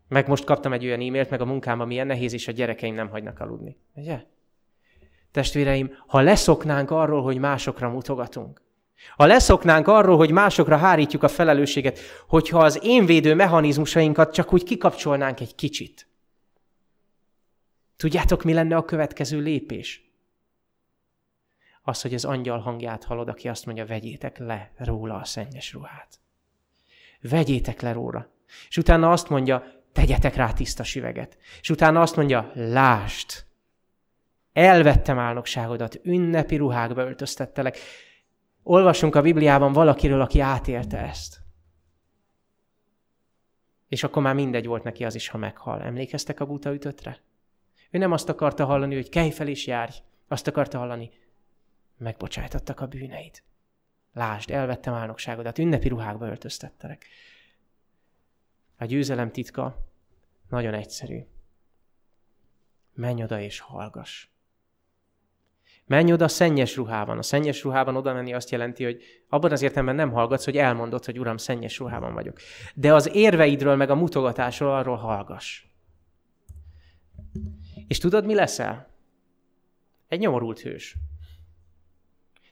Meg 0.08 0.28
most 0.28 0.44
kaptam 0.44 0.74
egy 0.74 0.86
olyan 0.86 1.02
e-mailt, 1.02 1.30
meg 1.30 1.42
a 1.42 1.46
munkámban 1.46 1.88
milyen 1.88 2.08
nehéz, 2.08 2.34
és 2.34 2.48
a 2.48 2.52
gyerekeim 2.52 2.96
nem 2.96 3.10
hagynak 3.10 3.40
aludni. 3.40 3.78
Ugye? 3.96 4.24
Testvéreim, 5.32 6.04
ha 6.08 6.22
leszoknánk 6.22 6.92
arról, 6.92 7.24
hogy 7.24 7.38
másokra 7.38 7.90
mutogatunk, 7.90 8.62
ha 9.16 9.26
leszoknánk 9.26 9.88
arról, 9.88 10.18
hogy 10.18 10.32
másokra 10.32 10.78
hárítjuk 10.78 11.24
a 11.24 11.28
felelősséget, 11.28 12.00
hogyha 12.28 12.60
az 12.60 12.80
énvédő 12.84 13.36
mechanizmusainkat 13.36 14.34
csak 14.34 14.54
úgy 14.54 14.64
kikapcsolnánk 14.64 15.40
egy 15.40 15.56
kicsit. 15.56 16.08
Tudjátok, 17.98 18.44
mi 18.44 18.54
lenne 18.54 18.76
a 18.76 18.86
következő 18.86 19.40
lépés? 19.40 20.10
Az, 21.82 22.02
hogy 22.02 22.14
az 22.14 22.26
angyal 22.26 22.60
hangját 22.60 23.04
hallod, 23.04 23.28
aki 23.28 23.48
azt 23.48 23.66
mondja, 23.66 23.86
vegyétek 23.86 24.38
le 24.38 24.72
róla 24.78 25.16
a 25.16 25.26
szennyes 25.26 25.74
ruhát. 25.74 26.20
Vegyétek 27.22 27.82
le 27.82 27.92
róla. 27.92 28.28
És 28.70 28.78
utána 28.78 29.12
azt 29.12 29.30
mondja, 29.30 29.64
tegyetek 29.94 30.36
rá 30.36 30.54
tiszta 30.54 30.84
süveget. 30.84 31.38
És 31.62 31.70
utána 31.70 32.02
azt 32.02 32.16
mondja, 32.16 32.52
lást, 32.54 33.46
elvettem 34.54 35.20
álnokságodat, 35.20 36.00
ünnepi 36.04 36.56
ruhákba 36.56 37.02
öltöztettelek. 37.02 37.78
Olvasunk 38.64 39.16
a 39.16 39.22
Bibliában 39.22 39.74
valakiről, 39.74 40.22
aki 40.22 40.40
átélte 40.40 40.98
ezt. 40.98 41.40
És 43.88 44.04
akkor 44.04 44.22
már 44.22 44.36
mindegy 44.36 44.66
volt 44.66 44.84
neki 44.84 45.06
az 45.06 45.16
is, 45.16 45.28
ha 45.28 45.38
meghal. 45.38 45.82
Emlékeztek 45.82 46.40
a 46.40 46.46
buta 46.46 46.74
ütöttre? 46.74 47.22
Ő 47.90 47.98
nem 47.98 48.12
azt 48.12 48.30
akarta 48.30 48.66
hallani, 48.66 48.96
hogy 48.96 49.10
kelj 49.10 49.32
fel 49.32 49.48
és 49.48 49.68
járj. 49.68 49.94
Azt 50.28 50.48
akarta 50.48 50.78
hallani, 50.78 51.10
megbocsájtottak 51.98 52.80
a 52.80 52.88
bűneid. 52.88 53.44
Lásd, 54.14 54.52
elvettem 54.52 54.94
álnokságodat, 54.94 55.58
ünnepi 55.58 55.88
ruhákba 55.88 56.26
öltöztettelek. 56.26 57.06
A 58.78 58.86
győzelem 58.86 59.32
titka 59.32 59.78
nagyon 60.50 60.74
egyszerű. 60.74 61.26
Menj 62.94 63.24
oda 63.24 63.40
és 63.40 63.60
hallgass. 63.60 64.28
Menj 65.92 66.12
oda 66.12 66.28
szennyes 66.28 66.76
ruhában. 66.76 67.18
A 67.18 67.22
szennyes 67.22 67.64
ruhában 67.64 67.96
oda 67.96 68.14
menni 68.14 68.34
azt 68.34 68.50
jelenti, 68.50 68.84
hogy 68.84 69.04
abban 69.30 69.52
az 69.52 69.62
értelemben 69.62 69.96
nem 69.96 70.12
hallgatsz, 70.12 70.46
hogy 70.46 70.58
elmondod, 70.58 71.06
hogy 71.06 71.20
Uram, 71.20 71.38
szennyes 71.38 71.78
ruhában 71.78 72.14
vagyok. 72.14 72.38
De 72.74 72.94
az 72.94 73.10
érveidről, 73.14 73.76
meg 73.76 73.90
a 73.90 73.96
mutogatásról 73.96 74.74
arról 74.74 74.96
hallgass. 74.96 75.64
És 77.88 77.98
tudod, 77.98 78.26
mi 78.26 78.34
leszel? 78.34 78.90
Egy 80.08 80.20
nyomorult 80.20 80.60
hős. 80.60 80.96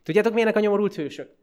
Tudjátok, 0.03 0.33
milyenek 0.33 0.55
a 0.55 0.59
nyomorult 0.59 0.95
hősök? 0.95 1.35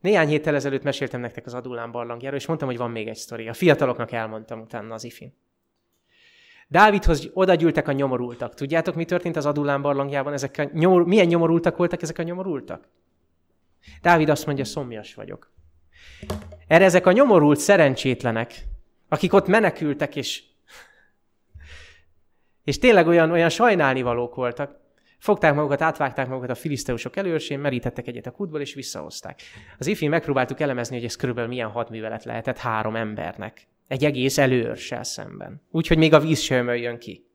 Néhány 0.00 0.28
héttel 0.28 0.54
ezelőtt 0.54 0.82
meséltem 0.82 1.20
nektek 1.20 1.46
az 1.46 1.54
Adulán 1.54 1.90
barlangjáról, 1.90 2.38
és 2.38 2.46
mondtam, 2.46 2.68
hogy 2.68 2.76
van 2.76 2.90
még 2.90 3.08
egy 3.08 3.16
sztori. 3.16 3.48
A 3.48 3.54
fiataloknak 3.54 4.12
elmondtam 4.12 4.60
utána 4.60 4.94
az 4.94 5.04
ifin. 5.04 5.34
Dávidhoz 6.68 7.30
oda 7.32 7.54
gyűltek 7.54 7.88
a 7.88 7.92
nyomorultak. 7.92 8.54
Tudjátok, 8.54 8.94
mi 8.94 9.04
történt 9.04 9.36
az 9.36 9.46
Adulán 9.46 9.82
barlangjában? 9.82 10.32
Ezek 10.32 10.58
a 10.58 10.68
nyomor... 10.72 11.06
Milyen 11.06 11.26
nyomorultak 11.26 11.76
voltak 11.76 12.02
ezek 12.02 12.18
a 12.18 12.22
nyomorultak? 12.22 12.88
Dávid 14.02 14.28
azt 14.28 14.46
mondja, 14.46 14.64
szomjas 14.64 15.14
vagyok. 15.14 15.52
Erre 16.66 16.84
ezek 16.84 17.06
a 17.06 17.12
nyomorult 17.12 17.58
szerencsétlenek, 17.58 18.64
akik 19.08 19.32
ott 19.32 19.46
menekültek, 19.46 20.16
és, 20.16 20.42
és 22.64 22.78
tényleg 22.78 23.06
olyan, 23.06 23.30
olyan 23.30 23.48
sajnálnivalók 23.48 24.34
voltak, 24.34 24.82
Fogták 25.24 25.54
magukat, 25.54 25.82
átvágták 25.82 26.28
magukat 26.28 26.50
a 26.50 26.54
filiszteusok 26.54 27.16
előrsén, 27.16 27.58
merítettek 27.58 28.06
egyet 28.06 28.26
a 28.26 28.30
kútból, 28.30 28.60
és 28.60 28.74
visszahozták. 28.74 29.40
Az 29.78 29.86
ifin 29.86 30.08
megpróbáltuk 30.08 30.60
elemezni, 30.60 30.96
hogy 30.96 31.04
ez 31.04 31.16
körülbelül 31.16 31.50
milyen 31.50 31.70
hadművelet 31.70 32.24
lehetett 32.24 32.58
három 32.58 32.96
embernek. 32.96 33.66
Egy 33.88 34.04
egész 34.04 34.38
előörssel 34.38 35.04
szemben. 35.04 35.62
Úgyhogy 35.70 35.98
még 35.98 36.12
a 36.12 36.20
víz 36.20 36.40
sem 36.40 36.74
jön 36.74 36.98
ki. 36.98 37.26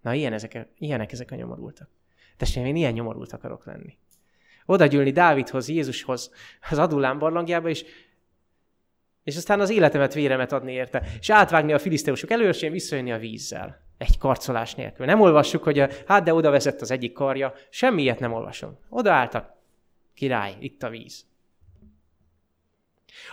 Na, 0.00 0.14
ilyen 0.14 0.32
ezek, 0.32 0.68
ilyenek 0.78 1.12
ezek 1.12 1.30
a 1.30 1.34
nyomorultak. 1.34 1.90
Testvérem, 2.36 2.68
én 2.68 2.76
ilyen 2.76 2.92
nyomorult 2.92 3.32
akarok 3.32 3.64
lenni. 3.64 3.98
Oda 4.66 4.86
gyűlni 4.86 5.10
Dávidhoz, 5.10 5.68
Jézushoz, 5.68 6.30
az 6.70 6.78
Adulán 6.78 7.18
barlangjába, 7.18 7.68
és, 7.68 7.84
és 9.22 9.36
aztán 9.36 9.60
az 9.60 9.70
életemet, 9.70 10.14
véremet 10.14 10.52
adni 10.52 10.72
érte, 10.72 11.02
és 11.20 11.30
átvágni 11.30 11.72
a 11.72 11.78
filiszteusok 11.78 12.30
előrsén, 12.30 12.72
visszajönni 12.72 13.12
a 13.12 13.18
vízzel. 13.18 13.82
Egy 13.98 14.18
karcolás 14.18 14.74
nélkül. 14.74 15.06
Nem 15.06 15.20
olvassuk, 15.20 15.62
hogy 15.62 15.78
a, 15.78 15.88
hát 16.06 16.24
de 16.24 16.34
oda 16.34 16.50
vezett 16.50 16.80
az 16.80 16.90
egyik 16.90 17.12
karja. 17.12 17.54
Semmi 17.70 18.02
ilyet 18.02 18.18
nem 18.18 18.32
olvasom. 18.32 18.78
Oda 18.88 19.12
álltak. 19.12 19.52
Király, 20.14 20.56
itt 20.60 20.82
a 20.82 20.88
víz. 20.88 21.24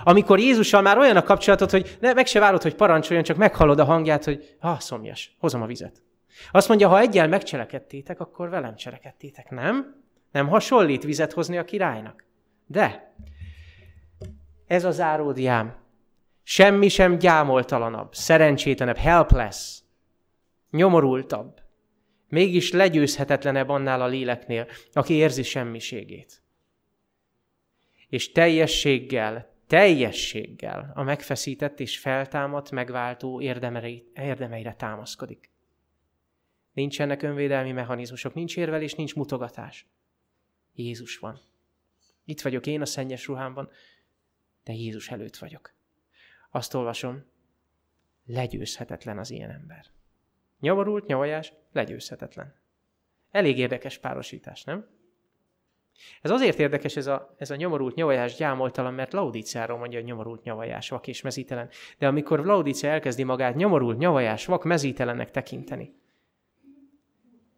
Amikor 0.03 0.39
Jézussal 0.39 0.81
már 0.81 0.97
olyan 0.97 1.15
a 1.15 1.23
kapcsolatot, 1.23 1.71
hogy 1.71 1.97
ne, 1.99 2.13
meg 2.13 2.25
se 2.25 2.39
várod, 2.39 2.61
hogy 2.61 2.75
parancsoljon, 2.75 3.23
csak 3.23 3.37
meghallod 3.37 3.79
a 3.79 3.83
hangját, 3.83 4.23
hogy 4.23 4.55
ha, 4.59 4.79
szomjas, 4.79 5.35
hozom 5.39 5.61
a 5.61 5.65
vizet. 5.65 6.01
Azt 6.51 6.67
mondja, 6.67 6.87
ha 6.87 6.99
egyel 6.99 7.27
megcselekedtétek, 7.27 8.19
akkor 8.19 8.49
velem 8.49 8.75
cselekedtétek, 8.75 9.49
nem? 9.49 10.03
Nem 10.31 10.47
hasonlít 10.47 11.03
vizet 11.03 11.33
hozni 11.33 11.57
a 11.57 11.63
királynak. 11.63 12.25
De 12.67 13.13
ez 14.67 14.85
az 14.85 14.99
áródiám. 14.99 15.79
Semmi 16.43 16.87
sem 16.87 17.17
gyámoltalanabb, 17.17 18.13
szerencsétlenebb, 18.13 18.97
helpless, 18.97 19.79
nyomorultabb, 20.71 21.59
mégis 22.27 22.71
legyőzhetetlenebb 22.71 23.69
annál 23.69 24.01
a 24.01 24.07
léleknél, 24.07 24.67
aki 24.93 25.13
érzi 25.13 25.43
semmiségét. 25.43 26.41
És 28.09 28.31
teljességgel, 28.31 29.50
teljességgel 29.71 30.91
a 30.95 31.03
megfeszített 31.03 31.79
és 31.79 31.99
feltámadt 31.99 32.71
megváltó 32.71 33.41
érdemeire 33.41 34.73
támaszkodik. 34.73 35.51
Nincsenek 36.73 37.21
önvédelmi 37.21 37.71
mechanizmusok, 37.71 38.33
nincs 38.33 38.57
érvelés, 38.57 38.93
nincs 38.93 39.15
mutogatás. 39.15 39.87
Jézus 40.73 41.17
van. 41.17 41.39
Itt 42.25 42.41
vagyok 42.41 42.65
én 42.65 42.81
a 42.81 42.85
szennyes 42.85 43.27
ruhámban, 43.27 43.69
de 44.63 44.73
Jézus 44.73 45.09
előtt 45.09 45.37
vagyok. 45.37 45.73
Azt 46.49 46.73
olvasom, 46.73 47.25
legyőzhetetlen 48.25 49.17
az 49.17 49.29
ilyen 49.29 49.51
ember. 49.51 49.85
Nyomorult, 50.59 51.05
nyavajás, 51.05 51.53
legyőzhetetlen. 51.71 52.55
Elég 53.29 53.57
érdekes 53.57 53.97
párosítás, 53.97 54.63
nem? 54.63 54.87
Ez 56.21 56.31
azért 56.31 56.59
érdekes 56.59 56.95
ez 56.95 57.07
a, 57.07 57.35
ez 57.37 57.49
a 57.49 57.55
nyomorult 57.55 57.95
nyavajás 57.95 58.35
gyámoltalan, 58.35 58.93
mert 58.93 59.13
Laudiciáról 59.13 59.77
mondja, 59.77 59.97
hogy 59.99 60.07
nyomorult 60.07 60.43
nyavajás, 60.43 60.89
vak 60.89 61.07
és 61.07 61.21
mezítelen. 61.21 61.69
De 61.97 62.07
amikor 62.07 62.45
Laudicea 62.45 62.89
elkezdi 62.89 63.23
magát 63.23 63.55
nyomorult 63.55 63.97
nyavajás, 63.97 64.45
vak, 64.45 64.63
mezítelennek 64.63 65.31
tekinteni, 65.31 65.93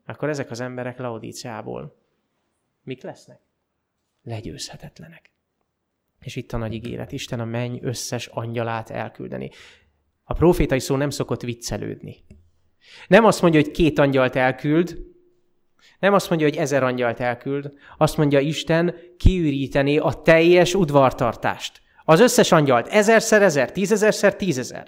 akkor 0.06 0.30
ezek 0.30 0.52
az 0.52 0.60
emberek 0.60 0.98
Laudiciából 0.98 1.96
mik 2.84 3.04
lesznek? 3.04 3.40
Legyőzhetetlenek. 4.24 5.32
És 6.20 6.36
itt 6.36 6.52
a 6.52 6.58
nagy 6.58 6.74
ígéret, 6.74 7.12
Isten 7.12 7.40
a 7.40 7.46
menny 7.46 7.78
összes 7.82 8.28
angyalát 8.28 8.90
elküldeni. 8.90 9.50
A 10.24 10.34
profétai 10.34 10.80
szó 10.80 10.96
nem 10.96 11.10
szokott 11.10 11.42
viccelődni. 11.42 12.16
Nem 13.08 13.26
azt 13.26 13.42
mondja, 13.42 13.62
hogy 13.62 13.72
két 13.72 14.00
angyalt 14.00 14.36
elküld, 14.36 15.13
nem 16.00 16.14
azt 16.14 16.30
mondja, 16.30 16.48
hogy 16.48 16.58
ezer 16.58 16.84
angyalt 16.84 17.20
elküld, 17.20 17.74
azt 17.98 18.18
mondja 18.18 18.40
Isten 18.40 18.96
kiüríteni 19.18 19.98
a 19.98 20.12
teljes 20.12 20.74
udvartartást. 20.74 21.82
Az 22.06 22.20
összes 22.20 22.52
angyalt 22.52 22.88
ezerszer 22.88 23.42
ezer, 23.42 23.72
tízezerszer 23.72 24.36
tízezer. 24.36 24.88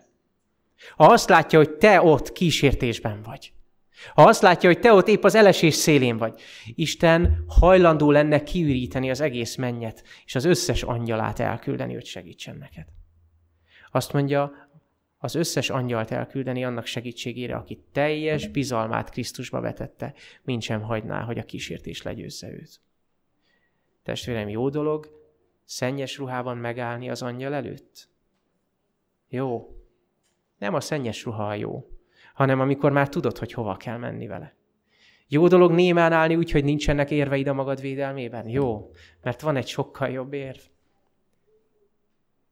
Ha 0.96 1.06
azt 1.06 1.30
látja, 1.30 1.60
hogy 1.60 1.72
te 1.72 2.02
ott 2.02 2.32
kísértésben 2.32 3.22
vagy, 3.22 3.54
ha 4.14 4.24
azt 4.24 4.42
látja, 4.42 4.70
hogy 4.70 4.80
te 4.80 4.94
ott 4.94 5.08
épp 5.08 5.24
az 5.24 5.36
elesés 5.36 5.74
szélén 5.74 6.18
vagy, 6.18 6.42
Isten 6.66 7.44
hajlandó 7.48 8.12
lenne 8.12 8.44
kiüríteni 8.44 9.10
az 9.10 9.22
egész 9.22 9.56
mennyet, 9.56 10.04
és 10.26 10.36
az 10.36 10.46
összes 10.46 10.84
angyalát 10.84 11.40
elküldeni, 11.40 11.94
hogy 11.94 12.06
segítsen 12.06 12.58
neked. 12.58 12.86
Azt 13.92 14.14
mondja, 14.14 14.52
az 15.26 15.36
összes 15.36 15.70
angyalt 15.70 16.12
elküldeni 16.12 16.66
annak 16.66 16.86
segítségére, 16.86 17.56
aki 17.56 17.84
teljes 17.92 18.48
bizalmát 18.48 19.10
Krisztusba 19.10 19.62
vetette, 19.62 20.14
mint 20.44 20.62
sem 20.62 20.82
hagyná, 20.82 21.22
hogy 21.22 21.38
a 21.38 21.44
kísértés 21.44 22.02
legyőzze 22.02 22.52
őt. 22.52 22.82
Testvérem, 24.04 24.50
jó 24.50 24.70
dolog 24.70 25.10
szennyes 25.64 26.18
ruhában 26.18 26.58
megállni 26.58 27.10
az 27.10 27.22
angyal 27.22 27.54
előtt? 27.54 28.10
Jó. 29.30 29.76
Nem 30.58 30.74
a 30.74 30.80
szennyes 30.80 31.24
ruha 31.24 31.48
a 31.48 31.54
jó, 31.54 31.90
hanem 32.34 32.60
amikor 32.60 32.92
már 32.92 33.10
tudod, 33.10 33.38
hogy 33.38 33.52
hova 33.52 33.78
kell 33.78 33.98
menni 33.98 34.28
vele. 34.28 34.56
Jó 35.28 35.48
dolog 35.48 35.72
némán 35.72 36.12
állni 36.12 36.36
úgy, 36.36 36.52
hogy 36.52 36.64
nincsenek 36.64 37.12
érveid 37.12 37.48
a 37.48 37.54
magad 37.54 37.82
védelmében? 37.82 38.48
Jó, 38.50 38.92
mert 39.22 39.42
van 39.42 39.56
egy 39.56 39.68
sokkal 39.68 40.10
jobb 40.10 40.34
érv. 40.34 40.60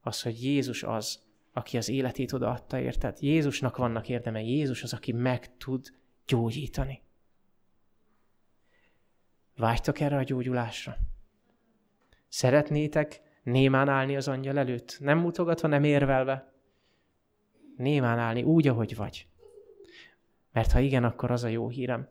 Az, 0.01 0.21
hogy 0.21 0.43
Jézus 0.43 0.83
az, 0.83 1.21
aki 1.53 1.77
az 1.77 1.89
életét 1.89 2.31
odaadta, 2.31 2.79
érted? 2.79 3.17
Jézusnak 3.21 3.77
vannak 3.77 4.09
érdeme. 4.09 4.41
Jézus 4.41 4.83
az, 4.83 4.93
aki 4.93 5.11
meg 5.11 5.57
tud 5.57 5.93
gyógyítani. 6.27 7.01
Vágytok 9.55 9.99
erre 9.99 10.17
a 10.17 10.23
gyógyulásra? 10.23 10.97
Szeretnétek 12.27 13.21
némán 13.43 13.89
állni 13.89 14.15
az 14.15 14.27
angyal 14.27 14.57
előtt? 14.57 14.97
Nem 14.99 15.17
mutogatva, 15.17 15.67
nem 15.67 15.83
érvelve? 15.83 16.53
Némán 17.77 18.19
állni 18.19 18.43
úgy, 18.43 18.67
ahogy 18.67 18.95
vagy. 18.95 19.27
Mert 20.51 20.71
ha 20.71 20.79
igen, 20.79 21.03
akkor 21.03 21.31
az 21.31 21.43
a 21.43 21.47
jó 21.47 21.69
hírem, 21.69 22.07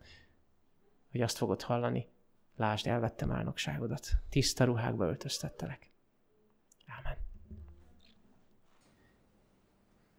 hogy 1.10 1.20
azt 1.20 1.36
fogod 1.36 1.62
hallani. 1.62 2.08
Lásd, 2.56 2.86
elvettem 2.86 3.30
álnokságodat. 3.30 4.08
Tiszta 4.28 4.64
ruhákba 4.64 5.06
öltöztettelek. 5.06 5.91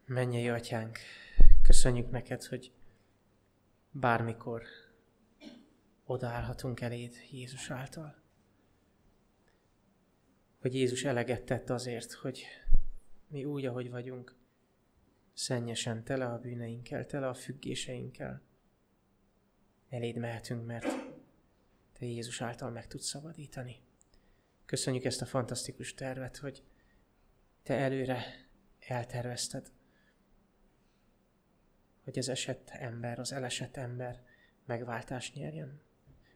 Mennyei 0.06 0.48
atyánk, 0.48 0.98
köszönjük 1.62 2.10
neked, 2.10 2.44
hogy 2.44 2.72
bármikor 3.90 4.62
odaállhatunk 6.04 6.80
eléd 6.80 7.14
Jézus 7.30 7.70
által. 7.70 8.22
Hogy 10.60 10.74
Jézus 10.74 11.04
eleget 11.04 11.44
tett 11.44 11.70
azért, 11.70 12.12
hogy 12.12 12.44
mi 13.28 13.44
úgy, 13.44 13.64
ahogy 13.66 13.90
vagyunk, 13.90 14.34
szennyesen, 15.32 16.04
tele 16.04 16.26
a 16.26 16.38
bűneinkkel, 16.38 17.06
tele 17.06 17.28
a 17.28 17.34
függéseinkkel. 17.34 18.42
Eléd 19.88 20.16
mehetünk, 20.16 20.66
mert 20.66 20.86
Te 21.92 22.04
Jézus 22.06 22.40
által 22.40 22.70
meg 22.70 22.86
tudsz 22.86 23.06
szabadítani. 23.06 23.82
Köszönjük 24.64 25.04
ezt 25.04 25.22
a 25.22 25.26
fantasztikus 25.26 25.94
tervet, 25.94 26.36
hogy 26.36 26.62
Te 27.62 27.74
előre 27.74 28.24
eltervezted, 28.78 29.72
hogy 32.04 32.18
az 32.18 32.28
esett 32.28 32.70
ember, 32.70 33.18
az 33.18 33.32
elesett 33.32 33.76
ember 33.76 34.22
megváltást 34.64 35.34
nyerjen. 35.34 35.80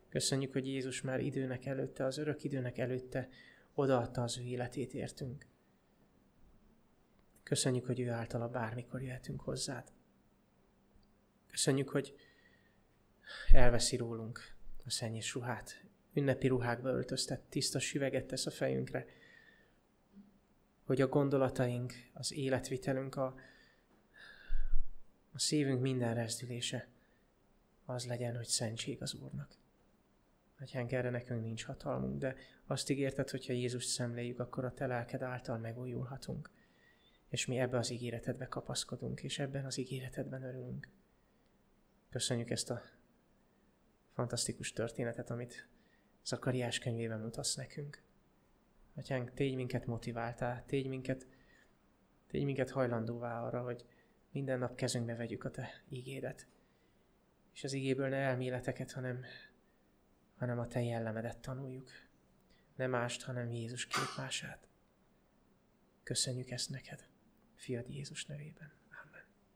Köszönjük, 0.09 0.53
hogy 0.53 0.67
Jézus 0.67 1.01
már 1.01 1.21
időnek 1.21 1.67
előtte, 1.67 2.05
az 2.05 2.19
örök 2.19 2.45
időnek 2.45 2.79
előtte 2.79 3.29
odaadta 3.75 4.23
az 4.23 4.39
ő 4.39 4.43
életét 4.43 4.95
értünk. 4.95 5.47
Köszönjük, 7.43 7.87
hogy 7.87 8.01
ő 8.01 8.11
általa 8.11 8.49
bármikor 8.49 9.03
jöhetünk 9.03 9.41
hozzád. 9.41 9.93
Köszönjük, 11.47 11.89
hogy 11.89 12.15
elveszi 13.53 13.97
rólunk 13.97 14.41
a 14.85 14.91
szennyes 14.91 15.35
ruhát, 15.35 15.85
ünnepi 16.13 16.47
ruhákba 16.47 16.89
öltöztet, 16.89 17.41
tiszta 17.41 17.79
süveget 17.79 18.27
tesz 18.27 18.47
a 18.47 18.51
fejünkre, 18.51 19.07
hogy 20.85 21.01
a 21.01 21.09
gondolataink, 21.09 21.93
az 22.13 22.33
életvitelünk, 22.33 23.17
a, 23.17 23.35
a 25.39 25.41
szívünk 25.41 25.81
minden 25.81 26.15
rezdülése 26.15 26.89
az 27.85 28.07
legyen, 28.07 28.37
hogy 28.37 28.47
szentség 28.47 29.03
az 29.03 29.15
Úrnak. 29.15 29.57
Atyánk, 30.61 30.93
erre 30.93 31.11
nekünk 31.11 31.43
nincs 31.43 31.65
hatalmunk, 31.65 32.19
de 32.19 32.37
azt 32.67 32.91
ígérted, 32.91 33.31
hogyha 33.31 33.53
Jézus 33.53 33.85
szemléljük, 33.85 34.39
akkor 34.39 34.65
a 34.65 34.75
te 34.75 34.87
lelked 34.87 35.23
által 35.23 35.59
megújulhatunk. 35.59 36.51
És 37.29 37.47
mi 37.47 37.59
ebbe 37.59 37.79
az 37.79 37.91
ígéretedbe 37.91 38.47
kapaszkodunk, 38.47 39.23
és 39.23 39.39
ebben 39.39 39.65
az 39.65 39.79
ígéretedben 39.79 40.43
örülünk. 40.43 40.89
Köszönjük 42.11 42.51
ezt 42.51 42.71
a 42.71 42.83
fantasztikus 44.13 44.73
történetet, 44.73 45.31
amit 45.31 45.69
Zakariás 46.25 46.79
könyvében 46.79 47.21
mutatsz 47.21 47.55
nekünk. 47.55 48.03
Atyánk, 48.95 49.33
tégy 49.35 49.55
minket 49.55 49.87
motiváltál, 49.87 50.65
tégy 50.67 50.87
minket, 50.87 51.27
tégy 52.27 52.45
minket 52.45 52.71
hajlandóvá 52.71 53.43
arra, 53.43 53.63
hogy 53.63 53.85
minden 54.39 54.59
nap 54.59 54.75
kezünkbe 54.75 55.15
vegyük 55.15 55.45
a 55.45 55.51
Te 55.51 55.83
ígédet. 55.89 56.47
És 57.53 57.65
az 57.65 57.73
ígéből 57.73 58.09
ne 58.09 58.17
elméleteket, 58.17 58.93
hanem, 58.93 59.25
hanem 60.37 60.59
a 60.59 60.67
Te 60.67 60.83
jellemedet 60.83 61.39
tanuljuk. 61.39 61.91
Nem 62.77 62.91
mást, 62.91 63.23
hanem 63.23 63.51
Jézus 63.51 63.87
képmását. 63.87 64.69
Köszönjük 66.03 66.51
ezt 66.51 66.71
neked, 66.71 67.09
fiad 67.55 67.89
Jézus 67.89 68.27
nevében. 68.27 68.78